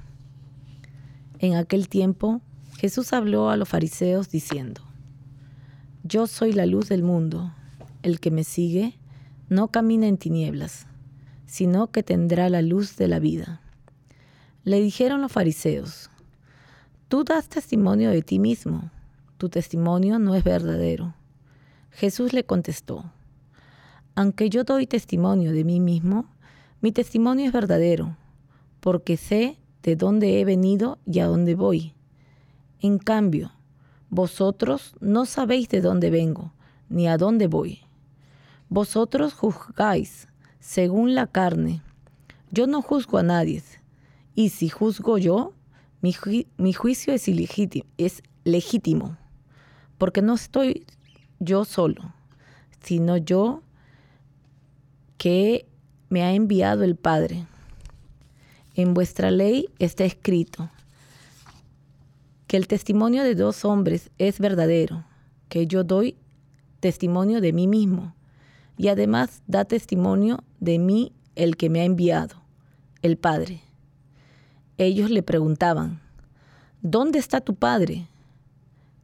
En 1.38 1.54
aquel 1.54 1.88
tiempo, 1.88 2.40
Jesús 2.78 3.12
habló 3.12 3.48
a 3.48 3.56
los 3.56 3.68
fariseos 3.68 4.28
diciendo, 4.28 4.82
Yo 6.02 6.26
soy 6.26 6.52
la 6.52 6.66
luz 6.66 6.88
del 6.88 7.04
mundo. 7.04 7.54
El 8.02 8.18
que 8.18 8.32
me 8.32 8.42
sigue 8.42 8.98
no 9.48 9.68
camina 9.68 10.08
en 10.08 10.18
tinieblas, 10.18 10.86
sino 11.46 11.92
que 11.92 12.02
tendrá 12.02 12.48
la 12.48 12.60
luz 12.60 12.96
de 12.96 13.06
la 13.06 13.20
vida. 13.20 13.60
Le 14.64 14.80
dijeron 14.80 15.22
los 15.22 15.30
fariseos, 15.30 16.10
Tú 17.06 17.22
das 17.22 17.48
testimonio 17.48 18.10
de 18.10 18.22
ti 18.22 18.40
mismo, 18.40 18.90
tu 19.44 19.50
testimonio 19.50 20.18
no 20.18 20.34
es 20.34 20.42
verdadero. 20.42 21.14
Jesús 21.90 22.32
le 22.32 22.44
contestó, 22.44 23.12
Aunque 24.14 24.48
yo 24.48 24.64
doy 24.64 24.86
testimonio 24.86 25.52
de 25.52 25.64
mí 25.64 25.80
mismo, 25.80 26.24
mi 26.80 26.92
testimonio 26.92 27.44
es 27.44 27.52
verdadero, 27.52 28.16
porque 28.80 29.18
sé 29.18 29.58
de 29.82 29.96
dónde 29.96 30.40
he 30.40 30.46
venido 30.46 30.96
y 31.04 31.18
a 31.18 31.26
dónde 31.26 31.54
voy. 31.56 31.92
En 32.80 32.96
cambio, 32.98 33.52
Vosotros 34.08 34.94
no 35.00 35.26
sabéis 35.26 35.68
de 35.68 35.82
dónde 35.82 36.08
vengo, 36.08 36.54
ni 36.88 37.06
a 37.06 37.18
dónde 37.18 37.46
voy. 37.46 37.80
Vosotros 38.70 39.34
juzgáis 39.34 40.26
según 40.58 41.14
la 41.14 41.26
carne. 41.26 41.82
Yo 42.50 42.66
no 42.66 42.80
juzgo 42.80 43.18
a 43.18 43.22
nadie. 43.22 43.62
Y 44.34 44.48
si 44.50 44.70
juzgo 44.70 45.18
yo, 45.18 45.52
mi, 46.00 46.14
ju- 46.14 46.46
mi 46.56 46.72
juicio 46.72 47.12
es, 47.12 47.28
es 47.98 48.22
legítimo, 48.44 49.18
porque 50.04 50.20
no 50.20 50.34
estoy 50.34 50.84
yo 51.38 51.64
solo, 51.64 52.12
sino 52.82 53.16
yo 53.16 53.62
que 55.16 55.64
me 56.10 56.22
ha 56.22 56.34
enviado 56.34 56.84
el 56.84 56.94
Padre. 56.94 57.46
En 58.74 58.92
vuestra 58.92 59.30
ley 59.30 59.70
está 59.78 60.04
escrito 60.04 60.68
que 62.46 62.58
el 62.58 62.68
testimonio 62.68 63.22
de 63.22 63.34
dos 63.34 63.64
hombres 63.64 64.10
es 64.18 64.40
verdadero, 64.40 65.06
que 65.48 65.66
yo 65.66 65.84
doy 65.84 66.18
testimonio 66.80 67.40
de 67.40 67.54
mí 67.54 67.66
mismo, 67.66 68.14
y 68.76 68.88
además 68.88 69.40
da 69.46 69.64
testimonio 69.64 70.44
de 70.60 70.78
mí 70.78 71.12
el 71.34 71.56
que 71.56 71.70
me 71.70 71.80
ha 71.80 71.84
enviado, 71.84 72.42
el 73.00 73.16
Padre. 73.16 73.62
Ellos 74.76 75.08
le 75.08 75.22
preguntaban, 75.22 76.02
¿dónde 76.82 77.18
está 77.18 77.40
tu 77.40 77.54
Padre? 77.54 78.06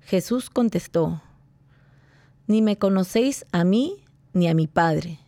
Jesús 0.03 0.51
contestó, 0.51 1.23
ni 2.47 2.63
me 2.63 2.79
conocéis 2.79 3.47
a 3.53 3.65
mí 3.65 4.05
ni 4.33 4.49
a 4.49 4.55
mi 4.55 4.67
Padre. 4.67 5.19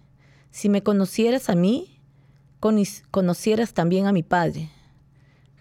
Si 0.51 0.69
me 0.69 0.83
conocieras 0.83 1.49
a 1.49 1.55
mí, 1.55 2.01
conocieras 3.11 3.75
también 3.75 4.07
a 4.07 4.13
mi 4.13 4.23
Padre. 4.23 4.71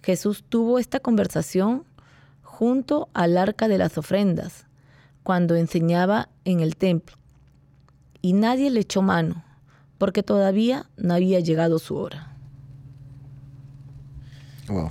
Jesús 0.03 0.43
tuvo 0.47 0.79
esta 0.79 0.99
conversación 0.99 1.83
junto 2.41 3.09
al 3.13 3.37
arca 3.37 3.67
de 3.67 3.77
las 3.77 3.97
ofrendas, 3.97 4.65
cuando 5.23 5.55
enseñaba 5.55 6.29
en 6.45 6.59
el 6.59 6.75
templo, 6.75 7.15
y 8.21 8.33
nadie 8.33 8.69
le 8.71 8.81
echó 8.81 9.01
mano, 9.01 9.43
porque 9.97 10.23
todavía 10.23 10.89
no 10.97 11.13
había 11.13 11.39
llegado 11.39 11.79
su 11.79 11.95
hora. 11.95 12.35
Wow. 14.67 14.89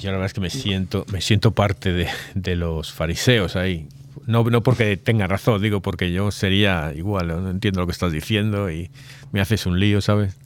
Yo 0.00 0.10
la 0.10 0.18
verdad 0.18 0.26
es 0.26 0.34
que 0.34 0.40
me 0.40 0.50
siento, 0.50 1.04
me 1.12 1.20
siento 1.20 1.52
parte 1.52 1.92
de, 1.92 2.08
de 2.34 2.56
los 2.56 2.92
fariseos 2.92 3.56
ahí. 3.56 3.88
No, 4.26 4.44
no 4.44 4.62
porque 4.62 4.96
tenga 4.96 5.26
razón, 5.26 5.60
digo 5.60 5.80
porque 5.80 6.12
yo 6.12 6.30
sería 6.30 6.92
igual, 6.94 7.28
no, 7.28 7.50
entiendo 7.50 7.80
lo 7.80 7.86
que 7.86 7.92
estás 7.92 8.12
diciendo 8.12 8.70
y 8.70 8.90
me 9.32 9.40
haces 9.40 9.66
un 9.66 9.78
lío, 9.78 10.00
¿sabes? 10.00 10.36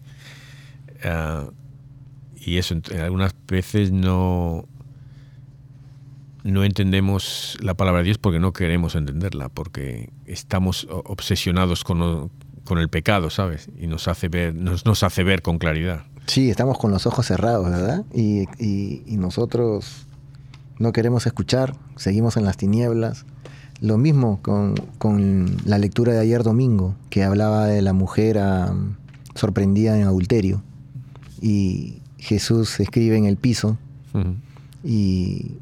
Ah, 1.05 1.47
y 2.37 2.57
eso, 2.57 2.75
algunas 3.01 3.35
veces 3.47 3.93
no, 3.93 4.67
no 6.43 6.65
entendemos 6.65 7.57
la 7.61 7.75
palabra 7.75 8.01
de 8.01 8.07
Dios 8.07 8.19
porque 8.19 8.41
no 8.41 8.53
queremos 8.53 8.95
entenderla, 8.95 9.49
porque 9.49 10.11
estamos 10.27 10.87
obsesionados 10.91 11.85
con, 11.85 12.31
con 12.65 12.79
el 12.79 12.89
pecado, 12.89 13.31
¿sabes? 13.31 13.69
Y 13.79 13.87
nos 13.87 14.09
hace 14.09 14.29
ver, 14.29 14.55
nos, 14.55 14.87
nos 14.87 15.03
hace 15.03 15.23
ver 15.23 15.43
con 15.43 15.59
claridad. 15.59 16.05
Sí, 16.29 16.51
estamos 16.51 16.79
con 16.79 16.91
los 16.91 17.07
ojos 17.07 17.27
cerrados, 17.27 17.69
¿verdad? 17.71 18.05
Y, 18.15 18.43
y- 18.59 19.03
y 19.07 19.17
nosotros 19.17 20.07
no 20.79 20.93
queremos 20.93 21.27
escuchar, 21.27 21.75
seguimos 21.97 22.37
en 22.37 22.45
las 22.45 22.57
tinieblas. 22.57 23.25
Lo 23.81 23.97
mismo 23.97 24.39
con, 24.43 24.75
con 24.99 25.57
la 25.65 25.79
lectura 25.79 26.13
de 26.13 26.21
ayer 26.21 26.43
domingo, 26.43 26.95
que 27.11 27.25
hablaba 27.25 27.67
de 27.67 27.81
la 27.83 27.93
mujer 27.93 28.39
sorprendida 29.35 29.97
en 29.99 30.07
adulterio. 30.07 30.63
Y 31.41 32.03
Jesús 32.19 32.79
escribe 32.81 33.17
en 33.17 33.25
el 33.25 33.37
piso 33.37 33.79
y 34.85 35.53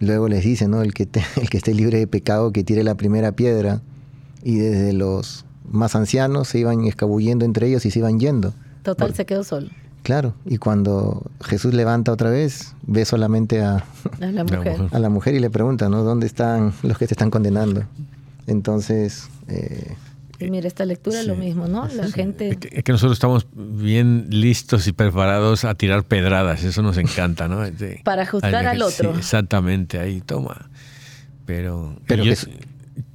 luego 0.00 0.28
les 0.28 0.44
dice, 0.44 0.68
¿no? 0.68 0.82
El 0.82 0.94
que, 0.94 1.06
te- 1.06 1.24
el 1.40 1.50
que 1.50 1.56
esté 1.56 1.74
libre 1.74 1.98
de 1.98 2.06
pecado, 2.06 2.52
que 2.52 2.62
tire 2.64 2.84
la 2.84 2.94
primera 2.94 3.32
piedra. 3.32 3.80
Y 4.44 4.56
desde 4.56 4.92
los 4.92 5.46
más 5.68 5.96
ancianos 5.96 6.48
se 6.48 6.58
iban 6.60 6.84
escabullendo 6.84 7.44
entre 7.44 7.66
ellos 7.68 7.84
y 7.86 7.90
se 7.90 7.98
iban 7.98 8.20
yendo. 8.20 8.54
Total, 8.84 9.12
se 9.14 9.26
quedó 9.26 9.42
solo. 9.42 9.68
Claro, 10.04 10.34
y 10.44 10.58
cuando 10.58 11.22
Jesús 11.42 11.72
levanta 11.74 12.12
otra 12.12 12.28
vez, 12.30 12.74
ve 12.86 13.04
solamente 13.06 13.62
a, 13.62 13.82
la 14.20 14.44
mujer. 14.44 14.76
a 14.92 14.98
la 14.98 15.08
mujer 15.08 15.34
y 15.34 15.40
le 15.40 15.48
pregunta, 15.50 15.88
¿no? 15.88 16.04
¿Dónde 16.04 16.26
están 16.26 16.72
los 16.82 16.98
que 16.98 17.06
te 17.06 17.14
están 17.14 17.30
condenando? 17.30 17.84
Entonces, 18.46 19.28
eh, 19.48 19.94
Y 20.38 20.50
mira, 20.50 20.68
esta 20.68 20.84
lectura 20.84 21.20
es 21.20 21.26
lo 21.26 21.34
mismo, 21.36 21.66
¿no? 21.68 21.86
La 21.88 22.06
gente... 22.08 22.50
Es 22.50 22.56
que, 22.58 22.68
es 22.72 22.84
que 22.84 22.92
nosotros 22.92 23.14
estamos 23.16 23.46
bien 23.54 24.26
listos 24.28 24.86
y 24.86 24.92
preparados 24.92 25.64
a 25.64 25.74
tirar 25.74 26.04
pedradas, 26.04 26.64
eso 26.64 26.82
nos 26.82 26.98
encanta, 26.98 27.48
¿no? 27.48 27.60
De- 27.62 28.00
Para 28.04 28.26
juzgar 28.26 28.54
Ay, 28.66 28.66
al 28.66 28.90
sí, 28.92 29.00
otro. 29.06 29.16
exactamente, 29.18 29.98
ahí 29.98 30.20
toma. 30.20 30.68
Pero, 31.46 31.96
Pero 32.06 32.24
yo, 32.24 32.34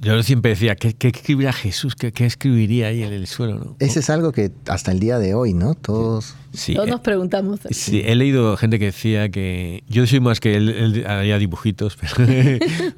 yo 0.00 0.22
siempre 0.22 0.50
decía, 0.50 0.76
¿qué, 0.76 0.94
qué 0.94 1.08
escribirá 1.08 1.52
Jesús? 1.52 1.94
¿Qué, 1.94 2.12
qué 2.12 2.26
escribiría 2.26 2.88
ahí 2.88 3.02
en 3.02 3.12
el 3.12 3.26
suelo? 3.26 3.58
¿no? 3.58 3.76
ese 3.78 4.00
es 4.00 4.10
algo 4.10 4.32
que 4.32 4.50
hasta 4.66 4.92
el 4.92 5.00
día 5.00 5.18
de 5.18 5.34
hoy, 5.34 5.54
¿no? 5.54 5.74
Todos... 5.74 6.34
Sí, 6.52 6.74
Todos 6.74 6.88
eh, 6.88 6.90
nos 6.90 7.00
preguntamos. 7.00 7.60
Sí, 7.70 8.02
he 8.04 8.14
leído 8.16 8.56
gente 8.56 8.80
que 8.80 8.86
decía 8.86 9.28
que. 9.28 9.84
Yo 9.88 10.04
soy 10.08 10.18
más 10.18 10.40
que 10.40 10.56
él, 10.56 10.68
él 10.68 11.06
haría 11.06 11.38
dibujitos, 11.38 11.96
pero, 12.16 12.26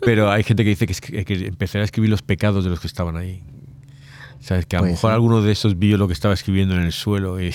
pero 0.00 0.30
hay 0.30 0.42
gente 0.42 0.64
que 0.64 0.70
dice 0.70 0.86
que, 0.86 1.24
que 1.26 1.48
empezará 1.48 1.82
a 1.82 1.84
escribir 1.84 2.08
los 2.08 2.22
pecados 2.22 2.64
de 2.64 2.70
los 2.70 2.80
que 2.80 2.86
estaban 2.86 3.16
ahí. 3.16 3.42
¿Sabes? 4.40 4.64
Que 4.64 4.76
a 4.76 4.80
lo 4.80 4.86
mejor 4.86 5.10
ser. 5.10 5.10
alguno 5.10 5.42
de 5.42 5.52
esos 5.52 5.78
vio 5.78 5.98
lo 5.98 6.06
que 6.06 6.14
estaba 6.14 6.32
escribiendo 6.32 6.74
en 6.74 6.80
el 6.82 6.92
suelo 6.92 7.42
y. 7.42 7.52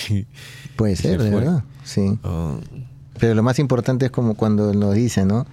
Puede 0.76 0.92
y 0.94 0.96
ser, 0.96 1.18
se 1.18 1.24
de 1.24 1.30
fue. 1.32 1.40
verdad, 1.40 1.64
sí. 1.82 2.16
Pero 3.18 3.34
lo 3.34 3.42
más 3.42 3.58
importante 3.58 4.06
es 4.06 4.12
como 4.12 4.34
cuando 4.34 4.72
nos 4.72 4.94
dice, 4.94 5.24
¿no? 5.24 5.46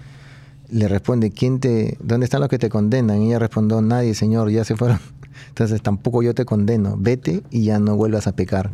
Le 0.75 0.89
responde, 0.89 1.31
¿quién 1.31 1.61
te, 1.61 1.97
¿dónde 2.01 2.25
están 2.25 2.41
los 2.41 2.49
que 2.49 2.59
te 2.59 2.67
condenan? 2.67 3.21
Y 3.21 3.27
ella 3.27 3.39
respondió, 3.39 3.81
nadie, 3.81 4.13
Señor, 4.13 4.51
ya 4.51 4.65
se 4.65 4.75
fueron. 4.75 4.99
Entonces 5.47 5.81
tampoco 5.81 6.21
yo 6.21 6.35
te 6.35 6.43
condeno, 6.43 6.97
vete 6.99 7.43
y 7.49 7.63
ya 7.63 7.79
no 7.79 7.95
vuelvas 7.95 8.27
a 8.27 8.35
pecar. 8.35 8.71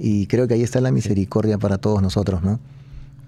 Y 0.00 0.26
creo 0.26 0.48
que 0.48 0.54
ahí 0.54 0.64
está 0.64 0.80
la 0.80 0.90
misericordia 0.90 1.56
para 1.56 1.78
todos 1.78 2.02
nosotros, 2.02 2.42
¿no? 2.42 2.58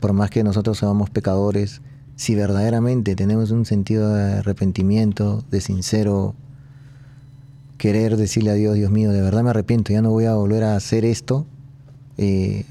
Por 0.00 0.12
más 0.12 0.28
que 0.28 0.42
nosotros 0.42 0.78
seamos 0.78 1.08
pecadores, 1.08 1.82
si 2.16 2.34
verdaderamente 2.34 3.14
tenemos 3.14 3.52
un 3.52 3.64
sentido 3.64 4.12
de 4.12 4.38
arrepentimiento, 4.38 5.44
de 5.48 5.60
sincero 5.60 6.34
querer 7.78 8.16
decirle 8.16 8.50
a 8.50 8.54
Dios, 8.54 8.74
Dios 8.74 8.90
mío, 8.90 9.12
de 9.12 9.22
verdad 9.22 9.44
me 9.44 9.50
arrepiento, 9.50 9.92
ya 9.92 10.02
no 10.02 10.10
voy 10.10 10.24
a 10.24 10.34
volver 10.34 10.64
a 10.64 10.74
hacer 10.74 11.04
esto, 11.04 11.46
eh, 12.18 12.64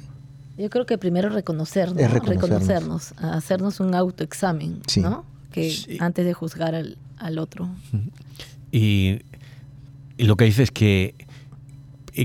Yo 0.59 0.69
creo 0.69 0.85
que 0.85 0.97
primero 0.97 1.29
reconocernos, 1.29 2.11
reconocernos. 2.11 3.13
hacernos 3.17 3.79
un 3.79 3.95
autoexamen, 3.95 4.81
Sí. 4.87 4.99
¿no? 5.01 5.25
Que 5.51 5.71
Sí. 5.71 5.97
antes 5.99 6.25
de 6.25 6.33
juzgar 6.33 6.75
al, 6.75 6.97
al 7.17 7.39
otro. 7.39 7.69
y, 8.71 9.21
y 10.17 10.23
lo 10.25 10.35
que 10.35 10.45
dice 10.45 10.63
es 10.63 10.71
que, 10.71 11.15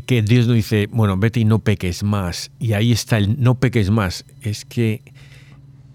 que 0.07 0.23
Dios 0.23 0.47
no 0.49 0.53
dice, 0.55 0.89
bueno, 0.91 1.17
vete 1.17 1.41
y 1.41 1.45
no 1.45 1.61
peques 1.61 2.03
más. 2.03 2.51
Y 2.59 2.73
ahí 2.73 2.91
está 2.93 3.19
el 3.19 3.41
no 3.41 3.55
peques 3.55 3.91
más. 3.91 4.25
Es 4.43 4.65
que 4.65 5.03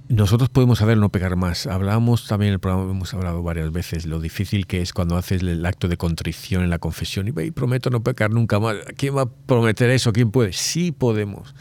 nosotros 0.07 0.49
podemos 0.49 0.79
saber 0.79 0.97
no 0.97 1.09
pecar 1.09 1.35
más. 1.35 1.67
Hablamos 1.67 2.25
también 2.27 2.47
en 2.49 2.53
el 2.53 2.59
programa, 2.59 2.89
hemos 2.89 3.13
hablado 3.13 3.43
varias 3.43 3.71
veces, 3.71 4.05
lo 4.07 4.19
difícil 4.19 4.65
que 4.65 4.81
es 4.81 4.93
cuando 4.93 5.17
haces 5.17 5.41
el 5.43 5.63
acto 5.65 5.87
de 5.87 5.97
contrición 5.97 6.63
en 6.63 6.69
la 6.71 6.79
confesión 6.79 7.27
y, 7.27 7.31
ve, 7.31 7.45
y 7.45 7.51
prometo 7.51 7.89
no 7.89 8.01
pecar 8.01 8.31
nunca 8.31 8.59
más. 8.59 8.77
¿Quién 8.97 9.15
va 9.15 9.23
a 9.23 9.29
prometer 9.29 9.89
eso? 9.91 10.11
¿Quién 10.13 10.31
puede? 10.31 10.53
Sí 10.53 10.91
podemos. 10.91 11.53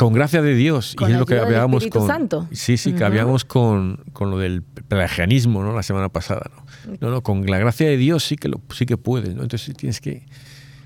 Con 0.00 0.14
gracia 0.14 0.40
de 0.40 0.54
Dios. 0.54 0.94
Con 0.96 1.10
y 1.10 1.12
es 1.12 1.18
lo 1.18 1.26
que 1.26 1.38
hablábamos 1.38 1.86
con. 1.88 2.06
Santo. 2.06 2.48
Sí, 2.52 2.78
sí, 2.78 2.94
que 2.94 3.04
habíamos 3.04 3.44
con, 3.44 4.02
con 4.14 4.30
lo 4.30 4.38
del 4.38 4.62
pelagianismo, 4.62 5.62
¿no? 5.62 5.74
La 5.76 5.82
semana 5.82 6.08
pasada, 6.08 6.50
¿no? 6.56 6.96
No, 7.02 7.10
no, 7.10 7.20
con 7.20 7.44
la 7.44 7.58
gracia 7.58 7.86
de 7.86 7.98
Dios 7.98 8.24
sí 8.24 8.36
que 8.36 8.48
lo, 8.48 8.62
sí 8.74 8.86
que 8.86 8.96
puedes, 8.96 9.34
¿no? 9.34 9.42
Entonces 9.42 9.76
tienes 9.76 10.00
que, 10.00 10.24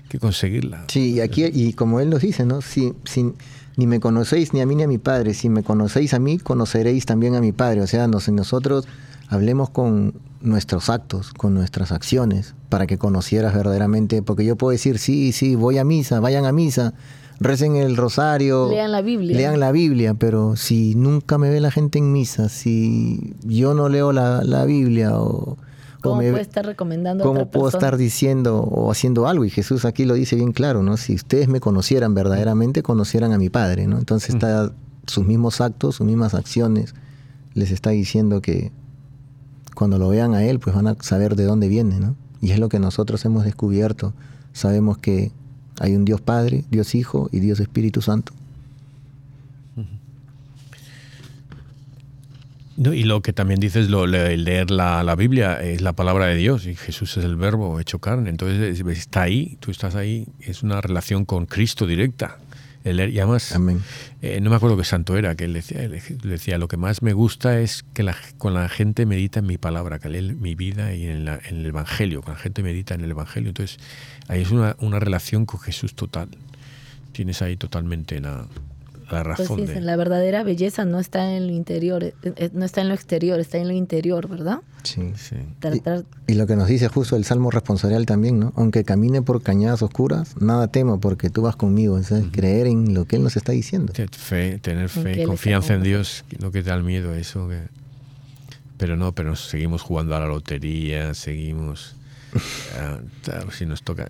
que 0.09 0.19
conseguirla. 0.19 0.83
Sí, 0.89 1.13
y 1.13 1.21
aquí, 1.21 1.45
y 1.45 1.71
como 1.71 2.01
él 2.01 2.09
nos 2.09 2.23
dice, 2.23 2.45
¿no? 2.45 2.61
Si, 2.61 2.91
si 3.05 3.31
ni 3.77 3.87
me 3.87 4.01
conocéis 4.01 4.53
ni 4.53 4.59
a 4.59 4.65
mí 4.65 4.75
ni 4.75 4.83
a 4.83 4.87
mi 4.89 4.97
padre, 4.97 5.33
si 5.33 5.47
me 5.47 5.63
conocéis 5.63 6.13
a 6.13 6.19
mí, 6.19 6.37
conoceréis 6.37 7.05
también 7.05 7.35
a 7.35 7.39
mi 7.39 7.53
padre. 7.53 7.79
O 7.83 7.87
sea, 7.87 8.09
nos, 8.09 8.27
nosotros 8.27 8.85
hablemos 9.29 9.69
con 9.69 10.15
nuestros 10.41 10.89
actos, 10.89 11.31
con 11.31 11.53
nuestras 11.53 11.93
acciones, 11.93 12.53
para 12.67 12.85
que 12.85 12.97
conocieras 12.97 13.53
verdaderamente, 13.53 14.21
porque 14.21 14.43
yo 14.43 14.57
puedo 14.57 14.71
decir, 14.71 14.99
sí, 14.99 15.31
sí, 15.31 15.55
voy 15.55 15.77
a 15.77 15.85
misa, 15.85 16.19
vayan 16.19 16.43
a 16.43 16.51
misa, 16.51 16.93
recen 17.39 17.75
el 17.75 17.97
rosario, 17.97 18.69
Lean 18.69 18.91
la 18.91 19.01
Biblia. 19.01 19.35
lean 19.37 19.59
la 19.59 19.71
Biblia, 19.71 20.13
pero 20.13 20.55
si 20.55 20.95
nunca 20.95 21.37
me 21.37 21.49
ve 21.49 21.59
la 21.59 21.71
gente 21.71 21.99
en 21.99 22.11
misa, 22.11 22.49
si 22.49 23.33
yo 23.43 23.73
no 23.73 23.89
leo 23.89 24.11
la, 24.11 24.43
la 24.43 24.65
Biblia 24.65 25.19
o... 25.19 25.57
¿Cómo 26.01 26.17
me- 26.17 26.29
puede 26.29 26.43
estar 26.43 26.63
recomendando 26.65 27.23
a 27.23 27.27
¿Cómo 27.27 27.39
otra 27.41 27.51
puedo 27.51 27.65
persona? 27.65 27.79
estar 27.87 27.97
diciendo 27.97 28.59
o 28.61 28.91
haciendo 28.91 29.27
algo? 29.27 29.43
Y 29.43 29.49
Jesús 29.49 29.85
aquí 29.85 30.05
lo 30.05 30.13
dice 30.13 30.35
bien 30.35 30.51
claro, 30.51 30.83
¿no? 30.83 30.97
Si 30.97 31.15
ustedes 31.15 31.47
me 31.47 31.59
conocieran 31.59 32.13
verdaderamente, 32.13 32.83
conocieran 32.83 33.31
a 33.33 33.37
mi 33.39 33.49
Padre, 33.49 33.87
¿no? 33.87 33.97
Entonces 33.97 34.29
está 34.35 34.71
sus 35.07 35.25
mismos 35.25 35.61
actos, 35.61 35.95
sus 35.95 36.05
mismas 36.05 36.33
acciones, 36.35 36.93
les 37.55 37.71
está 37.71 37.89
diciendo 37.89 38.39
que 38.41 38.71
cuando 39.75 39.97
lo 39.97 40.09
vean 40.09 40.35
a 40.35 40.43
Él, 40.45 40.59
pues 40.59 40.75
van 40.75 40.87
a 40.87 40.95
saber 41.01 41.35
de 41.35 41.43
dónde 41.45 41.67
viene, 41.67 41.99
¿no? 41.99 42.15
Y 42.39 42.51
es 42.51 42.59
lo 42.59 42.69
que 42.69 42.79
nosotros 42.79 43.25
hemos 43.25 43.43
descubierto. 43.43 44.13
Sabemos 44.53 44.97
que 44.99 45.31
hay 45.79 45.95
un 45.95 46.05
Dios 46.05 46.21
Padre, 46.21 46.63
Dios 46.71 46.95
Hijo 46.95 47.29
y 47.31 47.39
Dios 47.39 47.59
Espíritu 47.59 48.01
Santo. 48.01 48.33
No, 52.77 52.93
y 52.93 53.03
lo 53.03 53.21
que 53.21 53.31
también 53.31 53.61
dices, 53.61 53.89
lo, 53.89 54.05
leer 54.05 54.69
la, 54.69 55.01
la 55.03 55.15
Biblia 55.15 55.61
es 55.61 55.79
la 55.81 55.93
palabra 55.93 56.25
de 56.25 56.35
Dios 56.35 56.65
y 56.67 56.75
Jesús 56.75 57.15
es 57.15 57.23
el 57.23 57.37
verbo 57.37 57.79
hecho 57.79 57.99
carne. 57.99 58.29
Entonces 58.29 58.81
es- 58.81 58.85
está 58.97 59.21
ahí, 59.21 59.57
tú 59.61 59.71
estás 59.71 59.95
ahí, 59.95 60.27
es 60.41 60.61
una 60.61 60.81
relación 60.81 61.23
con 61.23 61.45
Cristo 61.45 61.87
directa. 61.87 62.37
El 62.83 62.99
y 63.11 63.17
además, 63.17 63.57
eh, 64.21 64.39
no 64.41 64.49
me 64.51 64.57
acuerdo 64.57 64.77
qué 64.77 64.83
santo 64.83 65.17
era, 65.17 65.33
que 65.35 65.45
él 65.45 65.53
decía, 65.53 65.81
él 65.83 65.99
decía, 66.23 66.57
lo 66.59 66.67
que 66.67 66.77
más 66.77 67.01
me 67.01 67.13
gusta 67.13 67.59
es 67.61 67.83
que 67.93 68.03
la, 68.03 68.15
con 68.37 68.53
la 68.53 68.67
gente 68.69 69.05
medita 69.07 69.39
en 69.39 69.47
mi 69.47 69.57
palabra, 69.57 69.97
que 69.97 70.09
lee 70.09 70.33
mi 70.35 70.53
vida 70.53 70.93
y 70.93 71.07
en, 71.07 71.23
la- 71.25 71.39
en 71.49 71.61
el 71.61 71.65
Evangelio, 71.67 72.21
con 72.21 72.33
la 72.33 72.39
gente 72.39 72.61
medita 72.61 72.93
en 72.93 73.01
el 73.01 73.09
Evangelio. 73.11 73.49
Entonces 73.49 73.79
ahí 74.27 74.41
es 74.41 74.51
una, 74.51 74.75
una 74.79 74.99
relación 74.99 75.45
con 75.45 75.59
Jesús 75.59 75.93
total. 75.95 76.29
Tienes 77.11 77.41
ahí 77.41 77.55
totalmente 77.57 78.19
la, 78.19 78.31
la 79.11 79.23
Pues 79.23 79.23
razón. 79.23 79.59
sí, 79.59 79.65
de- 79.67 79.81
la 79.81 79.95
verdadera 79.95 80.43
belleza 80.43 80.83
no 80.83 80.99
está 80.99 81.33
en 81.35 81.47
lo 81.47 81.53
interior, 81.53 82.03
eh, 82.03 82.13
eh, 82.23 82.49
no 82.53 82.65
está 82.65 82.81
en 82.81 82.89
lo 82.89 82.93
exterior, 82.93 83.39
está 83.39 83.57
en 83.57 83.67
lo 83.69 83.73
interior, 83.73 84.27
¿verdad? 84.27 84.59
Sí. 84.83 85.13
sí. 85.15 85.35
Tratar, 85.59 86.03
Y 86.27 86.33
lo 86.33 86.45
que 86.45 86.55
nos 86.55 86.67
dice 86.67 86.87
justo 86.89 87.15
el 87.15 87.23
Salmo 87.23 87.51
responsorial 87.51 88.05
también, 88.05 88.39
¿no? 88.39 88.51
Aunque 88.55 88.83
camine 88.83 89.21
por 89.21 89.41
cañadas 89.41 89.81
oscuras, 89.81 90.35
nada 90.41 90.67
temo 90.67 90.99
porque 90.99 91.29
tú 91.29 91.41
vas 91.43 91.55
conmigo. 91.55 91.97
Es 91.97 92.11
creer 92.31 92.67
en 92.67 92.93
lo 92.93 93.05
que 93.05 93.15
Él 93.15 93.23
nos 93.23 93.37
está 93.37 93.51
diciendo. 93.53 93.93
Fe, 94.11 94.59
tener 94.59 94.89
fe, 94.89 95.21
Él 95.21 95.27
confianza 95.27 95.73
en 95.75 95.83
Dios, 95.83 96.25
no 96.39 96.51
que 96.51 96.61
te 96.63 96.69
da 96.71 96.75
el 96.75 96.83
miedo 96.83 97.15
eso. 97.15 97.47
que- 97.47 97.63
Pero 98.77 98.97
no, 98.97 99.13
pero 99.13 99.29
nos 99.29 99.47
seguimos 99.47 99.81
jugando 99.81 100.15
a 100.15 100.19
la 100.19 100.27
lotería, 100.27 101.13
seguimos... 101.13 101.95
ah, 102.79 102.99
si 103.51 103.65
nos 103.65 103.83
toca... 103.83 104.07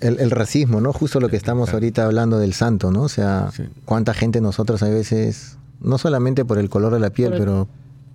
El, 0.00 0.18
el 0.20 0.30
racismo, 0.30 0.80
¿no? 0.80 0.92
Justo 0.92 1.20
lo 1.20 1.28
que 1.28 1.36
estamos 1.36 1.72
ahorita 1.72 2.04
hablando 2.04 2.38
del 2.38 2.52
santo, 2.54 2.90
¿no? 2.90 3.02
O 3.02 3.08
sea, 3.08 3.50
Sí. 3.54 3.64
cuánta 3.84 4.14
gente 4.14 4.40
nosotros 4.40 4.82
a 4.82 4.88
veces, 4.88 5.58
no 5.80 5.98
solamente 5.98 6.44
por 6.44 6.58
el 6.58 6.68
color 6.68 6.92
de 6.92 7.00
la 7.00 7.10
piel, 7.10 7.30
Por 7.30 7.34
el- 7.36 7.40
pero 7.40 7.68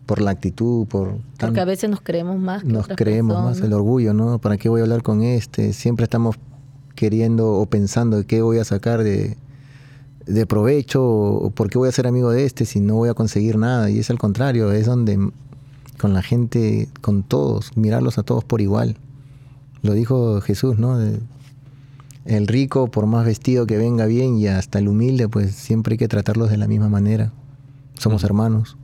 por 0.05 0.21
la 0.21 0.31
actitud, 0.31 0.87
por... 0.87 1.17
tan- 1.37 1.49
porque 1.49 1.59
a 1.59 1.65
veces 1.65 1.89
nos 1.89 2.01
creemos 2.01 2.37
más 2.39 2.63
que 2.63 2.69
nos 2.69 2.83
otras 2.85 2.97
creemos 2.97 3.43
más 3.43 3.59
el 3.59 3.73
orgullo, 3.73 4.13
¿no? 4.13 4.39
¿Para 4.39 4.57
qué 4.57 4.69
voy 4.69 4.79
a 4.79 4.83
hablar 4.83 5.03
con 5.03 5.21
este? 5.21 5.73
Siempre 5.73 6.03
estamos 6.05 6.37
queriendo 6.95 7.51
o 7.53 7.65
pensando 7.65 8.25
qué 8.25 8.41
voy 8.41 8.57
a 8.59 8.63
sacar 8.63 9.03
de, 9.03 9.37
de 10.25 10.45
provecho 10.45 11.03
o 11.05 11.49
por 11.51 11.69
qué 11.69 11.77
voy 11.77 11.89
a 11.89 11.91
ser 11.91 12.07
amigo 12.07 12.31
de 12.31 12.45
este 12.45 12.65
si 12.65 12.79
no 12.79 12.95
voy 12.95 13.09
a 13.09 13.13
conseguir 13.13 13.57
nada. 13.57 13.89
Y 13.89 13.99
es 13.99 14.09
al 14.09 14.17
contrario, 14.17 14.71
es 14.71 14.85
donde 14.85 15.29
con 15.99 16.13
la 16.13 16.21
gente, 16.21 16.87
con 17.01 17.23
todos, 17.23 17.75
mirarlos 17.75 18.17
a 18.17 18.23
todos 18.23 18.43
por 18.45 18.61
igual. 18.61 18.97
Lo 19.83 19.93
dijo 19.93 20.41
Jesús, 20.41 20.77
¿no? 20.79 20.99
El 22.25 22.47
rico, 22.47 22.89
por 22.91 23.05
más 23.05 23.25
vestido 23.25 23.65
que 23.67 23.77
venga 23.77 24.05
bien, 24.05 24.37
y 24.37 24.47
hasta 24.47 24.79
el 24.79 24.87
humilde, 24.87 25.29
pues 25.29 25.55
siempre 25.55 25.93
hay 25.93 25.97
que 25.97 26.07
tratarlos 26.07 26.49
de 26.49 26.57
la 26.57 26.67
misma 26.67 26.89
manera. 26.89 27.31
Somos 27.97 28.23
hermanos. 28.23 28.75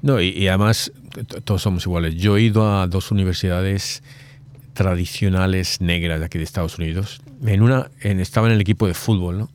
No, 0.00 0.20
y, 0.20 0.28
y 0.30 0.48
además 0.48 0.90
todos 1.44 1.62
somos 1.62 1.84
iguales. 1.86 2.14
Yo 2.16 2.36
he 2.36 2.42
ido 2.42 2.80
a 2.80 2.86
dos 2.86 3.10
universidades 3.10 4.02
tradicionales 4.72 5.80
negras 5.80 6.18
de 6.20 6.26
aquí 6.26 6.38
de 6.38 6.44
Estados 6.44 6.78
Unidos. 6.78 7.20
En 7.44 7.62
una 7.62 7.90
en- 8.00 8.20
estaba 8.20 8.46
en 8.48 8.54
el 8.54 8.60
equipo 8.60 8.86
de 8.86 8.94
fútbol, 8.94 9.38
¿no? 9.38 9.50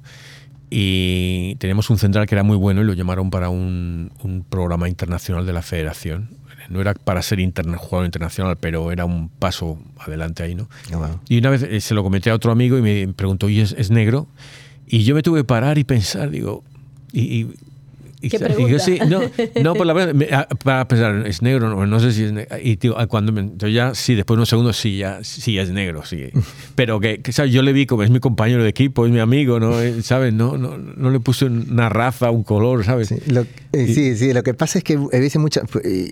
Y 0.70 1.55
teníamos 1.59 1.89
un 1.89 1.97
central 1.97 2.28
que 2.28 2.36
era 2.36 2.43
muy 2.43 2.57
bueno 2.57 2.82
y 2.82 2.86
lo 2.86 2.93
llamaron 2.93 3.30
para 3.30 3.49
un, 3.49 4.11
un 4.22 4.43
programa 4.43 4.88
internacional 4.89 5.45
de 5.45 5.53
la 5.53 5.61
federación. 5.61 6.30
No 6.70 6.82
era 6.82 6.93
para 6.93 7.22
ser 7.22 7.39
interna- 7.39 7.78
jugador 7.78 8.05
internacional, 8.05 8.57
pero 8.57 8.91
era 8.91 9.05
un 9.05 9.30
paso 9.30 9.80
adelante 9.99 10.43
ahí, 10.43 10.55
¿no? 10.55 10.68
Ah. 10.93 11.15
Y 11.30 11.38
una 11.39 11.49
vez 11.49 11.63
eh, 11.63 11.80
se 11.82 11.93
lo 11.93 12.03
comenté 12.03 12.30
a 12.30 12.36
otro 12.36 12.51
amigo 12.51 12.78
y 12.78 12.82
me 12.82 13.07
preguntó, 13.13 13.49
¿y 13.49 13.59
es, 13.61 13.74
es 13.78 13.89
negro? 13.91 14.28
Y 14.88 15.03
yo 15.03 15.15
me 15.15 15.22
tuve 15.24 15.39
que 15.39 15.43
parar 15.45 15.78
y 15.78 15.84
pensar, 15.84 16.30
digo, 16.30 16.63
y, 17.11 17.22
y- 17.41 17.53
y- 18.22 18.30
¿Qué 18.30 18.38
y 18.57 18.70
yo, 18.70 18.80
sí, 18.80 18.97
no, 19.07 19.22
no, 19.63 19.76
por 19.76 19.86
la 19.86 19.93
verdad, 19.93 20.47
para 20.63 20.88
pensar, 20.88 21.26
¿es 21.28 21.41
negro? 21.41 21.70
No, 21.70 21.86
no 21.86 21.99
sé 21.99 22.11
si 22.11 22.24
es 22.24 22.32
negro. 22.34 22.55
Y 22.63 22.78
tío, 22.78 22.95
cuando 23.07 23.32
me, 23.32 23.41
entonces 23.41 23.74
ya, 23.76 23.93
sí, 23.93 24.15
después 24.15 24.36
de 24.36 24.39
unos 24.39 24.49
segundos, 24.49 24.78
sí, 24.78 24.97
ya, 24.97 25.20
sí, 25.24 25.53
ya 25.53 25.61
es 25.61 25.70
negro, 25.72 26.03
sí. 26.05 26.26
Pero 26.76 26.99
que, 26.99 27.22
que, 27.22 27.32
¿sabes? 27.32 27.51
yo 27.53 27.61
le 27.61 27.74
vi 27.74 27.86
como 27.86 28.03
es 28.03 28.09
mi 28.09 28.20
compañero 28.20 28.63
de 28.63 28.70
equipo, 28.70 29.05
es 29.05 29.11
mi 29.11 29.20
amigo, 29.20 29.59
¿no? 29.59 29.80
Eh, 29.82 30.01
¿Sabes? 30.01 30.34
No, 30.34 30.57
no, 30.57 30.78
no 30.78 31.09
le 31.11 31.20
puse 31.20 31.45
una 31.45 31.89
raza, 31.89 32.32
un 32.32 32.43
color, 32.43 32.84
¿sabes? 32.86 33.09
Sí, 33.09 33.15
lo, 33.28 33.41
eh, 33.72 33.88
sí, 33.93 34.15
sí, 34.15 34.34
lo 34.34 34.43
que 34.43 34.53
pasa 34.53 34.78
es 34.80 34.84
que 34.84 34.93
a 34.95 35.20
veces 35.20 35.38
muchas. 35.39 35.63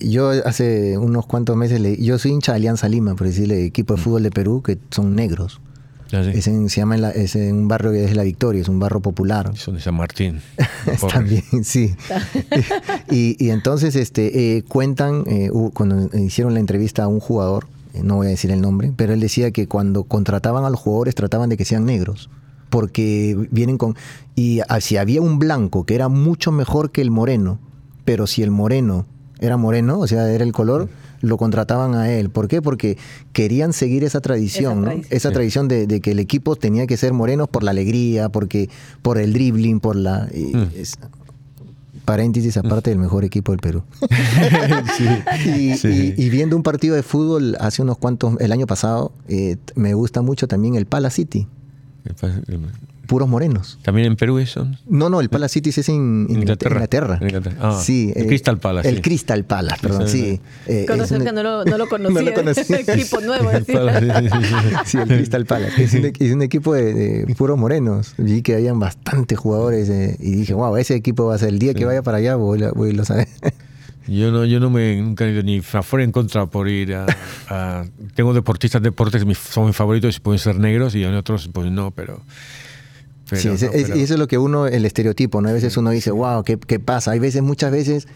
Yo 0.01 0.29
hace 0.45 0.97
unos 0.97 1.25
cuantos 1.25 1.55
meses, 1.57 1.79
le- 1.81 1.97
yo 1.97 2.17
soy 2.19 2.31
hincha 2.31 2.51
de 2.51 2.57
Alianza 2.57 2.87
Lima, 2.87 3.15
por 3.15 3.27
decirle, 3.27 3.65
equipo 3.65 3.95
de 3.95 4.01
fútbol 4.01 4.23
de 4.23 4.31
Perú, 4.31 4.61
que 4.63 4.77
son 4.91 5.15
negros. 5.15 5.59
Sé. 6.09 6.37
Es 6.37 6.47
en- 6.47 6.69
se 6.69 6.81
llama 6.81 6.95
en, 6.95 7.01
la- 7.01 7.11
es 7.11 7.35
en 7.35 7.55
un 7.55 7.67
barrio 7.67 7.91
que 7.91 8.05
es 8.05 8.15
La 8.15 8.23
Victoria, 8.23 8.61
es 8.61 8.69
un 8.69 8.79
barrio 8.79 8.99
popular. 9.01 9.51
Son 9.55 9.75
de 9.75 9.81
San 9.81 9.95
Martín. 9.95 10.39
También, 11.11 11.43
sí. 11.63 11.95
y, 13.11 13.35
y 13.43 13.49
entonces 13.49 13.95
este, 13.95 14.57
eh, 14.57 14.63
cuentan, 14.63 15.23
eh, 15.27 15.49
cuando 15.73 16.09
hicieron 16.17 16.53
la 16.53 16.59
entrevista 16.59 17.03
a 17.03 17.07
un 17.07 17.19
jugador, 17.19 17.67
eh, 17.93 18.01
no 18.03 18.15
voy 18.17 18.27
a 18.27 18.29
decir 18.29 18.51
el 18.51 18.61
nombre, 18.61 18.91
pero 18.95 19.13
él 19.13 19.19
decía 19.19 19.51
que 19.51 19.67
cuando 19.67 20.03
contrataban 20.03 20.63
a 20.65 20.69
los 20.69 20.79
jugadores 20.79 21.15
trataban 21.15 21.49
de 21.49 21.57
que 21.57 21.65
sean 21.65 21.85
negros. 21.85 22.29
Porque 22.69 23.37
vienen 23.51 23.77
con. 23.77 23.95
Y 24.35 24.59
ah, 24.67 24.81
si 24.81 24.97
había 24.97 25.21
un 25.21 25.39
blanco 25.39 25.85
que 25.85 25.95
era 25.95 26.09
mucho 26.09 26.51
mejor 26.51 26.91
que 26.91 27.01
el 27.01 27.09
moreno, 27.11 27.59
pero 28.03 28.27
si 28.27 28.41
el 28.43 28.51
moreno 28.51 29.05
era 29.39 29.55
moreno, 29.55 29.99
o 29.99 30.07
sea, 30.07 30.29
era 30.31 30.43
el 30.43 30.51
color, 30.51 30.89
lo 31.25 31.37
contrataban 31.37 31.95
a 31.95 32.09
él. 32.11 32.29
¿Por 32.29 32.47
qué? 32.47 32.61
Porque 32.61 32.97
querían 33.33 33.73
seguir 33.73 34.03
esa 34.03 34.21
tradición, 34.21 34.73
Esa 34.73 34.75
¿no? 34.79 34.85
tradición. 34.85 35.17
Esa 35.17 35.29
Sí. 35.29 35.33
tradición 35.33 35.67
de, 35.67 35.87
de 35.87 35.99
que 36.01 36.11
el 36.11 36.19
equipo 36.19 36.55
tenía 36.55 36.87
que 36.87 36.97
ser 36.97 37.13
morenos 37.13 37.47
por 37.49 37.63
la 37.63 37.71
alegría, 37.71 38.29
porque 38.29 38.69
por 39.01 39.17
el 39.17 39.33
dribbling, 39.33 39.79
por 39.79 39.95
la. 39.95 40.27
y 40.33 40.55
Mm. 40.55 40.67
es- 40.75 40.97
paréntesis 42.05 42.55
aparte 42.57 42.91
del 42.91 42.99
mejor 42.99 43.23
equipo 43.25 43.51
del 43.51 43.59
Perú. 43.59 43.81
y, 45.45 45.75
Sí. 45.75 46.13
y- 46.17 46.23
y 46.23 46.29
viendo 46.29 46.55
un 46.55 46.61
partido 46.61 46.95
de 46.95 47.01
fútbol 47.01 47.57
hace 47.59 47.81
unos 47.81 47.97
cuantos, 47.97 48.35
el 48.39 48.51
año 48.51 48.67
pasado, 48.67 49.11
eh, 49.27 49.57
me 49.75 49.95
gusta 49.95 50.21
mucho 50.21 50.47
también 50.47 50.75
el 50.75 50.85
Pala 50.85 51.09
City, 51.09 51.47
puros 53.05 53.27
morenos. 53.29 53.79
También 53.83 54.07
en 54.07 54.15
Perú 54.15 54.39
eso. 54.39 54.67
No, 54.87 55.09
no, 55.09 55.21
el 55.21 55.29
Pala 55.29 55.47
City 55.47 55.69
es 55.69 55.89
en 55.89 56.27
en 56.29 56.37
Inglaterra. 56.39 56.75
Inglaterra. 56.75 57.19
Inglaterra. 57.21 57.55
Ah, 57.61 57.79
sí, 57.81 58.11
el 58.15 58.27
Crystal 58.27 58.57
Palace, 58.57 58.89
El 58.89 58.95
sí. 58.97 59.01
Crystal 59.01 59.43
Palace, 59.45 59.79
perdón, 59.81 60.07
Sí, 60.07 60.17
sí. 60.19 60.41
sí, 60.65 60.71
Eh, 60.71 60.85
Con 60.87 60.99
que 61.23 61.31
no 61.31 61.43
lo, 61.43 61.65
no 61.65 61.77
lo 61.77 61.87
conocía. 61.89 62.21
No 62.21 62.29
lo 62.29 62.33
conocía. 62.33 62.79
Equipo 62.87 63.21
nuevo. 63.21 63.49
Palace, 63.71 64.05
sí, 64.29 64.29
sí, 64.31 64.45
sí. 64.45 64.75
Sí, 64.85 64.97
el 64.97 65.07
Crystal 65.07 65.45
Palace. 65.45 65.83
Es 65.83 65.93
un, 65.93 66.05
es 66.05 66.33
un 66.33 66.41
equipo 66.41 66.73
de, 66.73 66.93
de 67.25 67.35
puros 67.35 67.57
morenos. 67.57 68.13
Vi 68.17 68.41
que 68.41 68.55
habían 68.55 68.79
bastantes 68.79 69.37
jugadores 69.37 69.89
eh, 69.89 70.17
y 70.19 70.31
dije, 70.35 70.53
wow, 70.53 70.75
ese 70.77 70.95
equipo 70.95 71.25
va 71.25 71.35
a 71.35 71.37
ser 71.37 71.49
el 71.49 71.59
día 71.59 71.73
que 71.73 71.85
vaya 71.85 72.01
para 72.01 72.17
allá, 72.17 72.35
voy, 72.35 72.63
a- 72.63 72.71
voy 72.71 72.87
a 72.87 72.89
irlo 72.91 73.03
a 73.03 73.05
saber. 73.05 73.27
Yo 74.07 74.29
no, 74.31 74.45
yo 74.45 74.59
no 74.59 74.69
me 74.69 74.97
nunca 75.01 75.25
he 75.25 75.31
ido 75.31 75.41
ni 75.41 75.57
a 75.57 75.61
favor 75.63 75.99
en 76.01 76.11
contra 76.11 76.45
por 76.45 76.69
ir 76.69 76.93
a, 76.93 77.07
a- 77.49 77.85
tengo 78.13 78.35
deportistas, 78.35 78.79
deportes 78.83 79.25
mis- 79.25 79.39
son 79.39 79.65
mis 79.65 79.75
favoritos 79.75 80.15
y 80.15 80.19
pueden 80.19 80.37
ser 80.37 80.59
negros 80.59 80.93
y 80.93 81.03
en 81.03 81.15
otros 81.15 81.49
pues 81.51 81.71
no, 81.71 81.89
pero, 81.89 82.21
pero 83.29 83.41
Sí, 83.41 83.47
ese- 83.49 83.67
no, 83.67 83.71
es- 83.73 83.83
pero- 83.85 83.97
y 83.97 84.01
eso 84.01 84.13
es 84.13 84.19
lo 84.19 84.27
que 84.27 84.37
uno, 84.37 84.67
el 84.67 84.85
estereotipo, 84.85 85.41
¿no? 85.41 85.49
A 85.49 85.53
veces 85.53 85.75
uno 85.77 85.89
dice, 85.91 86.11
wow, 86.11 86.43
¿qué, 86.43 86.57
qué 86.57 86.79
pasa? 86.79 87.11
Hay 87.11 87.19
veces, 87.19 87.41
muchas 87.41 87.71
veces, 87.71 88.07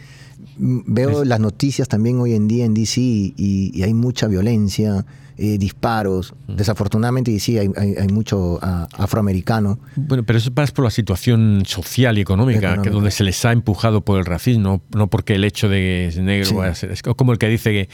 mm, 0.57 0.79
veo 0.85 1.23
las 1.25 1.39
noticias 1.39 1.87
también 1.87 2.19
hoy 2.19 2.33
en 2.33 2.47
día 2.47 2.65
en 2.65 2.73
DC 2.73 2.99
y, 3.01 3.33
y 3.73 3.83
hay 3.83 3.93
mucha 3.93 4.27
violencia, 4.27 5.05
eh, 5.41 5.57
disparos. 5.57 6.33
Desafortunadamente, 6.49 7.31
y 7.31 7.39
sí, 7.39 7.57
hay, 7.57 7.69
hay, 7.77 7.95
hay 7.95 8.07
mucho 8.09 8.59
ah, 8.61 8.89
afroamericano. 8.97 9.79
Bueno, 9.95 10.23
pero 10.23 10.37
eso 10.37 10.53
pasa 10.53 10.73
por 10.73 10.83
la 10.83 10.91
situación 10.91 11.63
social 11.65 12.17
y 12.17 12.21
económica, 12.21 12.57
Económica. 12.59 12.81
que 12.83 12.89
donde 12.89 13.11
se 13.11 13.23
les 13.23 13.43
ha 13.45 13.53
empujado 13.53 14.01
por 14.01 14.19
el 14.19 14.25
racismo, 14.25 14.81
no 14.93 15.07
porque 15.07 15.35
el 15.35 15.45
hecho 15.45 15.69
de 15.69 15.77
que 15.77 16.07
es 16.07 16.17
negro 16.17 16.45
Sí. 16.75 16.87
Es 16.91 17.01
como 17.03 17.31
el 17.31 17.37
que 17.37 17.47
dice 17.47 17.71
que 17.71 17.89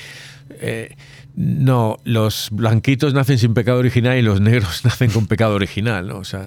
eh, 0.60 0.96
no, 1.38 1.98
los 2.06 2.48
blanquitos 2.52 3.14
nacen 3.14 3.38
sin 3.38 3.54
pecado 3.54 3.80
original 3.80 4.18
y 4.18 4.22
los 4.22 4.40
negros 4.40 4.82
nacen 4.86 5.12
con 5.12 5.28
pecado 5.28 5.56
original, 5.56 6.08
¿no? 6.08 6.18
O 6.20 6.24
sea, 6.24 6.46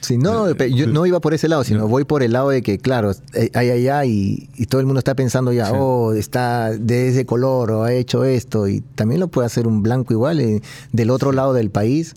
Sí, 0.00 0.16
no, 0.18 0.48
no, 0.48 0.54
pe- 0.54 0.72
yo 0.72 0.86
no 0.86 1.04
iba 1.04 1.20
por 1.20 1.34
ese 1.34 1.48
lado, 1.48 1.64
sino 1.64 1.86
voy 1.88 2.04
por 2.04 2.22
el 2.22 2.32
lado 2.32 2.48
de 2.50 2.62
que, 2.62 2.78
claro, 2.78 3.12
eh, 3.34 3.50
hay 3.54 3.70
allá 3.70 4.04
y, 4.04 4.48
y 4.56 4.66
todo 4.66 4.80
el 4.80 4.86
mundo 4.86 4.98
está 5.00 5.14
pensando 5.14 5.52
ya, 5.52 5.66
Sí. 5.66 5.72
oh, 5.76 6.12
está 6.14 6.70
de 6.70 7.08
ese 7.08 7.26
color 7.26 7.70
o 7.72 7.82
ha 7.84 7.92
hecho 7.92 8.24
esto, 8.24 8.66
y 8.68 8.80
también 8.94 9.20
lo 9.20 9.28
puede 9.28 9.46
hacer 9.46 9.66
un 9.66 9.82
blanco 9.82 10.12
igual. 10.14 10.40
eh, 10.40 10.62
del 10.92 11.10
otro 11.10 11.32
lado 11.32 11.52
del 11.52 11.70
país, 11.70 12.14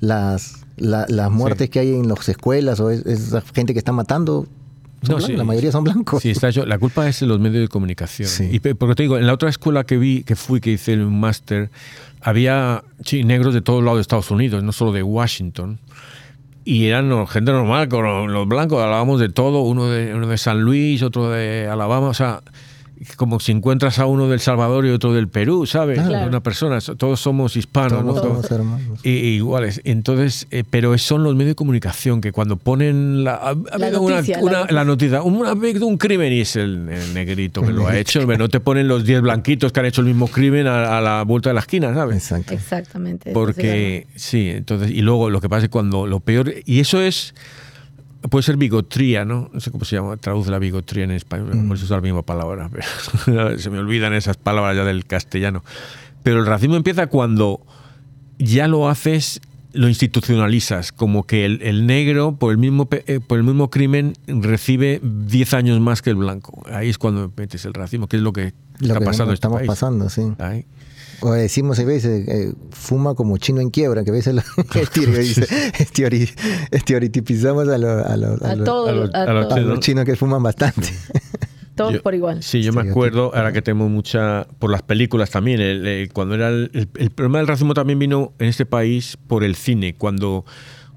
las, 0.00 0.64
la- 0.76 1.06
las 1.08 1.30
muertes 1.30 1.68
que 1.70 1.78
hay 1.80 1.94
en 1.94 2.08
las 2.08 2.28
escuelas 2.28 2.80
o 2.80 2.90
es- 2.90 3.04
esa 3.06 3.42
gente 3.42 3.72
que 3.74 3.78
está 3.78 3.92
matando, 3.92 4.46
No, 5.02 5.16
blancos, 5.16 5.26
sí. 5.26 5.36
la 5.36 5.44
mayoría 5.44 5.72
son 5.72 5.84
blancos. 5.84 6.22
Sí, 6.22 6.30
está 6.30 6.48
hecho. 6.50 6.66
La 6.66 6.78
culpa 6.78 7.08
es 7.08 7.20
de 7.20 7.26
los 7.26 7.40
medios 7.40 7.62
de 7.62 7.68
comunicación. 7.68 8.28
Sí. 8.28 8.48
Y 8.52 8.58
porque 8.60 8.94
te 8.94 9.02
digo, 9.04 9.16
en 9.18 9.26
la 9.26 9.32
otra 9.32 9.48
escuela 9.48 9.84
que 9.84 9.96
vi, 9.96 10.24
que 10.24 10.36
fui, 10.36 10.60
que 10.60 10.72
hice 10.72 10.94
un 10.94 11.18
máster, 11.18 11.70
había 12.20 12.84
sí, 13.04 13.24
negros 13.24 13.54
de 13.54 13.62
todos 13.62 13.82
lados 13.82 13.98
de 13.98 14.02
Estados 14.02 14.30
Unidos, 14.30 14.62
no 14.62 14.72
solo 14.72 14.92
de 14.92 15.02
Washington. 15.02 15.78
Y 16.64 16.86
eran 16.86 17.26
gente 17.26 17.52
normal, 17.52 17.88
con 17.88 18.32
los 18.32 18.46
blancos, 18.46 18.82
hablábamos 18.82 19.18
de 19.18 19.30
todo, 19.30 19.62
uno 19.62 19.88
de, 19.88 20.14
uno 20.14 20.26
de 20.26 20.36
San 20.36 20.60
Luis, 20.60 21.02
otro 21.02 21.30
de 21.30 21.66
Alabama, 21.66 22.08
o 22.08 22.14
sea, 22.14 22.42
como 23.16 23.40
si 23.40 23.52
encuentras 23.52 23.98
a 23.98 24.06
uno 24.06 24.28
del 24.28 24.40
Salvador 24.40 24.84
y 24.86 24.90
otro 24.90 25.12
del 25.14 25.28
Perú, 25.28 25.66
¿sabes? 25.66 25.98
Claro. 26.00 26.26
Una 26.28 26.40
persona, 26.40 26.80
so- 26.80 26.96
todos 26.96 27.18
somos 27.20 27.56
hispanos, 27.56 28.04
¿no? 28.04 28.14
Somos, 28.14 28.22
Todos- 28.22 28.46
somos 28.46 28.50
hermanos. 28.50 29.00
I- 29.04 29.08
iguales. 29.36 29.80
Entonces, 29.84 30.46
eh, 30.50 30.64
pero 30.68 30.96
son 30.98 31.22
los 31.22 31.34
medios 31.34 31.52
de 31.52 31.54
comunicación 31.54 32.20
que 32.20 32.32
cuando 32.32 32.56
ponen 32.56 33.24
la, 33.24 33.34
ha- 33.36 33.50
ha 33.50 33.78
La 33.78 33.86
habido 33.86 34.02
una- 34.02 34.16
noticia, 34.16 34.36
la 34.36 34.42
una- 34.42 34.52
noticia. 34.58 34.74
la 34.74 34.84
noticia, 34.84 35.22
un, 35.22 35.46
ha 35.46 35.50
habido 35.50 35.86
un 35.86 35.96
crimen 35.96 36.32
y 36.32 36.40
es 36.40 36.56
el, 36.56 36.88
el 36.90 37.14
negrito 37.14 37.62
que 37.62 37.72
lo 37.72 37.86
ha 37.88 37.96
hecho. 37.96 38.26
No 38.26 38.48
te 38.48 38.60
ponen 38.60 38.86
los 38.88 39.04
10 39.04 39.22
blanquitos 39.22 39.72
que 39.72 39.80
han 39.80 39.86
hecho 39.86 40.02
el 40.02 40.06
mismo 40.08 40.28
crimen 40.28 40.66
a, 40.66 40.98
a 40.98 41.00
la 41.00 41.22
vuelta 41.22 41.50
de 41.50 41.54
la 41.54 41.60
esquina, 41.60 41.94
¿sabes? 41.94 42.16
Exacto. 42.16 42.52
Exactamente. 42.54 43.32
Porque, 43.32 44.06
sí, 44.14 44.48
entonces, 44.50 44.90
y 44.90 45.00
luego 45.02 45.30
lo 45.30 45.40
que 45.40 45.48
pasa 45.48 45.64
es 45.64 45.70
cuando 45.70 46.06
lo 46.06 46.20
peor, 46.20 46.52
y 46.66 46.80
eso 46.80 47.00
es, 47.00 47.34
puede 48.28 48.42
ser 48.42 48.56
bigotría, 48.56 49.24
¿no? 49.24 49.50
No 49.52 49.60
sé 49.60 49.70
cómo 49.70 49.84
se 49.84 49.96
llama, 49.96 50.16
traduce 50.16 50.50
la 50.50 50.58
bigotría 50.58 51.04
en 51.04 51.12
español, 51.12 51.50
por 51.66 51.76
eso 51.76 51.84
es 51.84 51.90
la 51.90 52.00
misma 52.00 52.22
palabra, 52.22 52.70
pero 53.24 53.58
se 53.58 53.70
me 53.70 53.78
olvidan 53.78 54.12
esas 54.12 54.36
palabras 54.36 54.76
ya 54.76 54.84
del 54.84 55.06
castellano. 55.06 55.64
Pero 56.22 56.40
el 56.40 56.46
racismo 56.46 56.76
empieza 56.76 57.06
cuando 57.06 57.60
ya 58.38 58.68
lo 58.68 58.88
haces, 58.88 59.40
lo 59.72 59.88
institucionalizas, 59.88 60.92
como 60.92 61.24
que 61.26 61.44
el, 61.46 61.62
el 61.62 61.86
negro, 61.86 62.36
por 62.36 62.52
el, 62.52 62.58
mismo, 62.58 62.88
eh, 62.90 63.20
por 63.26 63.38
el 63.38 63.44
mismo 63.44 63.70
crimen, 63.70 64.14
recibe 64.26 65.00
10 65.02 65.54
años 65.54 65.80
más 65.80 66.02
que 66.02 66.10
el 66.10 66.16
blanco. 66.16 66.62
Ahí 66.70 66.88
es 66.90 66.98
cuando 66.98 67.32
metes 67.36 67.64
el 67.64 67.72
racismo, 67.74 68.06
que 68.06 68.16
es 68.18 68.22
lo 68.22 68.32
que 68.32 68.52
Lo 68.80 68.88
está 68.88 68.98
que 68.98 69.04
pasando 69.06 69.32
este 69.32 69.34
estamos 69.34 69.58
país. 69.60 69.66
pasando, 69.68 70.10
sí. 70.10 70.22
Ahí. 70.38 70.66
O 71.20 71.32
decimos 71.32 71.78
a 71.78 71.84
veces, 71.84 72.26
eh, 72.28 72.52
fuma 72.70 73.14
como 73.14 73.36
chino 73.38 73.60
en 73.60 73.70
quiebra, 73.70 74.04
que 74.04 74.10
a 74.10 74.12
veces 74.14 74.34
lo 74.34 74.42
estereotipizamos 76.70 77.68
a, 77.68 77.78
los- 77.78 78.06
a 78.42 78.56
todos, 78.64 79.10
a 79.14 79.60
los- 79.60 79.80
chinos 79.80 80.04
que 80.04 80.16
fuman 80.16 80.42
bastante. 80.42 80.88
todos 81.74 81.94
Yo- 81.94 82.02
por 82.02 82.14
igual. 82.14 82.42
Sí, 82.42 82.62
yo 82.62 82.72
me 82.72 82.88
acuerdo, 82.88 83.34
ahora 83.34 83.52
que 83.52 83.62
tenemos 83.62 83.90
mucha, 83.90 84.46
por 84.58 84.70
las 84.70 84.82
películas 84.82 85.30
también, 85.30 85.60
el- 85.60 85.86
el- 85.86 86.12
cuando 86.12 86.34
era 86.34 86.48
el, 86.48 86.70
el- 86.74 86.88
el 86.96 87.10
problema 87.10 87.38
del 87.38 87.46
racismo 87.48 87.74
también 87.74 87.98
vino 87.98 88.32
en 88.38 88.46
este 88.48 88.66
país 88.66 89.16
por 89.26 89.44
el 89.44 89.54
cine, 89.56 89.94
cuando, 89.94 90.44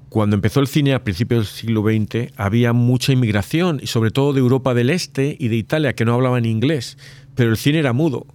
cuando 0.08 0.36
empezó 0.36 0.60
el 0.60 0.66
cine 0.66 0.94
a 0.94 1.02
principios 1.04 1.46
del 1.46 1.54
siglo 1.54 1.82
XX 1.82 2.32
había 2.36 2.72
mucha 2.72 3.12
inmigración, 3.12 3.80
y 3.82 3.86
sobre 3.86 4.10
todo 4.10 4.32
de 4.32 4.40
Europa 4.40 4.74
del 4.74 4.90
Este 4.90 5.36
y 5.38 5.48
de 5.48 5.56
Italia, 5.56 5.94
que 5.94 6.04
no 6.04 6.14
hablaban 6.14 6.44
inglés, 6.44 6.98
pero 7.34 7.50
el 7.50 7.56
cine 7.56 7.78
era 7.80 7.92
mudo. 7.92 8.26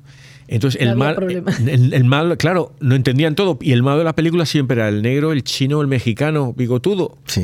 Entonces, 0.51 0.81
No 0.81 0.91
el 0.91 0.97
mal, 0.97 1.15
problema. 1.15 1.51
el, 1.67 1.93
el 1.93 2.03
mal, 2.05 2.35
claro, 2.37 2.73
no 2.79 2.95
entendían 2.95 3.35
todo. 3.35 3.59
Y 3.61 3.71
el 3.71 3.83
malo 3.83 3.99
de 3.99 4.03
la 4.05 4.13
película 4.15 4.45
siempre 4.47 4.77
era 4.77 4.89
el 4.89 5.03
negro, 5.03 5.31
el 5.31 5.43
chino, 5.43 5.79
el 5.81 5.87
mexicano, 5.87 6.53
bigotudo. 6.57 7.17
Sí. 7.27 7.43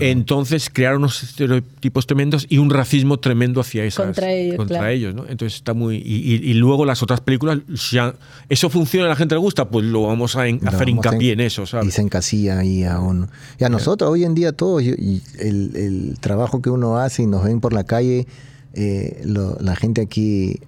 Entonces 0.00 0.68
crearon 0.72 0.98
unos 1.02 1.22
estereotipos 1.22 2.06
tremendos 2.06 2.46
y 2.48 2.58
un 2.58 2.70
racismo 2.70 3.18
tremendo 3.18 3.60
hacia 3.60 3.84
esas, 3.84 4.06
Contra 4.06 4.32
ellos, 4.32 4.56
contra 4.56 4.78
claro. 4.78 4.92
ellos, 4.92 5.14
¿no? 5.14 5.26
Entonces 5.28 5.56
está 5.56 5.74
muy 5.74 5.96
y, 5.96 6.34
y- 6.34 6.50
y 6.50 6.54
luego 6.54 6.84
las 6.84 7.02
otras 7.02 7.20
películas 7.20 7.58
ya 7.90 8.14
eso 8.48 8.68
funciona, 8.70 9.06
a 9.06 9.10
la 9.10 9.16
gente 9.16 9.34
le 9.34 9.40
gusta, 9.40 9.68
pues 9.68 9.84
lo 9.86 10.02
vamos 10.02 10.36
a 10.36 10.46
en- 10.48 10.60
Lo 10.62 10.68
hacer 10.70 10.86
vamos 10.88 11.06
a 11.06 11.08
hincapié 11.10 11.32
en- 11.32 11.40
en 11.40 11.46
eso, 11.46 11.62
Y 11.62 11.66
¿sabes? 11.66 11.94
se 11.94 12.02
encasilla 12.02 12.58
ahí 12.58 12.84
a 12.84 12.98
uno. 13.00 13.28
Y 13.58 13.64
a 13.64 13.68
nosotros, 13.68 14.10
hoy 14.10 14.24
en 14.24 14.34
día, 14.34 14.52
todos, 14.52 14.82
y, 14.82 14.88
y 14.90 15.22
el, 15.38 15.70
el 15.76 16.16
trabajo 16.20 16.60
que 16.62 16.70
uno 16.70 16.98
hace 16.98 17.22
y 17.22 17.26
nos 17.26 17.44
ven 17.44 17.60
por 17.60 17.72
la 17.72 17.84
calle, 17.84 18.26
eh, 18.74 19.20
lo- 19.24 19.56
la 19.60 19.76
gente 19.76 20.00
aquí 20.00 20.58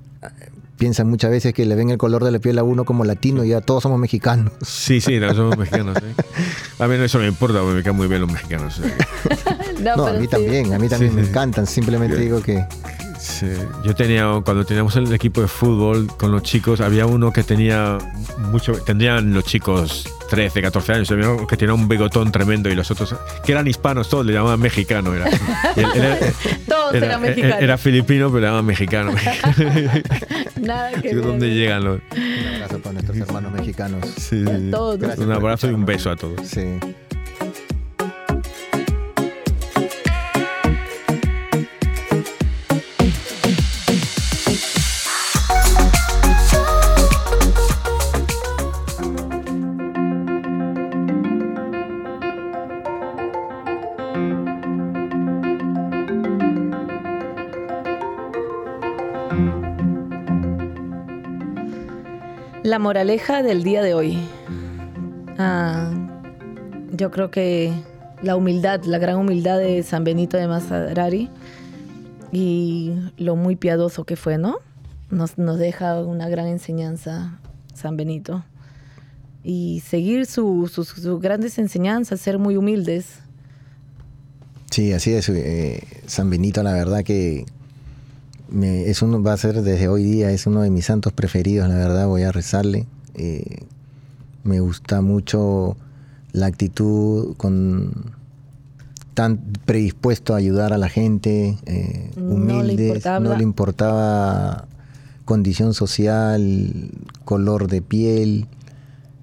eh, 0.83 0.85
piensa 0.85 1.05
muchas 1.05 1.31
veces 1.31 1.55
que 1.55 1.65
le 1.65 1.75
ven 1.77 1.91
el 1.91 1.99
color 1.99 2.25
de 2.25 2.31
la 2.33 2.39
piel 2.39 2.59
a 2.59 2.63
uno 2.65 2.85
como 2.85 3.05
latino 3.05 3.45
y 3.45 3.49
ya 3.51 3.61
todos 3.61 3.83
somos 3.85 3.99
mexicanos. 4.01 4.53
Sí, 4.63 5.01
sí, 5.01 5.19
no, 5.21 5.33
somos 5.35 5.57
mexicanos. 5.57 5.97
¿eh? 5.99 6.15
A 6.79 6.87
mí 6.89 6.95
eso 6.97 7.19
no 7.19 7.23
me 7.23 7.29
importa, 7.29 7.61
porque 7.61 7.75
me 7.77 7.83
caen 7.83 7.97
muy 7.97 8.09
bien 8.09 8.21
los 8.23 8.33
mexicanos. 8.33 8.81
que- 8.81 9.83
No, 9.83 9.97
No, 9.97 10.07
a 10.07 10.13
mí 10.13 10.23
sí. 10.23 10.29
también, 10.29 10.73
a 10.75 10.79
mí 10.79 10.89
también 10.89 11.13
Sí, 11.13 11.17
me 11.21 11.23
encantan. 11.29 11.67
Simplemente 11.67 12.17
digo 12.17 12.41
que 12.43 12.65
Sí. 13.19 13.47
Yo 13.85 13.95
tenía, 13.95 14.41
cuando 14.45 14.65
teníamos 14.65 14.97
el 14.97 15.13
equipo 15.13 15.41
de 15.41 15.47
fútbol 15.49 16.09
con 16.19 16.33
los 16.33 16.43
chicos, 16.43 16.81
había 16.81 17.07
uno 17.07 17.33
que 17.33 17.45
tenía 17.45 17.99
mucho, 18.51 18.73
tendrían 18.73 19.33
los 19.33 19.45
chicos 19.45 20.09
13, 20.33 20.63
14 20.63 20.93
años, 20.95 21.13
que 21.47 21.57
tenía 21.59 21.75
un 21.75 21.87
bigotón 21.89 22.33
tremendo 22.33 22.71
y 22.71 22.75
los 22.75 22.91
otros, 22.91 23.15
que 23.45 23.53
eran 23.53 23.67
hispanos 23.69 24.09
todos, 24.09 24.25
le 24.25 24.33
llamaban 24.33 24.59
mexicano. 24.61 25.13
Era, 25.15 25.29
él 25.29 25.87
era- 25.95 26.19
Todos 26.67 26.95
era- 26.95 27.07
eran 27.07 27.21
mexicanos. 27.21 27.57
Era 27.61 27.77
filipino, 27.79 28.29
pero 28.29 28.41
le 28.41 28.47
llamaban 28.47 28.65
mexicano. 28.65 29.13
Nada 30.61 30.91
que. 31.03 31.15
¿Dónde 31.15 31.51
llegan 31.51 31.85
los...? 31.85 32.01
un 32.17 32.55
abrazo 32.55 32.79
para 32.79 32.93
nuestros 32.95 33.19
hermanos 33.19 33.53
mexicanos. 33.53 34.07
Sí, 34.17 34.43
A 34.49 34.57
sí. 34.57 34.69
todos. 34.71 34.99
Gracias 34.99 35.27
Un 35.27 35.33
abrazo 35.33 35.71
y 35.71 35.75
un 35.75 35.85
beso 35.85 36.11
a 36.11 36.17
todos. 36.17 36.41
Sí. 36.49 36.79
La 62.73 62.79
moraleja 62.79 63.43
del 63.43 63.65
día 63.65 63.83
de 63.83 63.93
hoy. 63.93 64.17
Ah, 65.37 65.91
yo 66.91 67.11
creo 67.11 67.31
que 67.31 67.71
la 68.23 68.35
humildad, 68.35 68.83
la 68.85 68.97
gran 68.97 69.17
humildad 69.17 69.59
de 69.59 69.83
San 69.83 70.05
Benito 70.05 70.39
de 70.39 70.49
Mazadrari 70.49 71.29
y 72.33 72.95
lo 73.19 73.37
muy 73.37 73.57
piadoso 73.57 74.05
que 74.05 74.17
fue, 74.17 74.39
¿no? 74.39 74.57
Nos, 75.11 75.37
nos 75.37 75.59
deja 75.59 76.01
una 76.01 76.31
gran 76.31 76.47
enseñanza 76.47 77.39
San 77.75 77.99
Benito. 77.99 78.43
Y 79.45 79.83
seguir 79.87 80.25
su- 80.25 80.67
sus- 80.73 80.89
sus 80.89 81.21
grandes 81.21 81.59
enseñanzas, 81.59 82.23
ser 82.23 82.39
muy 82.39 82.57
humildes. 82.57 83.19
Sí, 84.71 84.95
así 84.95 85.13
es. 85.13 85.29
eh, 85.29 85.87
San 86.07 86.31
Benito, 86.31 86.63
la 86.63 86.73
verdad 86.73 87.05
que 87.05 87.45
me- 88.53 88.89
es 88.89 89.03
uno, 89.03 89.23
va 89.23 89.33
a 89.33 89.37
ser 89.37 89.63
desde 89.63 89.89
hoy 89.89 90.05
día, 90.05 90.31
es 90.31 90.47
uno 90.47 90.63
de 90.63 90.71
mis 90.71 90.87
santos 90.87 91.13
preferidos, 91.13 91.69
la 91.69 91.77
verdad, 91.77 92.07
voy 92.07 92.23
a 92.23 92.33
rezarle. 92.33 92.87
Eh, 93.15 93.65
me 94.45 94.61
gusta 94.61 95.01
mucho 95.01 95.77
la 96.33 96.47
actitud 96.47 97.35
con 97.37 98.13
tan 99.15 99.37
predispuesto 99.67 100.33
a 100.35 100.39
ayudar 100.39 100.73
a 100.73 100.79
la 100.79 100.89
gente, 100.89 101.59
eh, 101.67 102.11
No 102.17 102.23
le 102.29 102.35
humildes, 102.35 102.81
importaba- 102.89 103.21
no 103.21 103.37
le 103.37 103.43
importaba 103.43 104.67
condición 105.25 105.75
social, 105.75 106.91
color 107.25 107.69
de 107.69 107.83
piel. 107.83 108.47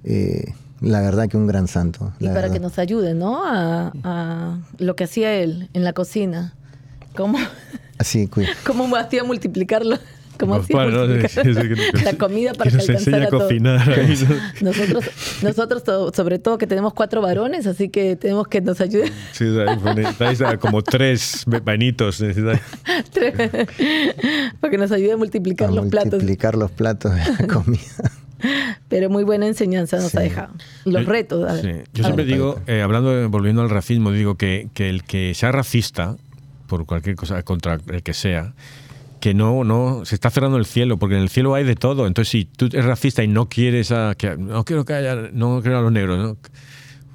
eh, 0.06 0.54
la 0.80 1.02
verdad 1.02 1.28
que 1.28 1.36
un 1.36 1.46
gran 1.46 1.68
santo. 1.68 2.14
Y 2.20 2.26
para 2.28 2.36
verdad. 2.42 2.54
que 2.54 2.60
nos 2.62 2.80
ayude, 2.80 3.14
¿no? 3.14 3.44
A, 3.46 3.92
a 4.06 4.60
lo 4.78 4.96
que 4.96 5.04
hacía 5.04 5.34
él 5.36 5.70
en 5.74 5.84
la 5.84 5.92
cocina. 5.92 6.54
¿Cómo, 7.16 7.38
Así, 7.98 8.30
cómo 8.66 8.96
hacía 8.96 9.24
multiplicarlo? 9.24 9.98
¿Cómo 10.40 10.54
Pues 10.56 10.64
hacía 10.66 10.88
multiplicar 10.88 11.30
Sí, 11.46 11.54
sí, 11.54 11.68
que- 11.98 12.04
la 12.06 12.14
comida 12.14 12.54
para 12.54 12.72
que 12.72 12.78
que, 12.78 12.78
nos 12.78 12.90
enseña 12.90 13.18
alcanzara 13.18 13.26
a 13.26 13.30
todo? 13.30 13.42
cocinar. 13.42 13.90
ahí, 13.90 14.18
¿no? 14.62 14.70
Nosotros, 14.72 15.06
nosotros 15.42 15.84
to- 15.84 16.14
sobre 16.16 16.40
todo 16.40 16.58
que 16.58 16.66
tenemos 16.66 16.94
cuatro 16.94 17.22
varones, 17.22 17.68
así 17.68 17.90
que 17.90 18.16
tenemos 18.16 18.48
que 18.48 18.62
nos 18.62 18.80
ayude. 18.80 19.12
Sí, 19.34 19.44
necesitáis 19.96 20.42
a 20.42 20.56
como 20.58 20.82
tres 20.82 21.44
vanitos. 21.66 22.22
necesitáis. 22.22 22.62
para 24.62 24.72
que 24.72 24.78
nos 24.78 24.92
ayude 24.94 25.12
a 25.14 25.18
multiplicar 25.18 25.70
a 25.70 25.72
los 25.72 25.88
platos. 25.88 26.12
multiplicar 26.14 26.56
los 26.56 26.72
platos 26.72 27.14
de 27.16 27.22
la 27.40 27.48
comida. 27.54 27.82
Pero 28.88 29.10
muy 29.10 29.26
buena 29.26 29.46
enseñanza 29.48 29.98
nos 29.98 30.16
ha 30.16 30.22
dejado. 30.22 30.54
Los 30.86 31.06
retos. 31.06 31.50
a 31.50 31.54
ver. 31.56 31.62
sí. 31.62 31.90
Yo 31.94 32.04
A 32.04 32.06
siempre 32.08 32.24
ver. 32.24 32.34
digo, 32.34 32.62
eh, 32.68 32.82
hablando, 32.82 33.10
de- 33.14 33.26
volviendo 33.28 33.62
al 33.62 33.70
racismo, 33.70 34.12
digo 34.14 34.36
que, 34.36 34.70
que 34.74 34.90
el 34.90 35.04
que 35.04 35.34
sea 35.34 35.52
racista, 35.52 36.16
por 36.70 36.86
cualquier 36.86 37.18
cosa, 37.18 37.44
contra 37.44 37.80
el 37.88 38.04
que 38.04 38.14
sea, 38.14 38.54
que 39.20 39.34
no, 39.34 39.66
no, 39.66 40.06
se 40.06 40.16
está 40.16 40.30
cerrando 40.30 40.58
el 40.58 40.66
cielo, 40.66 40.98
porque 40.98 41.16
en 41.16 41.22
el 41.22 41.30
cielo 41.30 41.54
hay 41.56 41.66
de 41.66 41.76
todo. 41.76 42.08
Entonces, 42.08 42.30
si 42.30 42.46
tú 42.46 42.68
eres 42.68 42.86
racista 42.86 43.22
y 43.24 43.28
no 43.28 43.50
quieres 43.50 43.92
a, 43.92 44.16
que, 44.18 44.38
no 44.38 44.64
quiero 44.64 44.86
que 44.86 44.94
haya, 44.94 45.16
no 45.34 45.62
quiero 45.62 45.80
a 45.80 45.82
los 45.82 45.92
negros, 45.92 46.18
¿no? 46.18 46.38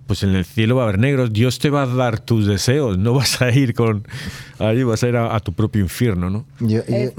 Pues 0.06 0.22
en 0.22 0.34
el 0.34 0.44
cielo 0.44 0.76
va 0.76 0.82
a 0.82 0.84
haber 0.88 0.98
negros. 0.98 1.32
Dios 1.32 1.58
te 1.58 1.70
va 1.70 1.82
a 1.82 1.86
dar 1.86 2.18
tus 2.20 2.46
deseos, 2.46 2.98
no 2.98 3.14
vas 3.14 3.40
a 3.40 3.50
ir 3.50 3.74
con, 3.74 4.06
ahí 4.58 4.82
vas 4.82 5.02
a 5.02 5.08
ir 5.08 5.16
a, 5.16 5.34
a 5.34 5.40
tu 5.40 5.52
propio 5.52 5.80
infierno, 5.82 6.28
¿no? 6.30 6.44
Yo, 6.60 6.82
yo- 6.86 7.12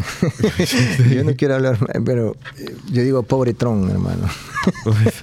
yo 1.15 1.23
no 1.23 1.35
quiero 1.35 1.55
hablar, 1.55 1.77
pero 2.05 2.35
eh, 2.59 2.75
yo 2.91 3.01
digo 3.03 3.23
pobre 3.23 3.53
Trump, 3.53 3.89
hermano. 3.89 4.27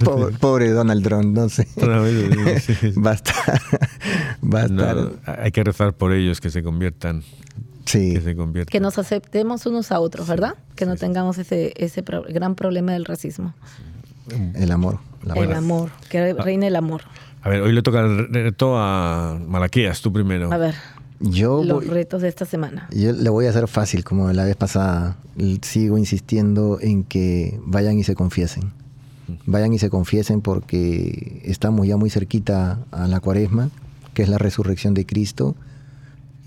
pobre, 0.03 0.33
pobre 0.39 0.69
Donald 0.71 1.03
Trump, 1.03 1.35
no 1.37 1.49
sé. 1.49 1.65
Sí, 2.59 2.75
sí. 2.75 2.91
Va 2.99 3.11
a 3.11 3.13
estar. 3.15 3.61
Va 4.43 4.61
a 4.61 4.65
estar. 4.65 4.95
No, 4.95 5.11
hay 5.25 5.51
que 5.51 5.63
rezar 5.63 5.93
por 5.93 6.11
ellos 6.13 6.41
que 6.41 6.49
se 6.49 6.63
conviertan, 6.63 7.23
sí. 7.85 8.13
que 8.15 8.21
se 8.21 8.35
conviertan. 8.35 8.71
Que 8.71 8.79
nos 8.79 8.97
aceptemos 8.97 9.65
unos 9.65 9.91
a 9.91 9.99
otros, 9.99 10.27
¿verdad? 10.27 10.55
Que 10.75 10.85
no 10.85 10.95
tengamos 10.95 11.37
ese, 11.37 11.73
ese 11.77 12.03
pro- 12.03 12.23
gran 12.27 12.55
problema 12.55 12.91
del 12.93 13.05
racismo. 13.05 13.53
El 14.55 14.71
amor. 14.71 14.99
la 15.23 15.33
el 15.33 15.39
verdad. 15.41 15.57
amor, 15.57 15.91
que 16.09 16.33
reine 16.33 16.67
el 16.67 16.75
amor. 16.77 17.01
A 17.43 17.49
ver, 17.49 17.61
hoy 17.61 17.73
le 17.73 17.81
toca 17.81 17.99
el 18.01 18.27
reto 18.33 18.77
a 18.77 19.37
Malaquías, 19.47 20.01
tú 20.01 20.13
primero. 20.13 20.51
A 20.51 20.57
ver, 20.57 20.75
Yo 21.19 21.63
los 21.63 21.85
voy- 21.85 21.87
retos 21.93 22.21
de 22.21 22.29
esta 22.29 22.45
semana. 22.45 22.87
Yo 22.91 23.11
le 23.11 23.29
voy 23.29 23.45
a 23.47 23.49
hacer 23.49 23.67
fácil, 23.67 24.03
como 24.03 24.31
la 24.31 24.45
vez 24.45 24.55
pasada. 24.55 25.17
Sigo 25.61 25.97
insistiendo 25.97 26.79
en 26.81 27.03
que 27.03 27.59
vayan 27.65 27.97
y 27.99 28.03
se 28.03 28.15
confiesen. 28.15 28.71
Vayan 29.45 29.73
y 29.73 29.79
se 29.79 29.89
confiesen 29.89 30.41
porque 30.41 31.41
estamos 31.45 31.87
ya 31.87 31.97
muy 31.97 32.09
cerquita 32.09 32.79
a 32.91 33.07
la 33.07 33.19
cuaresma, 33.19 33.69
que 34.13 34.23
es 34.23 34.29
la 34.29 34.37
resurrección 34.37 34.93
de 34.93 35.05
Cristo. 35.05 35.55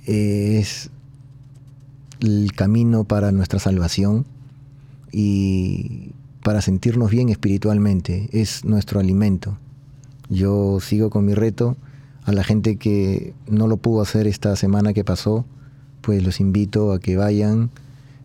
Es 0.07 0.91
el 2.21 2.53
camino 2.55 3.05
para 3.05 3.33
nuestra 3.33 3.59
salvación 3.59 4.25
y 5.13 6.11
para 6.43 6.61
sentirnos 6.63 7.11
bien 7.11 7.29
espiritualmente. 7.29 8.29
Es 8.33 8.65
nuestro 8.65 9.01
alimento. 9.01 9.59
Yo 10.29 10.81
sigo 10.81 11.11
con 11.11 11.25
mi 11.25 11.35
reto. 11.35 11.77
A 12.25 12.33
la 12.33 12.43
gente 12.43 12.77
que 12.77 13.35
no 13.47 13.69
lo 13.69 13.77
pudo 13.77 14.03
hacer 14.03 14.27
esta 14.27 14.57
semana 14.57 14.93
que 14.93 15.05
pasó, 15.05 15.45
pues 16.01 16.23
los 16.23 16.41
invito 16.41 16.93
a 16.93 16.99
que 16.99 17.17
vayan. 17.17 17.71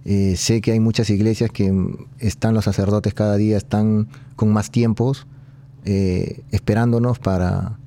Eh, 0.06 0.36
sé 0.38 0.62
que 0.62 0.72
hay 0.72 0.80
muchas 0.80 1.10
iglesias 1.12 1.52
que 1.52 1.72
están 2.18 2.56
los 2.56 2.66
sacerdotes 2.66 3.14
cada 3.14 3.38
día, 3.38 3.58
están 3.58 4.08
con 4.36 4.52
más 4.52 4.72
tiempos, 4.72 5.28
eh, 5.86 6.42
esperándonos 6.52 7.20
para, 7.20 7.78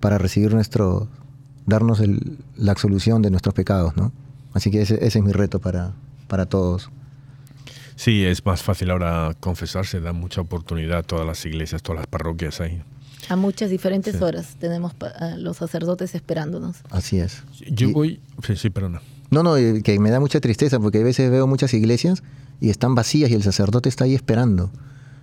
para 0.00 0.18
recibir 0.18 0.52
nuestro, 0.52 1.08
darnos 1.66 2.02
la 2.56 2.72
absolución 2.72 3.22
de 3.22 3.30
nuestros 3.30 3.54
pecados, 3.54 3.96
¿no? 3.96 4.12
Así 4.52 4.72
que 4.72 4.82
ese, 4.82 4.94
ese 4.94 5.18
es 5.20 5.24
mi 5.24 5.32
reto 5.32 5.60
para, 5.60 5.92
para 6.26 6.46
todos. 6.46 6.90
Sí, 7.94 8.24
es 8.24 8.44
más 8.44 8.62
fácil 8.62 8.90
ahora 8.90 9.34
confesarse, 9.38 10.00
da 10.00 10.12
mucha 10.12 10.40
oportunidad 10.40 10.98
a 10.98 11.02
todas 11.02 11.26
las 11.26 11.44
iglesias, 11.46 11.82
todas 11.82 12.00
las 12.00 12.06
parroquias 12.06 12.60
ahí. 12.60 12.82
A 13.28 13.36
muchas 13.36 13.70
diferentes 13.70 14.20
horas 14.22 14.56
tenemos 14.60 14.92
a 15.18 15.36
los 15.36 15.56
sacerdotes 15.56 16.14
esperándonos. 16.14 16.76
Así 16.90 17.18
es. 17.18 17.42
Yo 17.70 17.88
Y- 17.88 17.92
voy... 17.92 18.20
Sí, 18.46 18.56
sí, 18.56 18.70
perdona. 18.70 19.00
No, 19.30 19.42
no, 19.42 19.56
eh, 19.56 19.82
que 19.82 19.98
me 19.98 20.10
da 20.10 20.20
mucha 20.20 20.40
tristeza 20.40 20.78
porque 20.78 20.98
a 20.98 21.02
veces 21.04 21.30
veo 21.30 21.46
muchas 21.46 21.74
iglesias 21.74 22.22
y 22.60 22.70
están 22.70 22.94
vacías 22.94 23.30
y 23.30 23.34
el 23.34 23.42
sacerdote 23.42 23.88
está 23.88 24.04
ahí 24.04 24.14
esperando. 24.14 24.70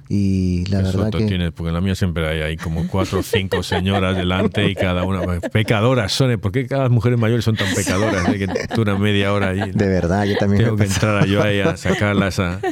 Y 0.10 0.66
la 0.66 0.80
Qué 0.80 0.84
verdad 0.84 1.12
que... 1.12 1.26
tienes, 1.26 1.52
porque 1.54 1.70
en 1.70 1.74
la 1.76 1.82
mía 1.82 1.96
siempre 1.96 2.28
hay, 2.28 2.42
hay 2.42 2.58
como 2.58 2.86
cuatro 2.90 3.20
o 3.20 3.24
cinco 3.24 3.64
señoras 3.64 4.18
delante 4.18 4.68
y 4.70 4.76
cada 4.76 5.04
una 5.04 5.22
pecadoras 5.40 6.12
son. 6.12 6.38
¿Por 6.42 6.52
qué 6.52 6.68
cada 6.68 6.90
mujeres 6.90 7.18
mayores 7.18 7.46
son 7.46 7.56
tan 7.56 7.74
pecadoras? 7.74 8.28
eh, 8.28 8.38
Que 8.38 8.76
dura 8.76 8.98
media 8.98 9.32
hora 9.32 9.50
ahí. 9.52 9.72
De 9.72 9.88
verdad, 9.88 10.26
yo 10.26 10.36
también 10.36 10.66
Tengo 10.66 10.76
me 10.78 10.86
que 10.86 10.92
entrar 10.94 11.26
yo 11.26 11.42
ahí 11.42 11.62
a 11.62 11.78
sacarlas 11.78 12.38
a... 12.40 12.60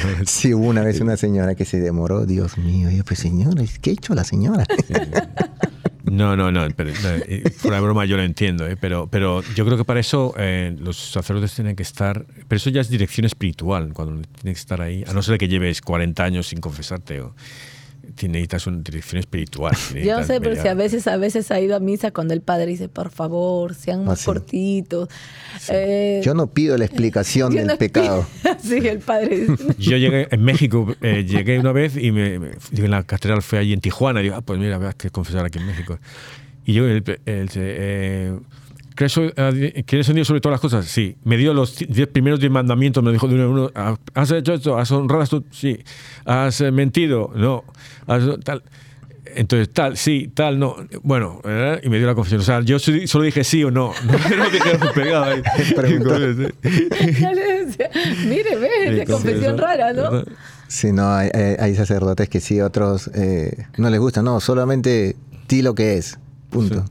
Sí, 0.26 0.54
hubo 0.54 0.68
una 0.68 0.82
vez 0.82 1.00
una 1.00 1.16
señora 1.16 1.54
que 1.54 1.64
se 1.64 1.80
demoró, 1.80 2.26
Dios 2.26 2.58
mío, 2.58 2.90
y 2.90 2.98
yo, 2.98 3.04
pues 3.04 3.20
señora, 3.20 3.62
¿qué 3.80 3.90
ha 3.90 3.92
hecho 3.92 4.14
la 4.14 4.24
señora? 4.24 4.66
No, 6.10 6.36
no, 6.36 6.52
no, 6.52 6.64
pero, 6.76 6.90
no, 7.02 7.08
eh, 7.26 7.50
fuera 7.50 7.78
de 7.78 7.82
broma 7.82 8.04
yo 8.04 8.16
lo 8.16 8.22
entiendo, 8.22 8.64
eh, 8.66 8.76
pero, 8.76 9.08
pero 9.08 9.42
yo 9.56 9.64
creo 9.64 9.76
que 9.76 9.84
para 9.84 9.98
eso 9.98 10.34
eh, 10.38 10.74
los 10.78 10.96
sacerdotes 10.96 11.52
tienen 11.54 11.74
que 11.74 11.82
estar, 11.82 12.24
pero 12.46 12.56
eso 12.56 12.70
ya 12.70 12.80
es 12.80 12.88
dirección 12.88 13.24
espiritual, 13.24 13.92
cuando 13.92 14.22
tienes 14.40 14.56
que 14.56 14.60
estar 14.60 14.80
ahí, 14.80 15.02
a 15.06 15.12
no 15.12 15.20
ser 15.22 15.36
que 15.36 15.48
lleves 15.48 15.80
40 15.80 16.22
años 16.22 16.46
sin 16.46 16.60
confesarte, 16.60 17.20
o, 17.22 17.34
necesitas 18.28 18.66
una 18.66 18.78
dirección 18.78 19.18
espiritual. 19.20 19.74
Yo 19.90 19.94
necesitas 19.94 20.26
sé, 20.26 20.40
pero 20.40 20.60
si 20.60 20.68
a 20.68 20.74
veces, 20.74 21.06
a 21.06 21.16
veces 21.16 21.50
ha 21.50 21.60
ido 21.60 21.76
a 21.76 21.80
misa 21.80 22.10
cuando 22.10 22.34
el 22.34 22.40
padre 22.40 22.66
dice, 22.66 22.88
por 22.88 23.10
favor, 23.10 23.74
sean 23.74 24.04
más 24.04 24.18
Ah, 24.18 24.22
sí. 24.22 24.24
cortitos. 24.26 25.08
Eh, 25.70 26.20
Yo 26.24 26.34
no 26.34 26.46
pido 26.48 26.76
la 26.78 26.84
explicación 26.84 27.52
del 27.54 27.66
no- 27.66 27.76
pecado. 27.78 28.26
sí, 28.62 28.76
el 28.86 28.98
padre 29.00 29.40
dice. 29.46 29.64
Yo 29.78 29.96
llegué 29.96 30.28
en 30.30 30.42
México, 30.42 30.94
eh, 31.02 31.24
llegué 31.28 31.58
una 31.58 31.72
vez 31.72 31.96
y 31.96 32.12
me, 32.12 32.38
me- 32.38 32.50
en 32.72 32.90
la 32.90 33.02
catedral 33.02 33.42
fue 33.42 33.58
allí 33.58 33.72
en 33.72 33.80
Tijuana. 33.80 34.20
Y 34.20 34.24
digo, 34.24 34.36
ah, 34.36 34.42
pues 34.42 34.58
mira, 34.58 34.78
verás 34.78 34.94
que 34.94 35.10
confesar 35.10 35.44
aquí 35.44 35.58
en 35.58 35.66
México. 35.66 35.98
Y 36.64 36.72
yo, 36.74 36.86
el, 36.88 37.02
el- 37.26 37.50
eh, 37.54 38.38
¿crees, 38.96 39.14
¿quieres 39.86 40.08
en 40.08 40.16
Dios 40.16 40.26
sobre 40.26 40.40
todas 40.40 40.54
las 40.54 40.60
cosas? 40.60 40.86
Sí. 40.86 41.16
Me 41.22 41.36
dio 41.36 41.54
los 41.54 41.76
diez 41.76 42.08
primeros 42.08 42.40
diez 42.40 42.50
mandamientos, 42.50 43.04
me 43.04 43.12
dijo 43.12 43.28
de 43.28 43.34
uno 43.34 43.44
en 43.44 43.50
uno, 43.50 43.70
ah, 43.76 43.96
¿has 44.14 44.32
hecho 44.32 44.54
esto? 44.54 44.76
¿Has 44.76 44.90
honrado 44.90 45.24
tu-?" 45.26 45.44
Sí. 45.52 45.78
¿Has 46.24 46.60
eh, 46.60 46.72
mentido? 46.72 47.30
No. 47.36 47.62
¿Has 48.08 48.24
tal? 48.42 48.64
Entonces, 49.36 49.70
tal, 49.70 49.96
sí, 49.98 50.32
tal, 50.32 50.58
no. 50.58 50.76
Bueno, 51.02 51.42
¿verdad? 51.44 51.80
y 51.82 51.90
me 51.90 51.98
dio 51.98 52.06
la 52.06 52.14
confesión. 52.14 52.40
O 52.40 52.44
sea, 52.44 52.62
yo 52.62 52.78
solo 52.78 53.24
dije 53.24 53.44
sí 53.44 53.62
o 53.64 53.70
no. 53.70 53.92
No, 54.06 54.12
no 54.36 54.50
dije 54.50 54.78
pegado 54.94 55.24
ahí. 55.24 55.42
Decía, 55.56 55.76
Mire, 58.26 58.56
ve, 58.56 59.04
confesión 59.06 59.58
rara, 59.58 59.92
¿no? 59.92 60.24
Sí, 60.68 60.92
no, 60.92 61.12
hay, 61.12 61.74
sacerdotes 61.74 62.30
que 62.30 62.40
sí, 62.40 62.62
otros 62.62 63.10
eh, 63.14 63.66
no 63.76 63.90
les 63.90 64.00
gusta. 64.00 64.22
No, 64.22 64.40
solamente 64.40 65.16
di 65.48 65.60
lo 65.60 65.74
que 65.74 65.98
es. 65.98 66.18
Punto. 66.50 66.84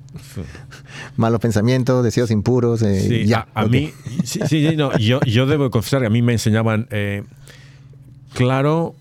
Malos 1.17 1.39
pensamientos, 1.39 2.03
deseos 2.03 2.31
impuros. 2.31 2.81
eh, 2.81 2.99
Sí, 3.07 3.25
ya. 3.25 3.47
a, 3.53 3.61
a 3.61 3.65
mí, 3.67 3.91
sí, 4.23 4.39
sí, 4.47 4.67
sí, 4.69 4.75
no, 4.75 4.97
yo, 4.97 5.19
yo 5.25 5.45
debo 5.45 5.69
confesar 5.71 6.01
que 6.01 6.07
a 6.07 6.09
mí 6.09 6.21
me 6.21 6.33
enseñaban 6.33 6.87
eh, 6.91 7.23
claro, 8.33 8.95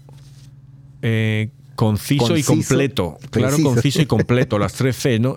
eh, 1.03 1.51
conciso, 1.77 2.37
y 2.37 2.43
completo. 2.43 3.19
Claro, 3.31 3.49
preciso. 3.57 3.69
conciso 3.75 4.03
y 4.03 4.07
completo, 4.07 4.59
las 4.59 4.75
tres 4.75 4.97
C, 4.97 5.19
¿no? 5.19 5.37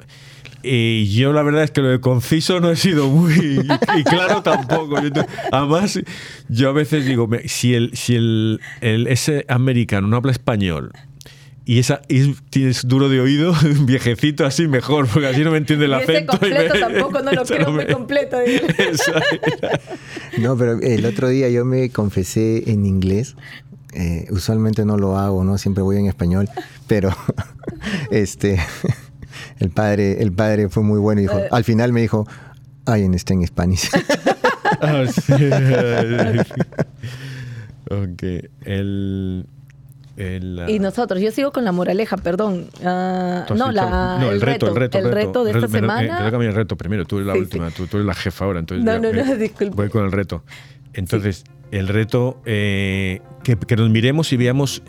Y 0.64 1.08
yo 1.16 1.34
la 1.34 1.44
verdad 1.44 1.64
es 1.64 1.72
que 1.72 1.82
lo 1.82 1.88
de 1.88 2.02
conciso 2.02 2.60
no 2.60 2.70
he 2.72 2.76
sido 2.76 3.08
muy... 3.08 3.34
Y, 3.96 4.00
y 4.00 4.04
claro 4.04 4.42
tampoco. 4.42 4.98
Además, 5.52 6.00
yo 6.50 6.70
a 6.70 6.74
veces 6.74 7.06
digo, 7.06 7.30
si 7.46 7.74
el, 7.74 7.92
si 7.96 8.16
el, 8.16 8.60
el- 8.82 9.08
ese 9.08 9.46
americano 9.48 10.08
no 10.08 10.18
habla 10.18 10.32
español 10.32 10.92
y 11.70 11.80
esa 11.80 12.02
y 12.08 12.34
tienes 12.50 12.88
duro 12.88 13.10
de 13.10 13.20
oído, 13.20 13.54
viejecito 13.86 14.46
así 14.46 14.68
mejor, 14.70 15.06
porque 15.08 15.28
así 15.28 15.44
no 15.44 15.52
me 15.52 15.58
entiende 15.58 15.86
el 15.86 15.92
Y 15.92 15.96
ese 15.96 16.04
acento. 16.14 16.34
y 16.36 16.38
completo 16.40 16.74
me- 16.74 16.80
tampoco 16.80 17.22
no 17.22 17.32
lo 17.34 17.72
me- 17.72 17.72
muy 17.86 17.94
completo. 17.94 18.38
No, 20.40 20.56
pero 20.58 20.80
el 20.82 21.06
otro 21.06 21.28
día 21.30 21.50
yo 21.50 21.66
me 21.66 21.90
confesé 21.90 22.72
en 22.72 22.86
inglés. 22.86 23.36
Eh, 23.94 24.28
usualmente 24.30 24.86
no 24.86 24.98
lo 24.98 25.18
hago, 25.18 25.44
¿no? 25.44 25.58
Siempre 25.58 25.82
voy 25.84 25.98
en 25.98 26.06
español. 26.06 26.48
Pero 26.88 27.10
este 28.12 28.60
el 29.60 29.70
padre, 29.72 30.22
el 30.22 30.32
padre 30.32 30.70
fue 30.70 30.84
muy 30.84 31.00
bueno 31.00 31.20
y 31.22 31.24
dijo, 31.24 31.42
al 31.52 31.64
final 31.64 31.92
me 31.92 32.02
dijo, 32.02 32.28
I 32.88 33.04
understand 33.04 33.46
Spanish. 33.48 33.90
Ah, 34.82 35.06
sí. 35.08 35.34
ok. 37.90 38.24
El. 38.66 39.46
El, 40.18 40.64
Y 40.68 40.80
nosotros, 40.80 41.22
yo 41.22 41.32
sigo 41.32 41.52
con 41.52 41.64
la 41.64 41.72
moraleja, 41.72 42.18
perdón. 42.18 42.68
Ah, 42.84 43.46
no, 43.50 43.54
dicho- 43.56 43.72
la, 43.72 44.18
no, 44.20 44.32
el 44.32 44.42
reto, 44.42 44.68
el 44.68 44.76
reto. 44.76 44.98
el 44.98 45.12
reto 45.12 45.44
de 45.44 45.52
esta 45.52 45.62
Reto, 45.62 45.72
me- 45.74 45.82
me- 45.82 45.88
semana. 45.88 46.20
Me 46.20 46.26
toca 46.26 46.36
a 46.36 46.40
mí 46.40 46.46
el 46.46 46.56
reto 46.56 46.76
primero. 46.76 47.06
Tú 47.06 47.18
eres 47.18 47.28
la 47.28 47.34
Sí, 47.34 47.40
última. 47.40 47.70
sí. 47.70 47.76
Tú, 47.78 47.88
tú 47.88 47.98
eres 47.98 48.08
la 48.08 48.14
jefa 48.16 48.46
ahora. 48.46 48.60
Entonces 48.60 48.84
No, 48.84 48.94
no, 49.00 49.12
no, 49.14 49.24
me- 49.26 49.36
disculpe. 49.38 49.76
Voy 49.76 49.90
con 49.90 50.04
el 50.06 50.12
reto. 50.12 50.44
Entonces, 50.94 51.44
el 51.72 51.88
reto. 51.88 52.42
eh, 52.46 53.22
que, 53.44 53.56
que 53.58 53.76
nos 53.76 53.90
miremos 53.90 54.34
y 54.34 54.38
veamos. 54.38 54.82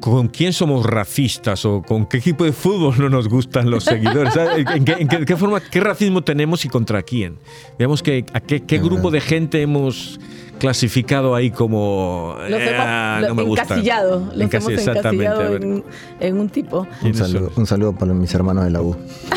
¿Con 0.00 0.28
quién 0.28 0.54
somos 0.54 0.86
racistas 0.86 1.66
o 1.66 1.82
con 1.82 2.06
qué 2.06 2.16
equipo 2.16 2.44
de 2.44 2.52
fútbol 2.52 2.94
no 2.98 3.10
nos 3.10 3.28
gustan 3.28 3.70
los 3.70 3.84
seguidores? 3.84 4.34
¿En, 4.74 4.82
qué, 4.86 4.92
en 4.92 5.08
qué- 5.08 5.26
qué 5.26 5.36
forma, 5.36 5.60
qué 5.60 5.78
racismo 5.78 6.22
tenemos 6.22 6.64
y 6.64 6.70
contra 6.70 7.02
quién? 7.02 7.36
Veamos 7.78 8.02
que, 8.02 8.24
a 8.32 8.40
qué, 8.40 8.62
qué 8.62 8.78
grupo 8.78 9.10
verdad. 9.10 9.12
de 9.12 9.20
gente 9.20 9.60
hemos 9.60 10.18
clasificado 10.60 11.34
ahí 11.34 11.50
como 11.50 12.36
Los 12.48 12.60
"Eh, 12.60 12.70
hemos 12.76 13.28
no 13.28 13.34
me 13.34 13.42
gustan". 13.42 13.66
encasillado, 13.66 14.20
los 14.34 14.48
Encasi- 14.48 14.56
hemos 14.58 14.72
exactamente, 14.72 15.26
a 15.26 15.30
encasillado 15.32 15.52
ver. 15.52 15.62
en, 15.64 15.84
en 16.20 16.38
un 16.38 16.48
tipo. 16.48 16.80
un, 16.80 16.86
¿Quiénes 17.00 17.18
saludo, 17.18 17.50
son? 17.50 17.60
un 17.60 17.66
saludo 17.66 17.92
para 17.94 18.12
mis 18.14 18.32
hermanos 18.34 18.64
de 18.64 18.70
la 18.70 18.82
U. 18.82 18.94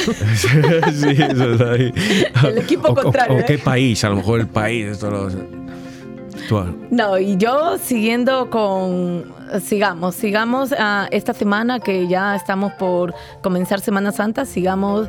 sí, 0.94 1.08
eso 1.10 1.54
es 1.54 1.62
ahí. 1.62 1.94
El 2.48 2.58
equipo 2.60 2.90
O- 2.90 2.96
contrario, 2.96 3.38
O, 3.38 3.40
¿eh? 3.40 3.46
qué 3.48 3.58
país, 3.58 4.04
a 4.04 4.10
lo 4.10 4.18
mejor 4.18 4.40
el 4.42 4.48
país. 4.48 4.86
Esto 4.86 5.10
lo- 5.10 5.30
No, 6.90 7.18
y 7.18 7.38
yo 7.38 7.78
siguiendo 7.78 8.50
con, 8.50 9.26
sigamos, 9.62 10.16
sigamos 10.16 10.74
ah, 10.78 11.08
esta 11.12 11.34
semana 11.34 11.80
que 11.80 12.08
ya 12.08 12.36
estamos 12.36 12.74
por 12.74 13.14
comenzar 13.42 13.80
Semana 13.80 14.12
Santa, 14.12 14.46
sigamos, 14.46 15.08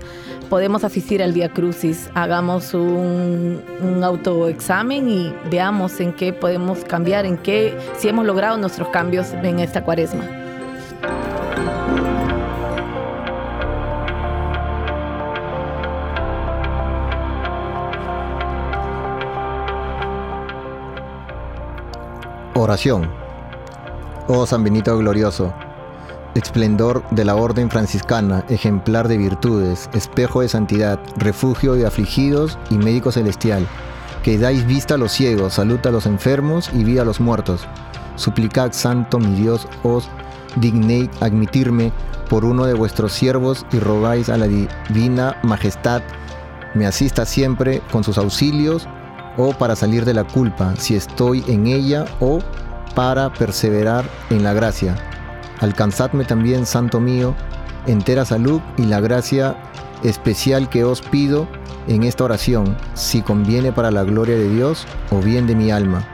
podemos 0.49 0.85
asistir 0.85 1.23
al 1.23 1.33
Via 1.33 1.49
Crucis, 1.49 2.11
hagamos 2.15 2.75
un, 2.75 3.63
un 3.81 4.05
autoexamen 4.05 5.09
y 5.09 5.35
veamos 5.51 6.01
en 6.01 6.13
qué 6.13 6.33
podemos 6.33 6.85
cambiar, 6.85 7.27
en 7.27 7.39
qué, 7.39 7.77
si 7.97 8.09
hemos 8.09 8.27
logrado 8.27 8.57
nuestros 8.57 8.89
cambios 8.89 9.33
en 9.33 9.61
esta 9.61 9.85
cuaresma. 9.85 10.25
Oración. 22.55 23.11
Oh 24.29 24.47
San 24.47 24.63
Benito 24.63 24.97
glorioso, 24.97 25.53
esplendor 26.35 27.03
de 27.11 27.25
la 27.25 27.35
orden 27.35 27.69
franciscana, 27.69 28.45
ejemplar 28.49 29.09
de 29.09 29.17
virtudes, 29.19 29.91
espejo 29.93 30.41
de 30.41 30.49
santidad, 30.49 31.01
refugio 31.17 31.75
de 31.75 31.87
afligidos 31.87 32.59
y 32.71 32.75
médico 32.77 33.11
celestial, 33.11 33.67
que 34.23 34.39
dais 34.39 34.65
vista 34.67 34.95
a 34.95 34.99
los 34.99 35.13
ciegos, 35.13 35.55
salud 35.55 35.85
a 35.85 35.91
los 35.91 36.07
enfermos 36.07 36.71
y 36.73 36.85
vida 36.85 37.03
a 37.03 37.05
los 37.05 37.21
muertos. 37.21 37.67
Suplicad, 38.17 38.73
Santo 38.73 39.19
mi 39.19 39.35
Dios, 39.35 39.67
os 39.83 40.09
dignéis 40.57 41.11
admitirme 41.21 41.93
por 42.31 42.45
uno 42.45 42.67
de 42.67 42.75
vuestros 42.75 43.13
siervos 43.13 43.67
y 43.73 43.81
rogáis 43.81 44.29
a 44.29 44.37
la 44.37 44.47
divina 44.47 45.37
majestad 45.43 46.03
me 46.75 46.87
asista 46.87 47.25
siempre 47.25 47.81
con 47.93 48.03
sus 48.03 48.19
auxilios 48.19 48.89
o 49.37 49.53
para 49.53 49.77
salir 49.77 50.05
de 50.05 50.15
la 50.15 50.25
culpa, 50.25 50.75
si 50.77 50.95
estoy 50.95 51.45
en 51.49 51.67
ella 51.67 52.05
o 52.21 52.41
para 52.95 53.33
perseverar 53.33 54.05
en 54.31 54.45
la 54.45 54.53
gracia. 54.53 54.97
Alcanzadme 55.61 56.25
también, 56.25 56.67
Santo 56.67 57.01
mío, 57.01 57.35
entera 57.87 58.25
salud 58.25 58.61
y 58.77 58.85
la 58.85 59.01
gracia 59.01 59.57
especial 60.03 60.69
que 60.69 60.85
os 60.85 61.01
pido 61.01 61.49
en 61.89 62.03
esta 62.03 62.25
oración, 62.25 62.77
si 62.95 63.23
conviene 63.23 63.73
para 63.73 63.91
la 63.91 64.05
gloria 64.05 64.37
de 64.37 64.49
Dios 64.49 64.87
o 65.11 65.19
bien 65.19 65.47
de 65.47 65.55
mi 65.55 65.71
alma, 65.71 66.07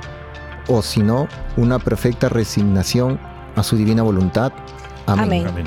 o 0.68 0.83
si 0.83 1.03
no, 1.03 1.29
una 1.57 1.79
perfecta 1.79 2.29
resignación 2.29 3.21
a 3.57 3.62
su 3.62 3.77
divina 3.77 4.03
voluntad. 4.03 4.53
Amén. 5.07 5.47
Amén. 5.47 5.66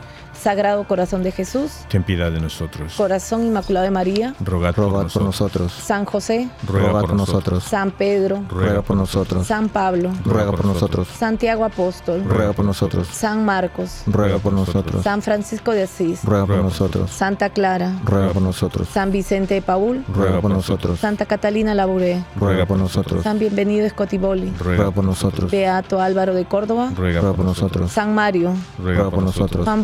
Sagrado 0.41 0.87
Corazón 0.87 1.21
de 1.21 1.31
Jesús, 1.31 1.71
Ten 1.87 2.01
piedad 2.01 2.31
de 2.31 2.39
nosotros. 2.39 2.95
Corazón 2.97 3.45
Inmaculado 3.45 3.83
de 3.83 3.91
María, 3.91 4.33
Rogad 4.43 4.73
por 4.73 4.85
rogad 4.85 5.07
por 5.11 5.21
nosotros. 5.21 5.71
San 5.71 6.03
José, 6.05 6.49
ruega 6.67 6.99
por 6.99 7.13
nosotros, 7.13 7.63
San 7.63 7.91
Pedro, 7.91 8.43
ruega 8.49 8.81
por 8.81 8.97
nosotros, 8.97 9.45
San 9.45 9.69
Pablo, 9.69 10.11
ruega 10.25 10.51
por 10.51 10.65
nosotros, 10.65 11.07
Santiago 11.07 11.63
Apóstol, 11.63 12.23
ruega 12.25 12.53
por 12.53 12.65
nosotros, 12.65 13.07
San 13.07 13.45
Marcos, 13.45 14.01
ruega 14.07 14.39
por 14.39 14.53
nosotros, 14.53 15.03
San 15.03 15.21
Francisco 15.21 15.73
de 15.73 15.83
Asís, 15.83 16.23
ruega 16.23 16.47
por 16.47 16.57
nosotros, 16.57 17.11
Santa 17.11 17.49
Clara, 17.49 17.99
ruega 18.03 18.33
por 18.33 18.41
nosotros, 18.41 18.87
San 18.87 19.11
Vicente 19.11 19.53
de 19.53 19.61
Paul, 19.61 20.03
ruega 20.11 20.41
por 20.41 20.49
nosotros, 20.49 20.99
Santa 20.99 21.27
Catalina 21.27 21.75
Labouré, 21.75 22.23
ruega 22.35 22.65
por 22.65 22.79
nosotros, 22.79 23.23
San 23.23 23.37
Bienvenido 23.37 23.87
Scotiboli, 23.89 24.51
ruega 24.59 24.89
por 24.89 25.03
nosotros, 25.03 25.51
Beato 25.51 26.01
Álvaro 26.01 26.33
de 26.33 26.45
Córdoba, 26.45 26.91
Ruega 26.95 27.21
ruega 27.21 27.35
por 27.35 27.45
nosotros, 27.45 27.91
San 27.91 28.15
Mario, 28.15 28.53
ruega 28.79 29.11
por 29.11 29.21
nosotros, 29.21 29.65
Juan 29.65 29.83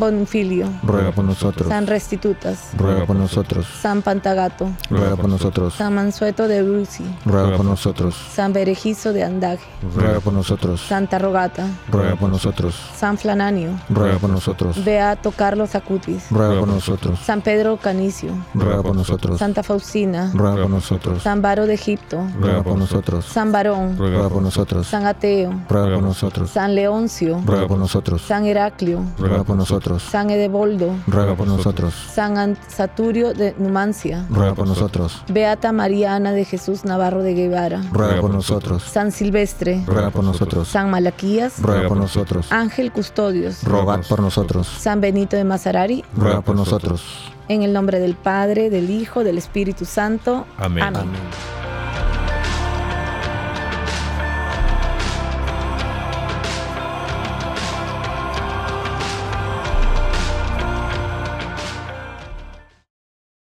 Ruega 0.83 1.11
por 1.11 1.25
nosotros, 1.25 1.67
San 1.67 1.87
Restitutas, 1.87 2.69
ruega 2.77 3.05
por 3.05 3.15
nosotros, 3.15 3.67
San 3.81 4.01
Pantagato, 4.01 4.69
ruega 4.89 5.15
por 5.15 5.29
nosotros, 5.29 5.73
San 5.73 5.93
Mansueto 5.93 6.47
de 6.47 6.63
Bruci, 6.63 7.03
ruega 7.25 7.57
por 7.57 7.65
nosotros, 7.65 8.15
San 8.33 8.53
Berejizo 8.53 9.11
de 9.13 9.23
Andaje, 9.23 9.65
ruega 9.95 10.19
por 10.19 10.33
nosotros, 10.33 10.81
Santa 10.81 11.19
Rogata, 11.19 11.67
ruega 11.91 12.15
por 12.15 12.29
nosotros, 12.29 12.75
San 12.95 13.17
Flananio, 13.17 13.71
ruega 13.89 14.17
por 14.19 14.29
nosotros, 14.29 14.83
Beato 14.83 15.31
Carlos 15.31 15.75
Acutis, 15.75 16.31
ruega 16.31 16.59
por 16.59 16.67
nosotros, 16.67 17.19
San 17.19 17.41
Pedro 17.41 17.77
Canicio, 17.77 18.31
ruega 18.53 18.81
por 18.81 18.95
nosotros, 18.95 19.39
Santa 19.39 19.63
Faustina, 19.63 20.31
ruega 20.33 20.61
por 20.61 20.69
nosotros, 20.69 21.23
San 21.23 21.41
Baro 21.41 21.65
de 21.65 21.73
Egipto, 21.73 22.25
ruega 22.39 22.63
por 22.63 22.77
nosotros, 22.77 23.25
San 23.25 23.51
Barón, 23.51 23.97
ruega 23.97 24.29
por 24.29 24.41
nosotros, 24.41 24.87
San 24.87 25.05
Ateo, 25.05 25.51
ruega 25.69 25.95
por 25.95 26.03
nosotros, 26.03 26.51
San 26.51 26.73
Leoncio, 26.73 27.41
ruega 27.45 27.67
por 27.67 27.77
nosotros, 27.77 28.21
San 28.21 28.45
Heraclio, 28.45 29.03
ruega 29.17 29.43
por 29.43 29.57
nosotros, 29.57 30.03
San 30.03 30.29
Edeboldo, 30.37 30.95
ruega 31.07 31.35
por 31.35 31.47
nosotros, 31.47 31.93
San 32.13 32.35
Ant- 32.37 32.57
Saturio 32.67 33.33
de 33.33 33.53
Numancia, 33.59 34.25
ruega 34.29 34.53
por 34.55 34.67
nosotros, 34.67 35.23
Beata 35.29 35.71
María 35.71 36.15
Ana 36.15 36.31
de 36.31 36.45
Jesús 36.45 36.85
Navarro 36.85 37.21
de 37.23 37.33
Guevara, 37.33 37.81
ruega 37.91 38.21
por 38.21 38.31
nosotros, 38.33 38.83
San 38.83 39.11
Silvestre, 39.11 39.83
ruega 39.85 40.09
por 40.11 40.23
nosotros, 40.23 40.67
San 40.67 40.89
Malaquías, 40.89 41.61
ruega 41.61 41.87
por 41.87 41.97
nosotros, 41.97 42.51
Ángel 42.51 42.91
Custodios, 42.91 43.63
rogad 43.63 44.01
por 44.07 44.21
nosotros, 44.21 44.67
San 44.67 45.01
Benito 45.01 45.35
de 45.35 45.43
Mazarari, 45.43 46.03
ruega 46.15 46.41
por 46.41 46.55
nosotros. 46.55 47.03
en 47.49 47.63
el 47.63 47.73
nombre 47.73 47.99
del 47.99 48.15
Padre, 48.15 48.69
del 48.69 48.89
Hijo, 48.89 49.23
del 49.23 49.37
Espíritu 49.37 49.85
Santo. 49.85 50.45
Amén. 50.57 50.83
Amén. 50.83 51.01
Amén. 51.01 51.56